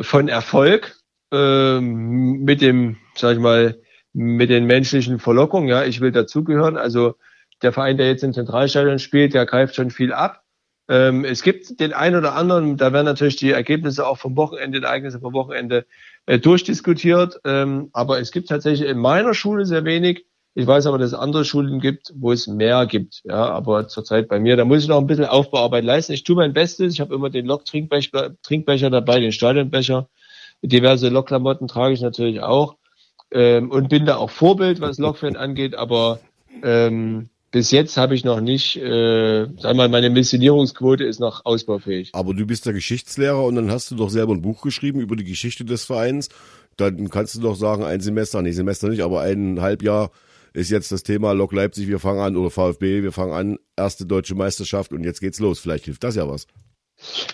[0.00, 0.96] von Erfolg
[1.32, 3.80] ähm, mit dem, sag ich mal,
[4.12, 5.68] mit den menschlichen Verlockungen.
[5.68, 6.76] Ja, ich will dazugehören.
[6.76, 7.14] Also
[7.62, 10.42] der Verein, der jetzt im Zentralstadion spielt, der greift schon viel ab.
[10.88, 14.80] Ähm, es gibt den einen oder anderen, da werden natürlich die Ergebnisse auch vom Wochenende,
[14.80, 15.84] die Ereignisse vom Wochenende
[16.26, 17.40] äh, durchdiskutiert.
[17.44, 20.24] Ähm, aber es gibt tatsächlich in meiner Schule sehr wenig.
[20.54, 23.22] Ich weiß aber, dass es andere Schulen gibt, wo es mehr gibt.
[23.24, 26.14] Ja, aber zurzeit bei mir, da muss ich noch ein bisschen Aufbauarbeit leisten.
[26.14, 26.94] Ich tue mein Bestes.
[26.94, 30.08] Ich habe immer den Lok-Trinkbecher Trinkbecher dabei, den Stadionbecher.
[30.62, 32.76] Diverse Lokklamotten trage ich natürlich auch.
[33.30, 35.76] Ähm, und bin da auch Vorbild, was Lokfan angeht.
[35.76, 36.18] Aber
[36.62, 42.10] ähm, bis jetzt habe ich noch nicht, äh, sag mal, meine Missionierungsquote ist noch ausbaufähig.
[42.12, 45.16] Aber du bist der Geschichtslehrer und dann hast du doch selber ein Buch geschrieben über
[45.16, 46.28] die Geschichte des Vereins.
[46.76, 50.10] Dann kannst du doch sagen, ein Semester, nee, Semester nicht, aber eineinhalb Jahr
[50.52, 54.06] ist jetzt das Thema Lok Leipzig, wir fangen an, oder VfB, wir fangen an, erste
[54.06, 55.58] deutsche Meisterschaft und jetzt geht's los.
[55.58, 56.46] Vielleicht hilft das ja was.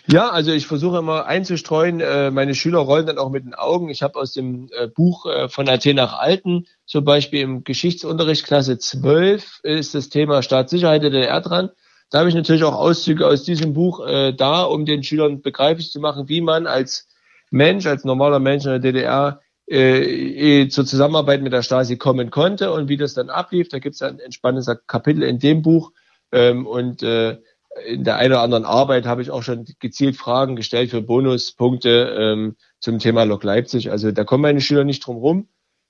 [0.06, 2.00] Ja, also ich versuche immer einzustreuen.
[2.00, 3.88] Äh, meine Schüler rollen dann auch mit den Augen.
[3.88, 8.44] Ich habe aus dem äh, Buch äh, von Athen nach Alten, zum Beispiel im Geschichtsunterricht
[8.44, 11.70] Klasse 12, ist das Thema Staatssicherheit der DDR dran.
[12.10, 15.98] Da habe ich natürlich auch Auszüge aus diesem Buch da, um den Schülern begreiflich zu
[15.98, 17.08] machen, wie man als
[17.50, 22.72] Mensch, als normaler Mensch in der DDR äh, zur Zusammenarbeit mit der Stasi kommen konnte
[22.72, 23.68] und wie das dann ablief.
[23.68, 25.92] Da gibt es ein entspanntes Kapitel in dem Buch.
[26.32, 27.38] Ähm, und äh,
[27.86, 32.14] in der einen oder anderen Arbeit habe ich auch schon gezielt Fragen gestellt für Bonuspunkte
[32.18, 33.90] ähm, zum Thema Lok Leipzig.
[33.90, 35.48] Also da kommen meine Schüler nicht drum rum.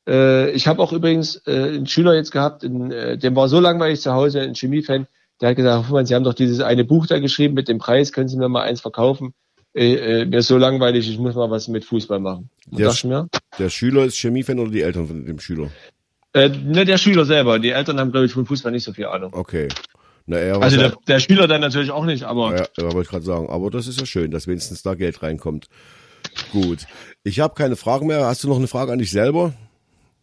[0.09, 3.61] Äh, ich habe auch übrigens äh, einen Schüler jetzt gehabt, in, äh, dem war so
[3.61, 5.07] langweilig zu Hause, ein Chemiefan,
[5.41, 8.13] der hat gesagt, Hoffmann, Sie haben doch dieses eine Buch da geschrieben mit dem Preis,
[8.13, 9.35] können Sie mir mal eins verkaufen?
[9.75, 12.49] Äh, äh, mir ist so langweilig, ich muss mal was mit Fußball machen.
[12.67, 13.29] Der, ich mir,
[13.59, 15.71] der Schüler ist Chemiefan oder die Eltern von dem Schüler?
[16.35, 17.59] äh, ne, der Schüler selber.
[17.59, 19.33] Die Eltern haben, glaube ich, von Fußball nicht so viel Ahnung.
[19.33, 19.69] Okay.
[20.27, 23.09] Na, er Also der, der Schüler dann natürlich auch nicht, aber Ja, ja wollte ich
[23.09, 23.49] gerade sagen.
[23.49, 25.69] Aber das ist ja schön, dass wenigstens da Geld reinkommt.
[26.53, 26.87] Gut.
[27.23, 28.27] Ich habe keine Fragen mehr.
[28.27, 29.53] Hast du noch eine Frage an dich selber?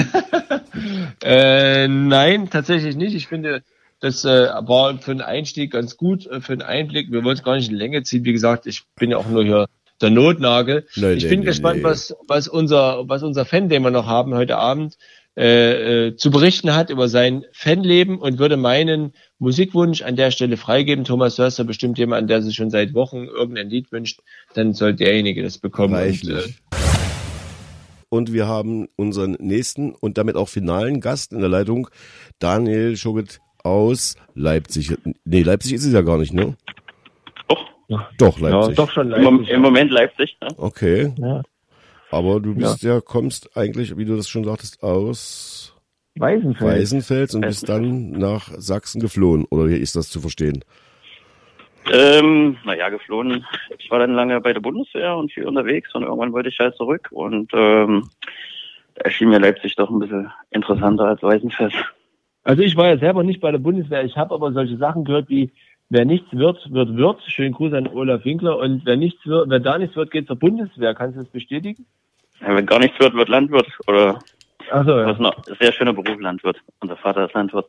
[1.22, 3.14] Äh, nein, tatsächlich nicht.
[3.14, 3.62] Ich finde,
[4.00, 7.10] das äh, war für einen Einstieg ganz gut, äh, für einen Einblick.
[7.10, 8.24] Wir wollen es gar nicht in Länge ziehen.
[8.24, 9.66] Wie gesagt, ich bin ja auch nur hier
[10.00, 10.86] der Notnagel.
[10.94, 11.84] Nee, ich bin nee, gespannt, nee.
[11.84, 14.96] was, was unser, was unser Fan, den wir noch haben heute Abend,
[15.38, 20.56] äh, äh, zu berichten hat über sein Fanleben und würde meinen Musikwunsch an der Stelle
[20.56, 21.04] freigeben.
[21.04, 24.20] Thomas, du hast ja bestimmt jemanden, der sich schon seit Wochen irgendein Lied wünscht,
[24.54, 25.94] dann soll derjenige das bekommen.
[25.94, 26.58] Und, äh, Reichlich.
[28.10, 31.88] Und wir haben unseren nächsten und damit auch finalen Gast in der Leitung,
[32.38, 34.96] Daniel Schugget aus Leipzig.
[35.24, 36.56] Nee, Leipzig ist es ja gar nicht, ne?
[37.48, 37.64] Doch.
[38.18, 38.76] Doch, Leipzig.
[38.76, 40.36] doch schon Im, Mom- Im Moment Leipzig.
[40.40, 40.48] Ne?
[40.56, 41.12] Okay.
[41.18, 41.42] Ja.
[42.10, 43.00] Aber du bist ja.
[43.00, 45.74] kommst eigentlich, wie du das schon sagtest, aus.
[46.18, 49.44] Weißenfels und bist dann nach Sachsen geflohen.
[49.50, 50.64] Oder wie ist das zu verstehen?
[51.92, 53.46] Ähm, naja, geflohen.
[53.78, 56.74] Ich war dann lange bei der Bundeswehr und viel unterwegs und irgendwann wollte ich halt
[56.76, 58.10] zurück und ähm,
[58.94, 61.72] da erschien mir Leipzig doch ein bisschen interessanter als Weißenfels.
[62.42, 64.04] Also ich war ja selber nicht bei der Bundeswehr.
[64.04, 65.52] Ich habe aber solche Sachen gehört wie
[65.90, 67.22] wer nichts wird, wird wird.
[67.26, 68.58] Schönen Gruß an Olaf Winkler.
[68.58, 70.94] Und wer nichts wird, wer da nichts wird, geht zur Bundeswehr.
[70.94, 71.86] Kannst du das bestätigen?
[72.40, 74.18] Ja, wenn gar nichts wird, wird Landwirt oder
[74.70, 75.06] Ach so, ja.
[75.06, 76.58] was noch sehr schöner Beruf Landwirt.
[76.80, 77.66] Unser Vater ist Landwirt.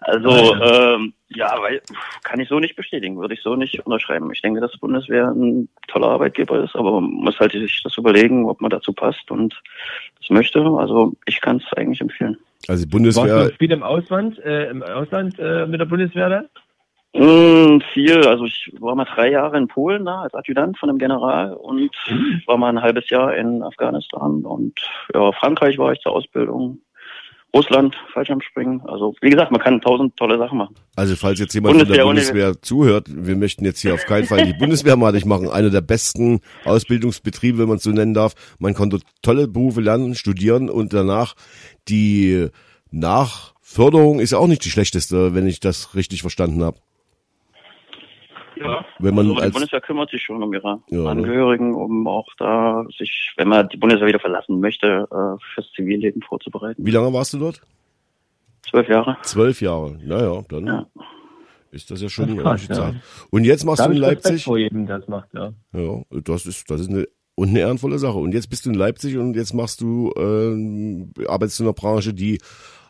[0.00, 1.80] Also Ah, ähm, ja, weil
[2.22, 4.30] kann ich so nicht bestätigen, würde ich so nicht unterschreiben.
[4.32, 7.98] Ich denke, dass die Bundeswehr ein toller Arbeitgeber ist, aber man muss halt sich das
[7.98, 9.60] überlegen, ob man dazu passt und
[10.20, 10.60] das möchte.
[10.60, 12.36] Also ich kann es eigentlich empfehlen.
[12.68, 16.28] Also die Warst Bundeswehr, du viel im Ausland, äh, im Ausland äh, mit der Bundeswehr
[16.28, 16.48] dann?
[17.18, 20.98] Mm, viel, also ich war mal drei Jahre in Polen da als Adjutant von einem
[20.98, 21.90] General und
[22.46, 24.78] war mal ein halbes Jahr in Afghanistan und
[25.14, 26.80] ja, Frankreich war ich zur Ausbildung,
[27.54, 28.82] Russland, Fallschirmspringen.
[28.82, 30.74] Also wie gesagt, man kann tausend tolle Sachen machen.
[30.94, 34.26] also falls jetzt jemand von der Bundeswehr, Bundeswehr zuhört, wir möchten jetzt hier auf keinen
[34.26, 35.48] Fall die Bundeswehr malig machen.
[35.48, 38.34] Einer der besten Ausbildungsbetriebe, wenn man es so nennen darf.
[38.58, 41.34] Man konnte tolle Berufe lernen, studieren und danach
[41.88, 42.48] die
[42.90, 46.76] Nachförderung ist ja auch nicht die schlechteste, wenn ich das richtig verstanden habe.
[48.56, 48.84] Ja.
[48.98, 51.08] Wenn man also die als- Bundeswehr kümmert sich schon um ihre Ja, ne?
[51.10, 56.22] Angehörigen, um auch da sich, wenn man die Bundeswehr wieder verlassen möchte, äh, fürs Zivilleben
[56.22, 56.84] vorzubereiten.
[56.84, 57.60] Wie lange warst du dort?
[58.68, 59.16] Zwölf Jahre.
[59.22, 59.96] Zwölf Jahre.
[60.04, 60.86] Naja, dann Ja.
[61.70, 62.66] ist das ja schon Das eine krass.
[62.66, 62.94] Zeit.
[63.30, 64.44] Und jetzt machst Da du in Leipzig.
[64.44, 65.52] vor jedem, das macht, ja.
[65.72, 68.16] Ja, das ist, das ist eine, und eine ehrenvolle Sache.
[68.18, 71.74] Und jetzt bist du in Leipzig und jetzt machst du, ähm, arbeitest du in einer
[71.74, 72.40] Branche, die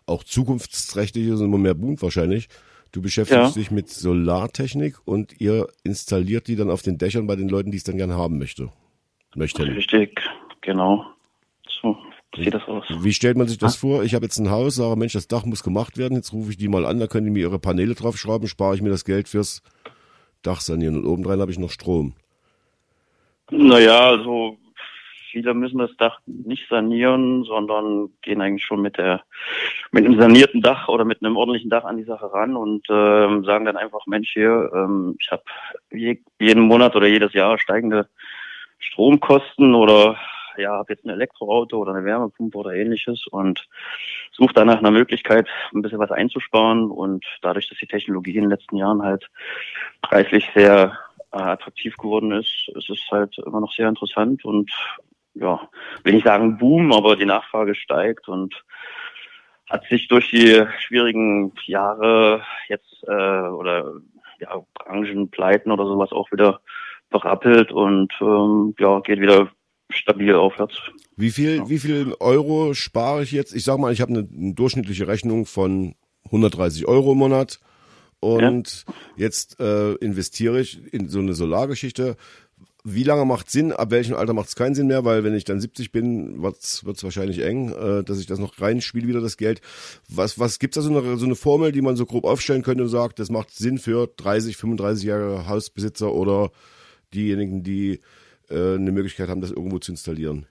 [0.06, 2.48] auch zukunftsträchtig ist und immer mehr boomt wahrscheinlich.
[2.96, 3.50] Du beschäftigst Ja.
[3.50, 7.76] dich mit Solartechnik und ihr installiert die dann auf den Dächern bei den Leuten, die
[7.76, 8.70] es dann gerne haben möchte.
[9.34, 9.64] Möchten.
[9.64, 10.18] Richtig,
[10.62, 11.04] genau.
[11.82, 11.94] So
[12.34, 12.84] sieht das aus.
[12.88, 14.02] Wie stellt man sich das vor?
[14.02, 16.14] Ich habe jetzt ein Haus, sage, Mensch, das Dach muss gemacht werden.
[16.14, 18.80] Jetzt rufe ich die mal an, da können die mir ihre Paneele draufschrauben, spare ich
[18.80, 19.62] mir das Geld fürs
[20.40, 20.96] Dach sanieren.
[20.96, 22.14] Und obendrein habe ich noch Strom.
[23.50, 24.56] Naja, also
[25.36, 29.20] viele müssen das Dach nicht sanieren, sondern gehen eigentlich schon mit der
[29.92, 33.44] mit einem sanierten Dach oder mit einem ordentlichen Dach an die Sache ran und ähm,
[33.44, 35.42] sagen dann einfach, Mensch hier, ähm, ich habe
[35.92, 38.08] je, jeden Monat oder jedes Jahr steigende
[38.78, 40.16] Stromkosten oder
[40.56, 43.68] ja, habe jetzt ein Elektroauto oder eine Wärmepumpe oder ähnliches und
[44.32, 48.44] suche dann nach einer Möglichkeit, ein bisschen was einzusparen und dadurch, dass die Technologie in
[48.44, 49.28] den letzten Jahren halt
[50.00, 50.98] preislich sehr
[51.32, 54.70] äh, attraktiv geworden ist, ist es halt immer noch sehr interessant und
[55.38, 55.68] ja,
[56.02, 58.54] will nicht sagen Boom, aber die Nachfrage steigt und
[59.68, 63.12] hat sich durch die schwierigen Jahre jetzt äh,
[63.48, 63.94] oder
[64.40, 66.60] ja, Branchenpleiten oder sowas auch wieder
[67.10, 69.50] berappelt und ähm, ja, geht wieder
[69.90, 70.78] stabil aufwärts.
[71.16, 73.54] Wie viel, wie viel Euro spare ich jetzt?
[73.54, 75.94] Ich sag mal, ich habe eine, eine durchschnittliche Rechnung von
[76.26, 77.60] 130 Euro im Monat
[78.20, 78.84] und
[79.16, 82.16] jetzt äh, investiere ich in so eine Solargeschichte.
[82.88, 83.72] Wie lange macht Sinn?
[83.72, 85.04] Ab welchem Alter macht es keinen Sinn mehr?
[85.04, 88.60] Weil wenn ich dann 70 bin, wird es wahrscheinlich eng, äh, dass ich das noch
[88.60, 89.60] reinspiele, wieder das Geld.
[90.08, 92.84] Was, was gibt's da so eine, so eine Formel, die man so grob aufstellen könnte
[92.84, 96.52] und sagt, das macht Sinn für 30, 35 Jahre Hausbesitzer oder
[97.12, 98.02] diejenigen, die
[98.50, 100.46] äh, eine Möglichkeit haben, das irgendwo zu installieren?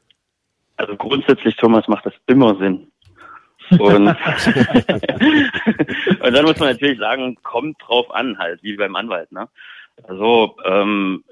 [0.76, 2.92] Also grundsätzlich, Thomas, macht das immer Sinn.
[3.80, 4.18] Und, und
[6.34, 9.32] dann muss man natürlich sagen, kommt drauf an, halt, wie beim Anwalt.
[9.32, 9.48] Ne?
[10.04, 11.24] Also ähm,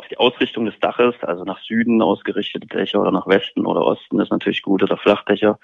[0.00, 4.18] auf die Ausrichtung des Daches, also nach Süden ausgerichtete Dächer oder nach Westen oder Osten
[4.18, 5.58] ist natürlich gut oder Flachdächer.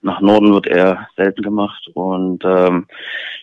[0.00, 1.90] Nach Norden wird eher selten gemacht.
[1.94, 2.86] Und ähm,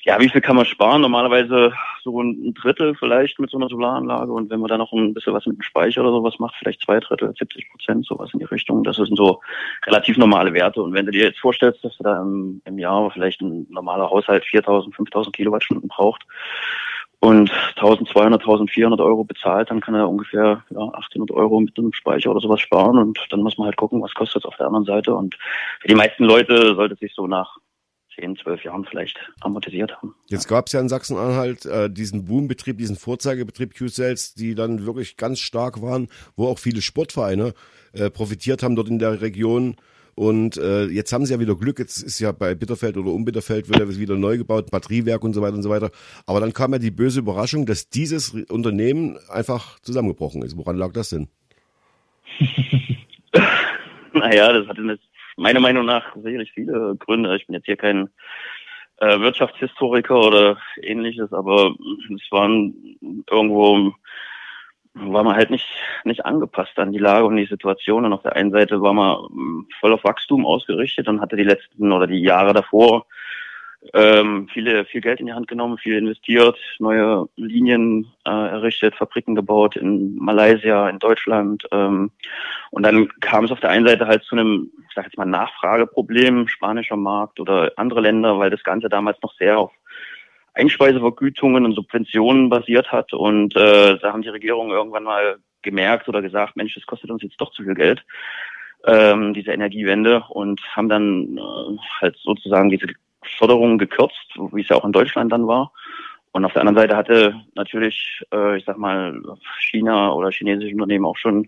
[0.03, 1.01] ja, wie viel kann man sparen?
[1.01, 5.13] Normalerweise so ein Drittel vielleicht mit so einer Solaranlage und wenn man dann noch ein
[5.13, 8.39] bisschen was mit dem Speicher oder sowas macht, vielleicht zwei Drittel, 70 Prozent, sowas in
[8.39, 8.85] die Richtung.
[8.85, 9.41] Das sind so
[9.85, 10.81] relativ normale Werte.
[10.81, 14.09] Und wenn du dir jetzt vorstellst, dass du da im, im Jahr vielleicht ein normaler
[14.09, 16.25] Haushalt 4000, 5000 Kilowattstunden braucht
[17.19, 22.31] und 1200, 1400 Euro bezahlt, dann kann er ungefähr ja, 800 Euro mit einem Speicher
[22.31, 24.85] oder sowas sparen und dann muss man halt gucken, was kostet es auf der anderen
[24.85, 25.15] Seite.
[25.15, 25.35] Und
[25.81, 27.57] für die meisten Leute sollte es sich so nach
[28.19, 30.15] 10, 12 Jahren vielleicht amortisiert haben.
[30.27, 35.17] Jetzt gab es ja in Sachsen-Anhalt äh, diesen Boombetrieb, diesen Vorzeigebetrieb Q-Cells, die dann wirklich
[35.17, 37.53] ganz stark waren, wo auch viele Sportvereine
[37.93, 39.75] äh, profitiert haben dort in der Region.
[40.17, 43.23] Und äh, jetzt haben sie ja wieder Glück, jetzt ist ja bei Bitterfeld oder um
[43.23, 45.91] Bitterfeld wird ja wieder neu gebaut, Batteriewerk und so weiter und so weiter.
[46.25, 50.57] Aber dann kam ja die böse Überraschung, dass dieses Unternehmen einfach zusammengebrochen ist.
[50.57, 51.27] Woran lag das denn?
[54.13, 54.97] Naja, das hatte eine,
[55.35, 57.35] meiner Meinung nach sicherlich viele Gründe.
[57.35, 58.09] Ich bin jetzt hier kein
[58.97, 61.75] äh, Wirtschaftshistoriker oder ähnliches, aber
[62.15, 62.73] es waren
[63.29, 63.93] irgendwo
[64.99, 65.67] war man halt nicht
[66.03, 68.05] nicht angepasst an die Lage und die Situation.
[68.05, 71.43] Und auf der einen Seite war man mm, voll auf Wachstum ausgerichtet und hatte die
[71.43, 73.05] letzten oder die Jahre davor
[73.93, 79.35] ähm, viele, viel Geld in die Hand genommen, viel investiert, neue Linien äh, errichtet, Fabriken
[79.35, 81.67] gebaut in Malaysia, in Deutschland.
[81.71, 82.11] Ähm,
[82.71, 85.25] und dann kam es auf der einen Seite halt zu einem, ich sag jetzt mal,
[85.25, 89.71] Nachfrageproblem, spanischer Markt oder andere Länder, weil das Ganze damals noch sehr auf
[90.57, 93.13] Einspeisevergütungen und Subventionen basiert hat.
[93.13, 97.23] Und äh, da haben die Regierungen irgendwann mal gemerkt oder gesagt, Mensch, das kostet uns
[97.23, 98.03] jetzt doch zu viel Geld.
[98.85, 102.87] ähm, diese Energiewende und haben dann äh, halt sozusagen diese
[103.37, 105.71] Förderung gekürzt, wie es ja auch in Deutschland dann war.
[106.31, 109.19] Und auf der anderen Seite hatte natürlich, äh, ich sag mal,
[109.59, 111.47] China oder chinesische Unternehmen auch schon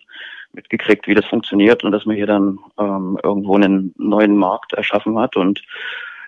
[0.54, 5.18] mitgekriegt, wie das funktioniert und dass man hier dann ähm, irgendwo einen neuen Markt erschaffen
[5.20, 5.62] hat und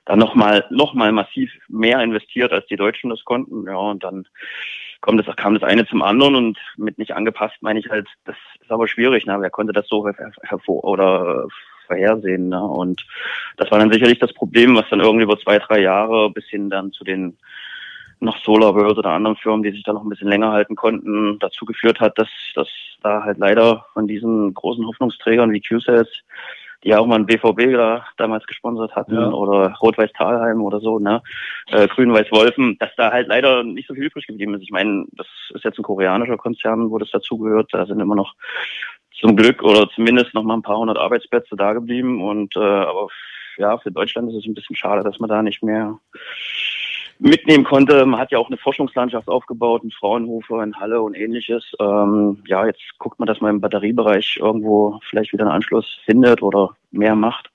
[0.05, 3.65] dann nochmal noch mal massiv mehr investiert, als die Deutschen das konnten.
[3.67, 4.27] Ja, und dann
[5.01, 8.35] kommt das, kam das eine zum anderen und mit nicht angepasst meine ich halt, das
[8.59, 9.25] ist aber schwierig.
[9.25, 9.37] Ne?
[9.39, 11.47] Wer konnte das so hervor oder
[11.87, 12.49] vorhersehen?
[12.49, 12.63] Ne?
[12.63, 13.05] Und
[13.57, 16.69] das war dann sicherlich das Problem, was dann irgendwie über zwei, drei Jahre bis hin
[16.69, 17.37] dann zu den
[18.21, 21.65] noch SolarWorld oder anderen Firmen, die sich da noch ein bisschen länger halten konnten, dazu
[21.65, 22.67] geführt hat, dass, dass
[23.01, 26.07] da halt leider von diesen großen Hoffnungsträgern wie QSES,
[26.83, 29.29] die ja auch mal ein BVB da damals gesponsert hatten ja.
[29.29, 31.21] oder Rot-Weiß Talheim oder so, ne,
[31.67, 34.63] äh, Grün-Weiß Wolfen, dass da halt leider nicht so viel übrig geblieben ist.
[34.63, 37.69] Ich meine, das ist jetzt ein koreanischer Konzern, wo das dazugehört.
[37.71, 38.33] Da sind immer noch
[39.19, 43.07] zum Glück oder zumindest noch mal ein paar hundert Arbeitsplätze da geblieben und äh, aber
[43.57, 45.99] ja, für Deutschland ist es ein bisschen schade, dass man da nicht mehr
[47.21, 48.05] mitnehmen konnte.
[48.05, 51.63] Man hat ja auch eine Forschungslandschaft aufgebaut, einen Fraunhofer in Halle und ähnliches.
[51.79, 56.41] Ähm, ja, jetzt guckt man, dass man im Batteriebereich irgendwo vielleicht wieder einen Anschluss findet
[56.41, 57.49] oder mehr macht.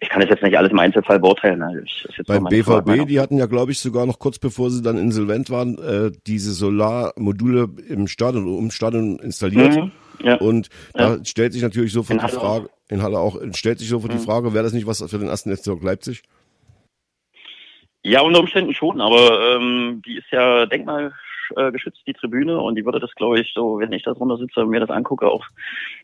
[0.00, 1.62] Ich kann das jetzt nicht alles im Einzelfall beurteilen.
[1.62, 1.78] Also
[2.26, 5.78] Beim BVB, die hatten ja, glaube ich, sogar noch kurz bevor sie dann insolvent waren,
[5.78, 9.76] äh, diese Solarmodule im Stadion, um Stadion installiert.
[9.76, 9.92] Mhm,
[10.24, 10.34] ja.
[10.38, 11.16] Und ja.
[11.16, 12.90] da stellt sich natürlich sofort in die Frage, auch.
[12.90, 14.18] in Halle auch, stellt sich sofort mhm.
[14.18, 16.22] die Frage, wäre das nicht was für den ersten FC Leipzig?
[18.02, 22.98] Ja, unter Umständen schon, aber ähm, die ist ja denkmalgeschützt, die Tribüne, und die würde
[22.98, 25.44] das, glaube ich, so, wenn ich da drunter sitze und mir das angucke, auch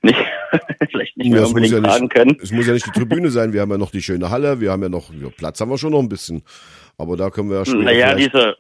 [0.03, 0.19] nicht,
[0.91, 2.37] vielleicht nicht mehr ja, unbedingt ja tragen können.
[2.41, 4.70] Es muss ja nicht die Tribüne sein, wir haben ja noch die schöne Halle, wir
[4.70, 6.45] haben ja noch, ja, Platz haben wir schon noch ein bisschen,
[6.99, 7.83] aber da können wir ja schon.
[7.83, 8.55] Naja, dieser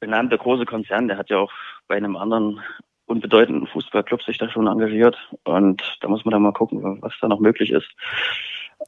[0.00, 1.52] benannte große Konzern, der hat ja auch
[1.86, 2.60] bei einem anderen
[3.06, 7.28] unbedeutenden Fußballclub sich da schon engagiert und da muss man dann mal gucken, was da
[7.28, 7.90] noch möglich ist.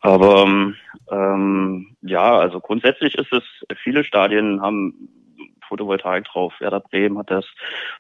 [0.00, 0.46] Aber
[1.10, 3.42] ähm, ja, also grundsätzlich ist es,
[3.82, 5.08] viele Stadien haben
[5.68, 6.54] Photovoltaik drauf.
[6.60, 7.44] Werder Bremen hat das,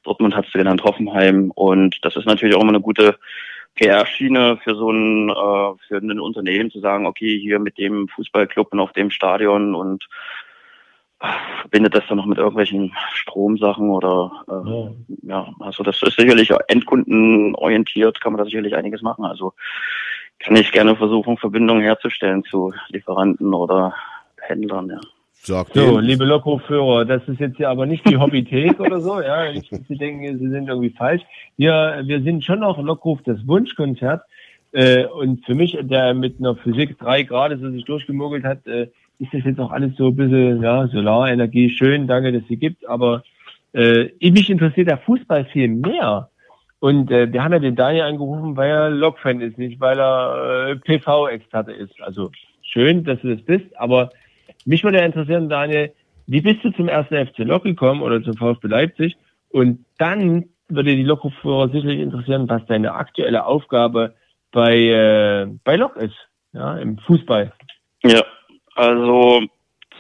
[0.04, 1.50] Dortmund hat es genannt, Hoffenheim.
[1.54, 3.18] Und das ist natürlich auch immer eine gute
[3.74, 8.72] PR-Schiene für so ein, äh, für ein Unternehmen zu sagen, okay, hier mit dem Fußballclub
[8.72, 10.08] und auf dem Stadion und
[11.20, 11.26] äh,
[11.60, 14.92] verbindet das dann noch mit irgendwelchen Stromsachen oder äh, ja.
[15.22, 19.24] ja, also das ist sicherlich endkundenorientiert, kann man da sicherlich einiges machen.
[19.24, 19.52] Also
[20.40, 23.94] kann ich gerne versuchen, Verbindungen herzustellen zu Lieferanten oder
[24.40, 25.00] Händlern, ja.
[25.32, 29.50] Sagt so, liebe Lokführer, das ist jetzt ja aber nicht die Hobbythek oder so, ja.
[29.50, 31.22] Ich, Sie denken, Sie sind irgendwie falsch.
[31.56, 34.22] Wir, wir sind schon noch Lockruf das Wunschkonzert.
[34.72, 38.88] Äh, und für mich, der mit einer Physik drei Grad so sich durchgemogelt hat, äh,
[39.18, 42.86] ist das jetzt auch alles so ein bisschen, ja, Solarenergie, schön, danke, dass sie gibt,
[42.88, 43.22] aber
[43.72, 46.28] äh, mich interessiert der Fußball viel mehr.
[46.78, 50.68] Und äh, wir haben ja den Daniel angerufen, weil er Lok-Fan ist, nicht weil er
[50.70, 52.00] äh, PV-Experte ist.
[52.00, 52.30] Also
[52.62, 54.10] schön, dass du das bist, aber
[54.64, 55.92] mich würde interessieren, Daniel,
[56.26, 59.16] wie bist du zum ersten FC Lok gekommen oder zum VfB Leipzig?
[59.50, 64.14] Und dann würde die Lokführer sicherlich interessieren, was deine aktuelle Aufgabe
[64.50, 66.16] bei, äh, bei Lok ist,
[66.52, 67.52] ja, im Fußball.
[68.02, 68.22] Ja,
[68.74, 69.42] also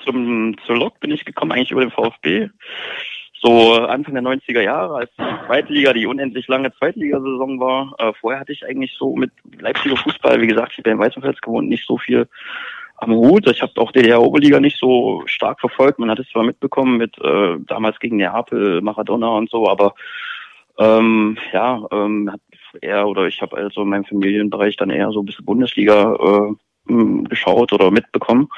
[0.04, 2.48] zum, zur Lok bin ich gekommen eigentlich über den VfB
[3.40, 7.94] so Anfang der 90er Jahre, als die Zweitliga die unendlich lange Zweitligasaison war.
[7.98, 11.40] Äh, vorher hatte ich eigentlich so mit Leipziger Fußball, wie gesagt, ich bin in Weißenfels
[11.40, 12.28] gewohnt, nicht so viel
[12.98, 13.48] am Hut.
[13.50, 15.98] Ich habe auch DDR-Oberliga nicht so stark verfolgt.
[15.98, 19.94] Man hat es zwar mitbekommen mit äh, damals gegen Neapel, Maradona und so, aber
[20.78, 22.40] ähm, ja, ähm, hat
[22.80, 26.54] er oder ich habe also in meinem Familienbereich dann eher so ein bisschen Bundesliga äh,
[27.28, 28.48] geschaut oder mitbekommen.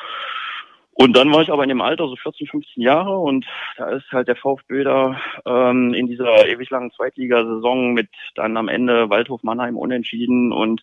[1.01, 3.47] Und dann war ich aber in dem Alter, so 14, 15 Jahre, und
[3.77, 5.17] da ist halt der VfB da
[5.47, 10.83] ähm, in dieser ewig langen Zweitligasaison mit dann am Ende Waldhof Mannheim unentschieden und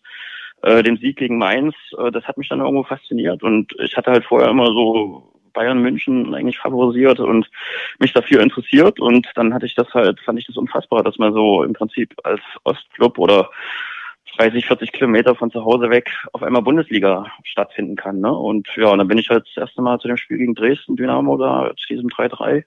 [0.62, 1.76] äh, dem Sieg gegen Mainz.
[1.98, 5.82] Äh, das hat mich dann irgendwo fasziniert und ich hatte halt vorher immer so Bayern
[5.82, 7.50] München eigentlich favorisiert und
[8.00, 11.34] mich dafür interessiert und dann hatte ich das halt, fand ich das unfassbar, dass man
[11.34, 13.50] so im Prinzip als Ostclub oder
[14.38, 18.20] 30, 40 Kilometer von zu Hause weg auf einmal Bundesliga stattfinden kann.
[18.20, 18.32] Ne?
[18.32, 20.96] Und ja, und dann bin ich halt das erste Mal zu dem Spiel gegen Dresden,
[20.96, 22.64] Dynamo da, zu diesem 3-3.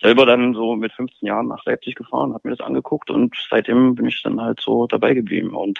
[0.00, 3.94] Selber dann so mit 15 Jahren nach Leipzig gefahren, habe mir das angeguckt und seitdem
[3.94, 5.54] bin ich dann halt so dabei geblieben.
[5.54, 5.78] Und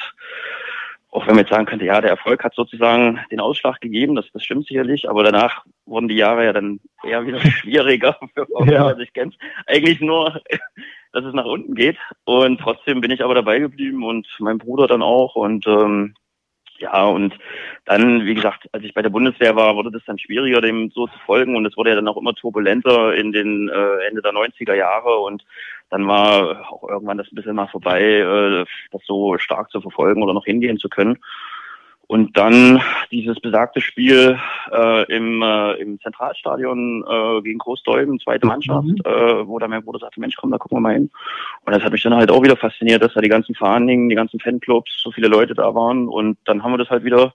[1.15, 4.27] auch wenn man jetzt sagen könnte, ja, der Erfolg hat sozusagen den Ausschlag gegeben, das,
[4.33, 8.89] das stimmt sicherlich, aber danach wurden die Jahre ja dann eher wieder schwieriger, für ja.
[8.89, 9.37] wer sich kennt.
[9.67, 10.43] Eigentlich nur
[11.15, 11.97] dass es nach unten geht.
[12.25, 15.37] Und trotzdem bin ich aber dabei geblieben und mein Bruder dann auch.
[15.37, 16.15] Und ähm,
[16.79, 17.39] ja, und
[17.85, 21.07] dann, wie gesagt, als ich bei der Bundeswehr war, wurde das dann schwieriger, dem so
[21.07, 21.57] zu folgen.
[21.57, 25.19] Und es wurde ja dann auch immer turbulenter in den äh, Ende der 90er Jahre.
[25.19, 25.45] Und
[25.91, 30.23] dann war auch irgendwann das ein bisschen mal vorbei, äh, das so stark zu verfolgen
[30.23, 31.19] oder noch hingehen zu können.
[32.07, 34.39] Und dann dieses besagte Spiel
[34.71, 39.01] äh, im, äh, im Zentralstadion äh, gegen Großdeuben, zweite Mannschaft, mhm.
[39.05, 41.11] äh, wo dann mein Bruder sagte, Mensch, komm, da gucken wir mal hin.
[41.65, 44.17] Und das hat mich dann halt auch wieder fasziniert, dass da die ganzen Vereinigen, die
[44.17, 46.09] ganzen Fanclubs, so viele Leute da waren.
[46.09, 47.33] Und dann haben wir das halt wieder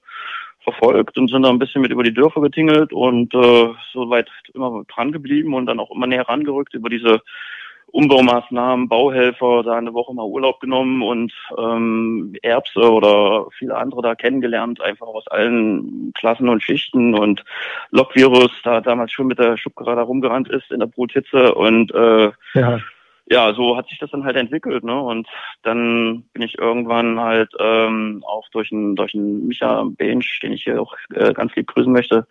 [0.62, 4.30] verfolgt und sind da ein bisschen mit über die Dörfer getingelt und äh, so weit
[4.54, 7.22] immer dran geblieben und dann auch immer näher rangerückt über diese
[7.92, 14.16] Umbaumaßnahmen, Bauhelfer, da eine Woche mal Urlaub genommen und ähm, Erbse oder viele andere da
[14.16, 17.44] kennengelernt, einfach aus allen Klassen und Schichten und
[17.92, 22.80] Lokvirus, da damals schon mit der Schubkarre rumgerannt ist in der Bruthitze und äh, ja.
[23.26, 25.00] ja, so hat sich das dann halt entwickelt, ne?
[25.00, 25.28] Und
[25.64, 30.64] dann bin ich irgendwann halt ähm, auch durch einen durch einen Micha Bench, den ich
[30.64, 32.28] hier auch äh, ganz lieb grüßen möchte,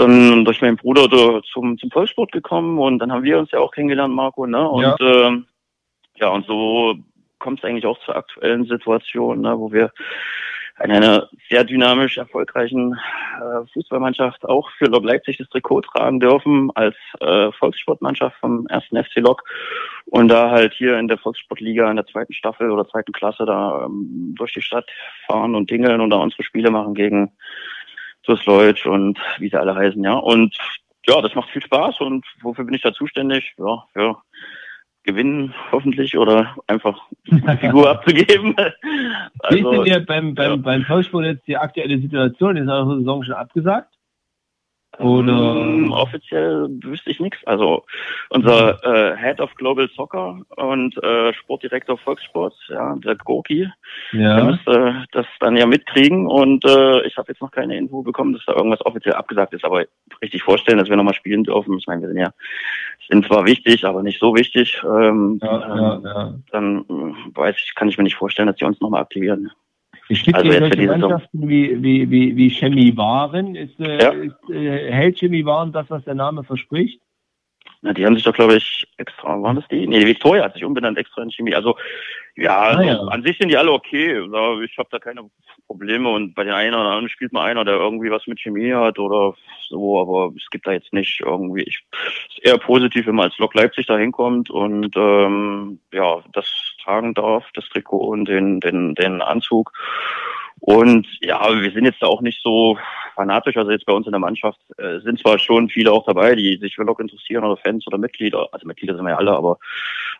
[0.00, 3.72] dann durch meinen Bruder zum, zum Volkssport gekommen und dann haben wir uns ja auch
[3.72, 4.68] kennengelernt, Marco, ne?
[4.68, 5.46] Und ja, ähm,
[6.16, 6.96] ja und so
[7.38, 9.92] kommt es eigentlich auch zur aktuellen Situation, ne, wo wir
[10.82, 16.70] in einer sehr dynamisch erfolgreichen äh, Fußballmannschaft auch für Lok Leipzig das Trikot tragen dürfen
[16.74, 19.44] als äh, Volkssportmannschaft vom ersten FC Lok
[20.06, 23.84] und da halt hier in der Volkssportliga in der zweiten Staffel oder zweiten Klasse da
[23.84, 24.88] ähm, durch die Stadt
[25.26, 27.32] fahren und dingeln und da unsere Spiele machen gegen
[28.44, 30.14] Deutsch und wie sie alle heißen, ja.
[30.14, 30.56] Und
[31.06, 33.54] ja, das macht viel Spaß und wofür bin ich da zuständig?
[33.58, 34.16] Ja, für
[35.02, 37.00] gewinnen hoffentlich oder einfach
[37.30, 38.54] eine Figur abzugeben.
[39.38, 40.56] Also, wie ist denn hier beim, beim, ja.
[40.56, 42.56] beim Volkssport jetzt die aktuelle Situation?
[42.56, 43.94] Ist eure Saison schon abgesagt?
[44.98, 45.52] Oder?
[45.52, 47.38] Um, offiziell wüsste ich nichts.
[47.46, 47.84] Also
[48.28, 53.70] unser äh, Head of Global Soccer und äh, Sportdirektor Volkssport, ja, der Gorki,
[54.12, 54.36] ja.
[54.36, 56.26] der müsste das dann ja mitkriegen.
[56.26, 59.64] Und äh, ich habe jetzt noch keine Info bekommen, dass da irgendwas offiziell abgesagt ist.
[59.64, 59.84] Aber
[60.20, 61.78] richtig vorstellen, dass wir nochmal spielen dürfen.
[61.78, 62.32] Ich meine, wir sind ja
[63.08, 64.80] sind zwar wichtig, aber nicht so wichtig.
[64.84, 66.34] Ähm, ja, ja, ja.
[66.52, 69.50] Dann äh, weiß ich, kann ich mir nicht vorstellen, dass die uns nochmal aktivieren.
[70.10, 73.54] Es gibt also solche Mannschaften wie, wie, wie, wie Chemie Waren.
[73.54, 74.10] Ist, äh, ja.
[74.10, 77.00] ist, äh, hält Chemie Waren das, was der Name verspricht?
[77.82, 79.86] Na, die haben sich doch, glaube ich, extra, waren das die?
[79.86, 81.54] Nee, die Victoria hat sich umbenannt extra in Chemie.
[81.54, 81.76] Also,
[82.36, 82.98] ja, ah, also, ja.
[83.08, 84.20] an sich sind die alle okay.
[84.64, 85.30] Ich habe da keine
[85.66, 88.74] Probleme und bei den einen oder anderen spielt mal einer, der irgendwie was mit Chemie
[88.74, 89.34] hat oder
[89.68, 91.82] so, aber es gibt da jetzt nicht irgendwie, ich,
[92.28, 96.46] ist eher positiv, wenn man als Lok Leipzig da hinkommt und, ähm, ja, das
[96.82, 99.72] tragen darf, das Trikot und den, den, den Anzug.
[100.60, 102.78] Und ja, wir sind jetzt da auch nicht so
[103.14, 103.56] fanatisch.
[103.56, 106.56] Also jetzt bei uns in der Mannschaft äh, sind zwar schon viele auch dabei, die
[106.58, 108.48] sich für Lok interessieren oder Fans oder Mitglieder.
[108.52, 109.58] Also Mitglieder sind wir ja alle, aber,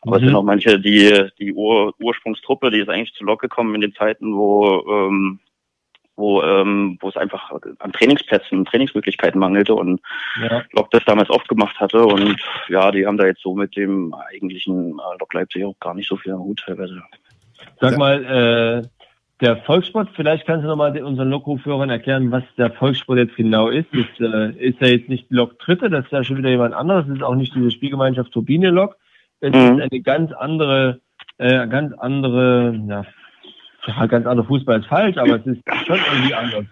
[0.03, 0.37] aber es sind mhm.
[0.37, 4.35] auch manche, die die Ur Ursprungstruppe, die ist eigentlich zu Lok gekommen in den Zeiten,
[4.35, 5.41] wo ähm,
[6.21, 10.01] wo, ähm, wo es einfach an Trainingsplätzen und Trainingsmöglichkeiten mangelte und
[10.41, 10.63] ja.
[10.73, 12.05] Lok das damals oft gemacht hatte.
[12.05, 12.37] Und
[12.69, 16.09] ja, die haben da jetzt so mit dem eigentlichen äh, Lok Leipzig auch gar nicht
[16.09, 17.03] so viel am Hut teilweise.
[17.81, 18.89] Sag mal, äh,
[19.41, 23.93] der Volkssport, vielleicht kannst du nochmal unseren Lokführern erklären, was der Volkssport jetzt genau ist.
[23.93, 27.07] Ist, äh, ist ja jetzt nicht Lok Dritte, das ist ja schon wieder jemand anderes.
[27.09, 28.97] Es ist auch nicht diese Spielgemeinschaft Turbine Lok.
[29.41, 29.79] Es mhm.
[29.79, 31.01] ist eine ganz andere,
[31.39, 33.05] äh, ganz andere, ja,
[33.87, 36.65] ja, ganz anderer Fußball ist falsch, aber es ist schon irgendwie anders.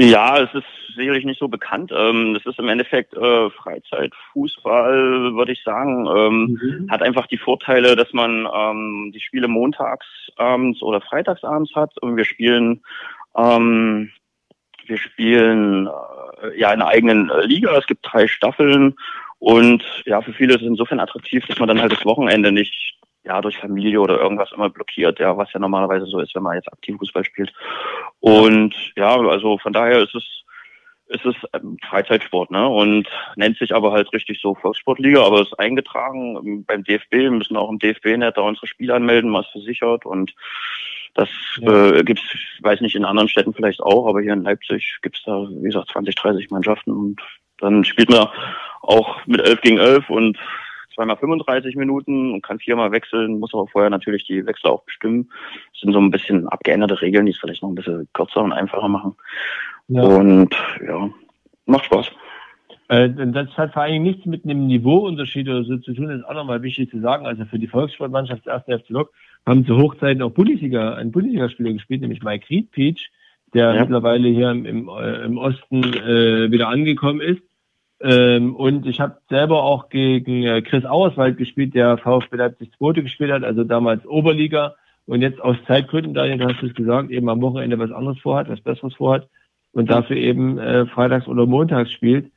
[0.00, 1.92] Ja, es ist sicherlich nicht so bekannt.
[1.94, 6.06] Ähm, es ist im Endeffekt äh, Freizeitfußball, würde ich sagen.
[6.06, 6.90] Ähm, mhm.
[6.90, 10.06] Hat einfach die Vorteile, dass man ähm, die Spiele montags
[10.36, 12.82] abends oder freitagsabends hat und wir spielen
[13.36, 14.12] ähm,
[14.86, 17.76] wir spielen äh, ja in einer eigenen äh, Liga.
[17.76, 18.94] Es gibt drei Staffeln
[19.40, 22.97] und ja, für viele ist es insofern attraktiv, dass man dann halt das Wochenende nicht
[23.24, 26.56] ja, durch Familie oder irgendwas immer blockiert, ja, was ja normalerweise so ist, wenn man
[26.56, 27.52] jetzt aktiv Fußball spielt.
[28.20, 30.24] Und ja, also von daher ist es,
[31.08, 31.34] ist es
[31.88, 32.66] Freizeitsport, ne?
[32.66, 37.56] Und nennt sich aber halt richtig so Volkssportliga, aber ist eingetragen beim DFB, wir müssen
[37.56, 40.34] auch im DFB-Net da unsere Spiele anmelden, was versichert und
[41.14, 41.28] das
[41.60, 41.90] ja.
[41.90, 42.22] äh, gibt's,
[42.60, 45.90] weiß nicht, in anderen Städten vielleicht auch, aber hier in Leipzig gibt's da, wie gesagt,
[45.90, 47.20] 20, 30 Mannschaften und
[47.58, 48.28] dann spielt man
[48.82, 50.38] auch mit 11 gegen 11 und
[50.98, 55.30] zweimal 35 Minuten und kann viermal wechseln, muss aber vorher natürlich die Wechsel auch bestimmen.
[55.72, 58.52] Das sind so ein bisschen abgeänderte Regeln, die es vielleicht noch ein bisschen kürzer und
[58.52, 59.14] einfacher machen.
[59.86, 60.02] Ja.
[60.02, 60.54] Und
[60.84, 61.08] ja,
[61.66, 62.10] macht Spaß.
[62.88, 66.26] Äh, das hat vor allem nichts mit einem Niveauunterschied oder so zu tun, das ist
[66.26, 67.26] auch nochmal wichtig zu sagen.
[67.26, 68.82] Also für die Volkssportmannschaft des 1.
[68.82, 69.12] FC Lok
[69.46, 73.10] haben zu Hochzeiten auch Bundesliga, ein Bundesligaspieler gespielt, nämlich Mike Riedpeach,
[73.54, 73.80] der ja.
[73.82, 77.42] mittlerweile hier im, im, äh, im Osten äh, wieder angekommen ist.
[78.00, 83.02] Ähm, und ich habe selber auch gegen äh, Chris Auerswald gespielt, der VfB Leipzig zweite
[83.02, 84.76] gespielt hat, also damals Oberliga
[85.06, 88.48] und jetzt aus Zeitgründen, Daniel, du hast es gesagt, eben am Wochenende was anderes vorhat,
[88.48, 89.28] was Besseres vorhat
[89.72, 92.30] und dafür eben äh, freitags oder montags spielt.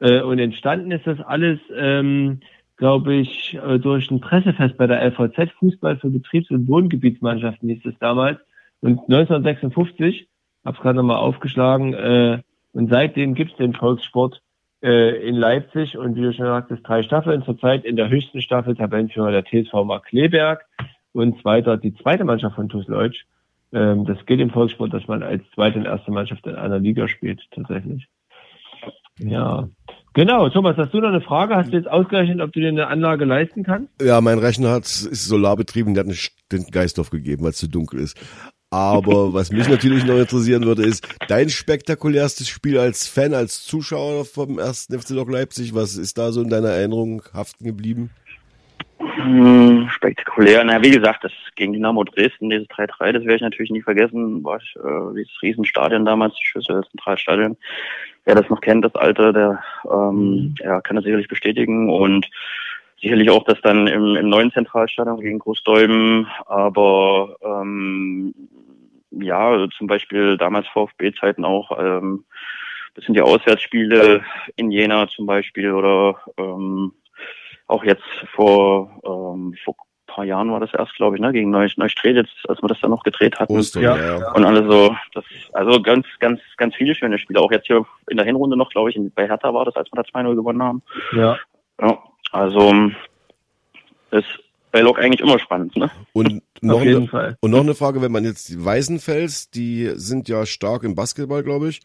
[0.00, 2.40] Äh, und entstanden ist das alles, ähm,
[2.76, 7.86] glaube ich, äh, durch ein Pressefest bei der LVZ, Fußball für Betriebs- und Wohngebietsmannschaften hieß
[7.86, 8.38] es damals.
[8.80, 10.28] Und 1956
[10.66, 11.94] Hab's gerade nochmal aufgeschlagen.
[11.94, 14.42] Äh, und seitdem gibt's den Volkssport
[14.86, 17.42] äh, in Leipzig und wie du schon sagtest, drei Staffeln.
[17.42, 20.64] Zurzeit in der höchsten Staffel Tabellenführer der TSV Mark Kleberg
[21.12, 23.24] und zweiter die zweite Mannschaft von TuS Leutsch.
[23.72, 27.08] Ähm, das geht im Volkssport, dass man als zweite und erste Mannschaft in einer Liga
[27.08, 28.06] spielt, tatsächlich.
[29.18, 29.68] Ja.
[30.14, 31.56] Genau, Thomas, hast du noch eine Frage?
[31.56, 33.90] Hast du jetzt ausgerechnet, ob du dir eine Anlage leisten kannst?
[34.00, 38.00] Ja, mein Rechner hat, ist solarbetrieben, der hat einen Stintgeist aufgegeben, weil es zu dunkel
[38.00, 38.16] ist.
[38.70, 44.24] Aber was mich natürlich noch interessieren würde, ist dein spektakulärstes Spiel als Fan, als Zuschauer
[44.24, 45.74] vom ersten FC Lok Leipzig.
[45.74, 48.10] Was ist da so in deiner Erinnerung haften geblieben?
[48.98, 50.64] Hm, spektakulär.
[50.64, 54.42] Na, wie gesagt, das gegen Dynamo Dresden, dieses 3-3, das werde ich natürlich nie vergessen.
[54.42, 57.56] War ich, äh, dieses Riesenstadion damals, die Schüssel Zentralstadion.
[58.24, 61.88] Wer das noch kennt, das alte, der ähm, ja, kann das sicherlich bestätigen.
[61.90, 62.28] Und
[63.00, 66.26] sicherlich auch das dann im, im neuen Zentralstadion gegen Großdäumen.
[66.46, 68.34] Aber ähm,
[69.20, 72.24] ja, zum Beispiel damals VfB-Zeiten auch ähm,
[72.96, 74.24] das sind die Auswärtsspiele
[74.56, 76.92] in Jena zum Beispiel oder ähm,
[77.66, 78.02] auch jetzt
[78.34, 82.30] vor, ähm, vor ein paar Jahren war das erst, glaube ich, ne, gegen Neu Neustrelitz,
[82.48, 83.52] als wir das dann noch gedreht hatten.
[83.52, 84.32] Ostern, ja, ja.
[84.32, 87.40] Und alle so, das, also ganz, ganz, ganz viele schöne Spiele.
[87.40, 90.02] Auch jetzt hier in der Hinrunde noch, glaube ich, bei Hertha war das, als wir
[90.02, 90.82] da 2-0 gewonnen haben.
[91.12, 91.36] Ja.
[91.82, 91.98] Ja,
[92.32, 92.90] also
[94.10, 94.38] ist
[94.72, 95.90] bei Lok eigentlich immer spannend, ne?
[96.14, 97.36] Und noch, jeden eine, Fall.
[97.40, 101.42] und noch eine Frage, wenn man jetzt die Weißenfels, die sind ja stark im Basketball,
[101.42, 101.80] glaube ich.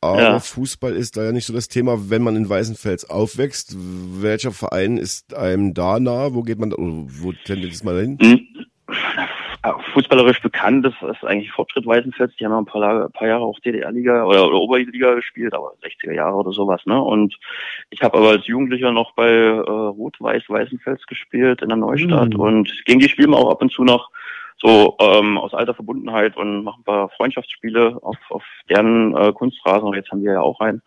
[0.00, 0.40] Aber Ja.
[0.40, 3.76] Fußball ist da ja nicht so das Thema, wenn man in Weißenfels aufwächst.
[3.76, 6.34] Welcher Verein ist einem da nah?
[6.34, 8.18] Wo geht man wo tendiert es mal hin?
[8.20, 8.40] Hm.
[9.64, 12.34] Ja, Fußballerisch bekannt ist, ist eigentlich Fortschritt Weißenfels.
[12.34, 16.12] Die haben ja ein paar, paar Jahre auch DDR-Liga oder, oder Oberliga gespielt, aber 60er
[16.12, 16.84] Jahre oder sowas.
[16.84, 17.00] Ne?
[17.00, 17.38] Und
[17.90, 22.34] ich habe aber als Jugendlicher noch bei äh, Rot-Weiß Weißenfels gespielt in der Neustadt.
[22.34, 22.40] Mhm.
[22.40, 24.10] Und gegen die spielen wir auch ab und zu noch
[24.56, 29.88] so ähm, aus alter Verbundenheit und machen ein paar Freundschaftsspiele auf, auf deren äh, Kunstrasen.
[29.88, 30.82] Und jetzt haben wir ja auch einen.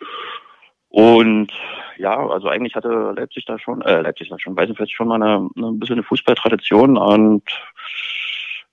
[0.89, 1.52] Und
[1.97, 5.49] ja, also eigentlich hatte Leipzig da schon, äh, Leipzig da schon, Weißenfels schon mal eine,
[5.56, 7.43] eine ein bisschen eine Fußballtradition und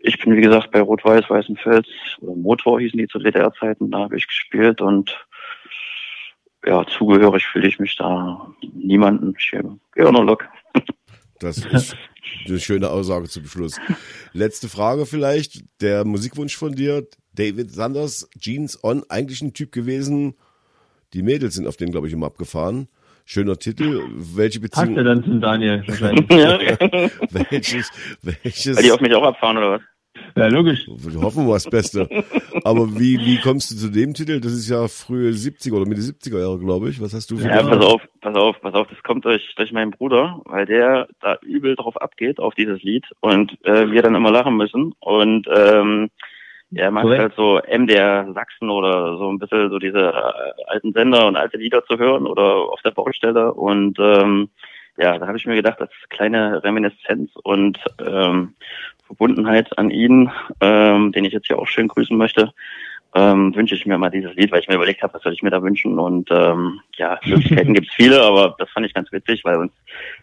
[0.05, 1.87] ich bin, wie gesagt, bei Rot-Weiß Weißenfels
[2.21, 5.27] oder Motor hießen die zu DDR-Zeiten, da habe ich gespielt und
[6.67, 9.35] ja, zugehörig fühle ich mich da niemanden.
[9.39, 10.49] Ich gehe auch noch Lok.
[11.39, 11.97] Das ist
[12.47, 13.81] eine schöne Aussage zum Schluss.
[14.33, 15.65] Letzte Frage vielleicht.
[15.81, 20.35] Der Musikwunsch von dir, David Sanders, Jeans On, eigentlich ein Typ gewesen.
[21.15, 22.89] Die Mädels sind auf den, glaube ich, immer abgefahren.
[23.25, 24.03] Schöner Titel.
[24.15, 24.97] Welche Passt Beziehung?
[24.97, 26.29] ja dann zum Daniel wahrscheinlich.
[27.31, 27.91] welches,
[28.23, 28.77] welches?
[28.77, 29.83] weil die auf mich auch abfahren oder was?
[30.37, 30.87] Ja, logisch.
[30.89, 32.09] Wir hoffen wir das Beste.
[32.65, 34.41] Aber wie, wie kommst du zu dem Titel?
[34.41, 37.01] Das ist ja frühe 70er oder Mitte 70er Jahre, glaube ich.
[37.01, 39.73] Was hast du für Ja, pass auf, pass auf, pass auf, das kommt durch, durch
[39.73, 44.15] meinen Bruder, weil der da übel drauf abgeht, auf dieses Lied und äh, wir dann
[44.15, 44.95] immer lachen müssen.
[45.01, 46.11] Und ähm,
[46.75, 47.21] er mag Korrekt.
[47.21, 51.59] halt so MDR Sachsen oder so ein bisschen so diese äh, alten Sender und alte
[51.59, 53.53] Lieder zu hören oder auf der Baustelle.
[53.53, 54.49] Und ähm,
[54.99, 58.55] ja, da habe ich mir gedacht, als kleine Reminiszenz und ähm,
[59.13, 60.31] Verbundenheit an ihn,
[60.61, 62.53] ähm, den ich jetzt hier auch schön grüßen möchte,
[63.15, 65.43] ähm, wünsche ich mir mal dieses Lied, weil ich mir überlegt habe, was soll ich
[65.43, 65.99] mir da wünschen.
[65.99, 69.73] Und ähm, ja, Möglichkeiten gibt's viele, aber das fand ich ganz witzig, weil uns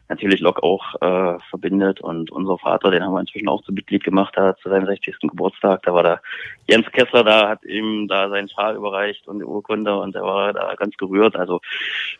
[0.08, 4.04] natürlich Lok auch äh, verbindet und unser Vater, den haben wir inzwischen auch zu Mitglied
[4.04, 5.18] gemacht, da zu seinem 60.
[5.22, 5.84] Geburtstag.
[5.84, 6.22] Da war da
[6.68, 10.54] Jens Kessler da, hat ihm da seinen Schal überreicht und die Urkunde und er war
[10.54, 11.36] da ganz gerührt.
[11.36, 11.62] Also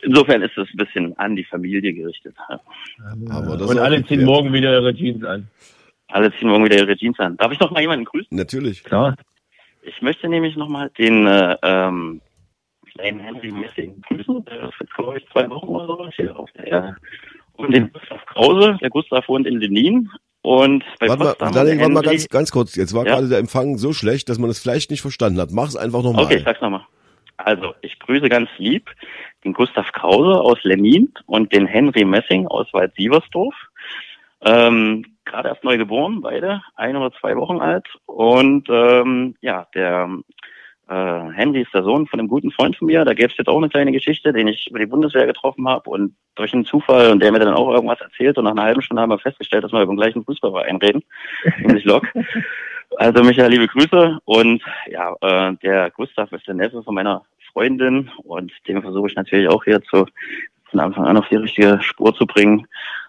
[0.04, 2.36] insofern ist es ein bisschen an die Familie gerichtet.
[2.48, 2.60] Ja.
[3.32, 5.48] Aber das Und alle ziehen morgen wieder ihre Jeans an.
[6.10, 7.38] Alle ziehen morgen wieder ihre Jeans an.
[7.38, 8.36] Darf ich noch mal jemanden grüßen?
[8.36, 8.84] Natürlich.
[8.84, 9.16] Klar.
[9.84, 12.22] Ich möchte nämlich nochmal den äh, ähm,
[12.94, 14.46] kleinen Henry Messing grüßen.
[14.46, 16.96] Der ist jetzt, glaube ich, zwei Wochen oder so hier auf der
[17.54, 18.78] Und den Gustav Krause.
[18.82, 20.10] Der Gustav wohnt in Lenin.
[20.42, 22.76] Und bei Warte mal, Potsdam Daniel, und warte mal Henry- ganz, ganz kurz.
[22.76, 23.16] Jetzt war Ja?
[23.16, 25.52] gerade der Empfang so schlecht, dass man es vielleicht nicht verstanden hat.
[25.52, 26.26] Mach es einfach nochmal.
[26.26, 26.86] Okay, ich sag's nochmal.
[27.38, 28.90] Also, ich grüße ganz lieb
[29.46, 33.54] den Gustav Krause aus Lenin und den Henry Messing aus Wald-Sieversdorf.
[34.42, 37.88] Ähm, Gerade erst neu geboren, beide, ein oder zwei Wochen alt.
[38.06, 40.10] Und ähm, ja, der
[40.90, 43.06] äh, Henry ist der Sohn von einem guten Freund von mir.
[43.06, 45.90] Da gäbe es jetzt auch eine kleine Geschichte, den ich über die Bundeswehr getroffen habe
[45.90, 48.82] und durch einen Zufall und der mir dann auch irgendwas erzählt und nach einer halben
[48.82, 51.04] Stunde haben wir festgestellt, dass wir über den gleichen Fußballverein reden,
[51.60, 52.08] nämlich Lok.
[52.98, 58.10] Also Michael, liebe Grüße und ja, äh, der Gustav ist der Neffe von meiner Freundin
[58.24, 60.08] und den versuche ich natürlich auch hier zu,
[60.72, 62.66] von Anfang an auf die richtige Spur zu bringen.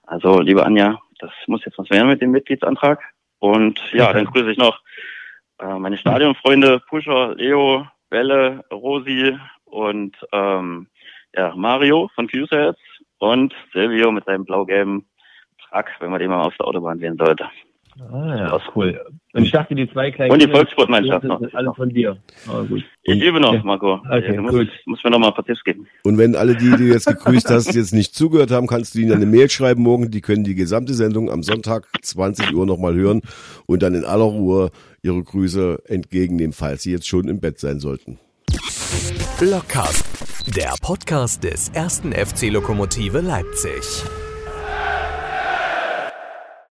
[0.07, 3.03] Also liebe Anja, das muss jetzt was werden mit dem Mitgliedsantrag.
[3.39, 4.81] Und ja, dann grüße ich noch
[5.59, 10.89] äh, meine Stadionfreunde Pusher, Leo, Belle, Rosi und ähm,
[11.35, 12.81] ja, Mario von Q-Sets
[13.19, 15.07] und Silvio mit seinem blau-gelben
[15.69, 17.49] Truck, wenn man den mal auf der Autobahn sehen sollte.
[18.13, 19.01] Ah ja, cool.
[19.33, 20.33] Und ich dachte, die zwei kleinen.
[20.33, 21.55] Und die Volkssportmannschaft das noch.
[21.55, 22.17] alle von dir.
[22.49, 22.83] Ah, gut.
[23.05, 24.01] Ich übe noch, Marco.
[24.05, 24.69] Okay, du musst, gut.
[24.87, 25.87] musst mir noch mal ein paar Tipps geben.
[26.03, 29.13] Und wenn alle, die du jetzt gegrüßt hast, jetzt nicht zugehört haben, kannst du ihnen
[29.13, 30.11] eine Mail schreiben morgen.
[30.11, 33.23] Die können die gesamte Sendung am Sonntag 20 Uhr nochmal hören
[33.67, 34.71] und dann in aller Ruhe
[35.03, 38.19] ihre Grüße entgegennehmen, falls sie jetzt schon im Bett sein sollten.
[39.39, 40.05] Blockcast,
[40.57, 44.05] der Podcast des ersten FC Lokomotive Leipzig.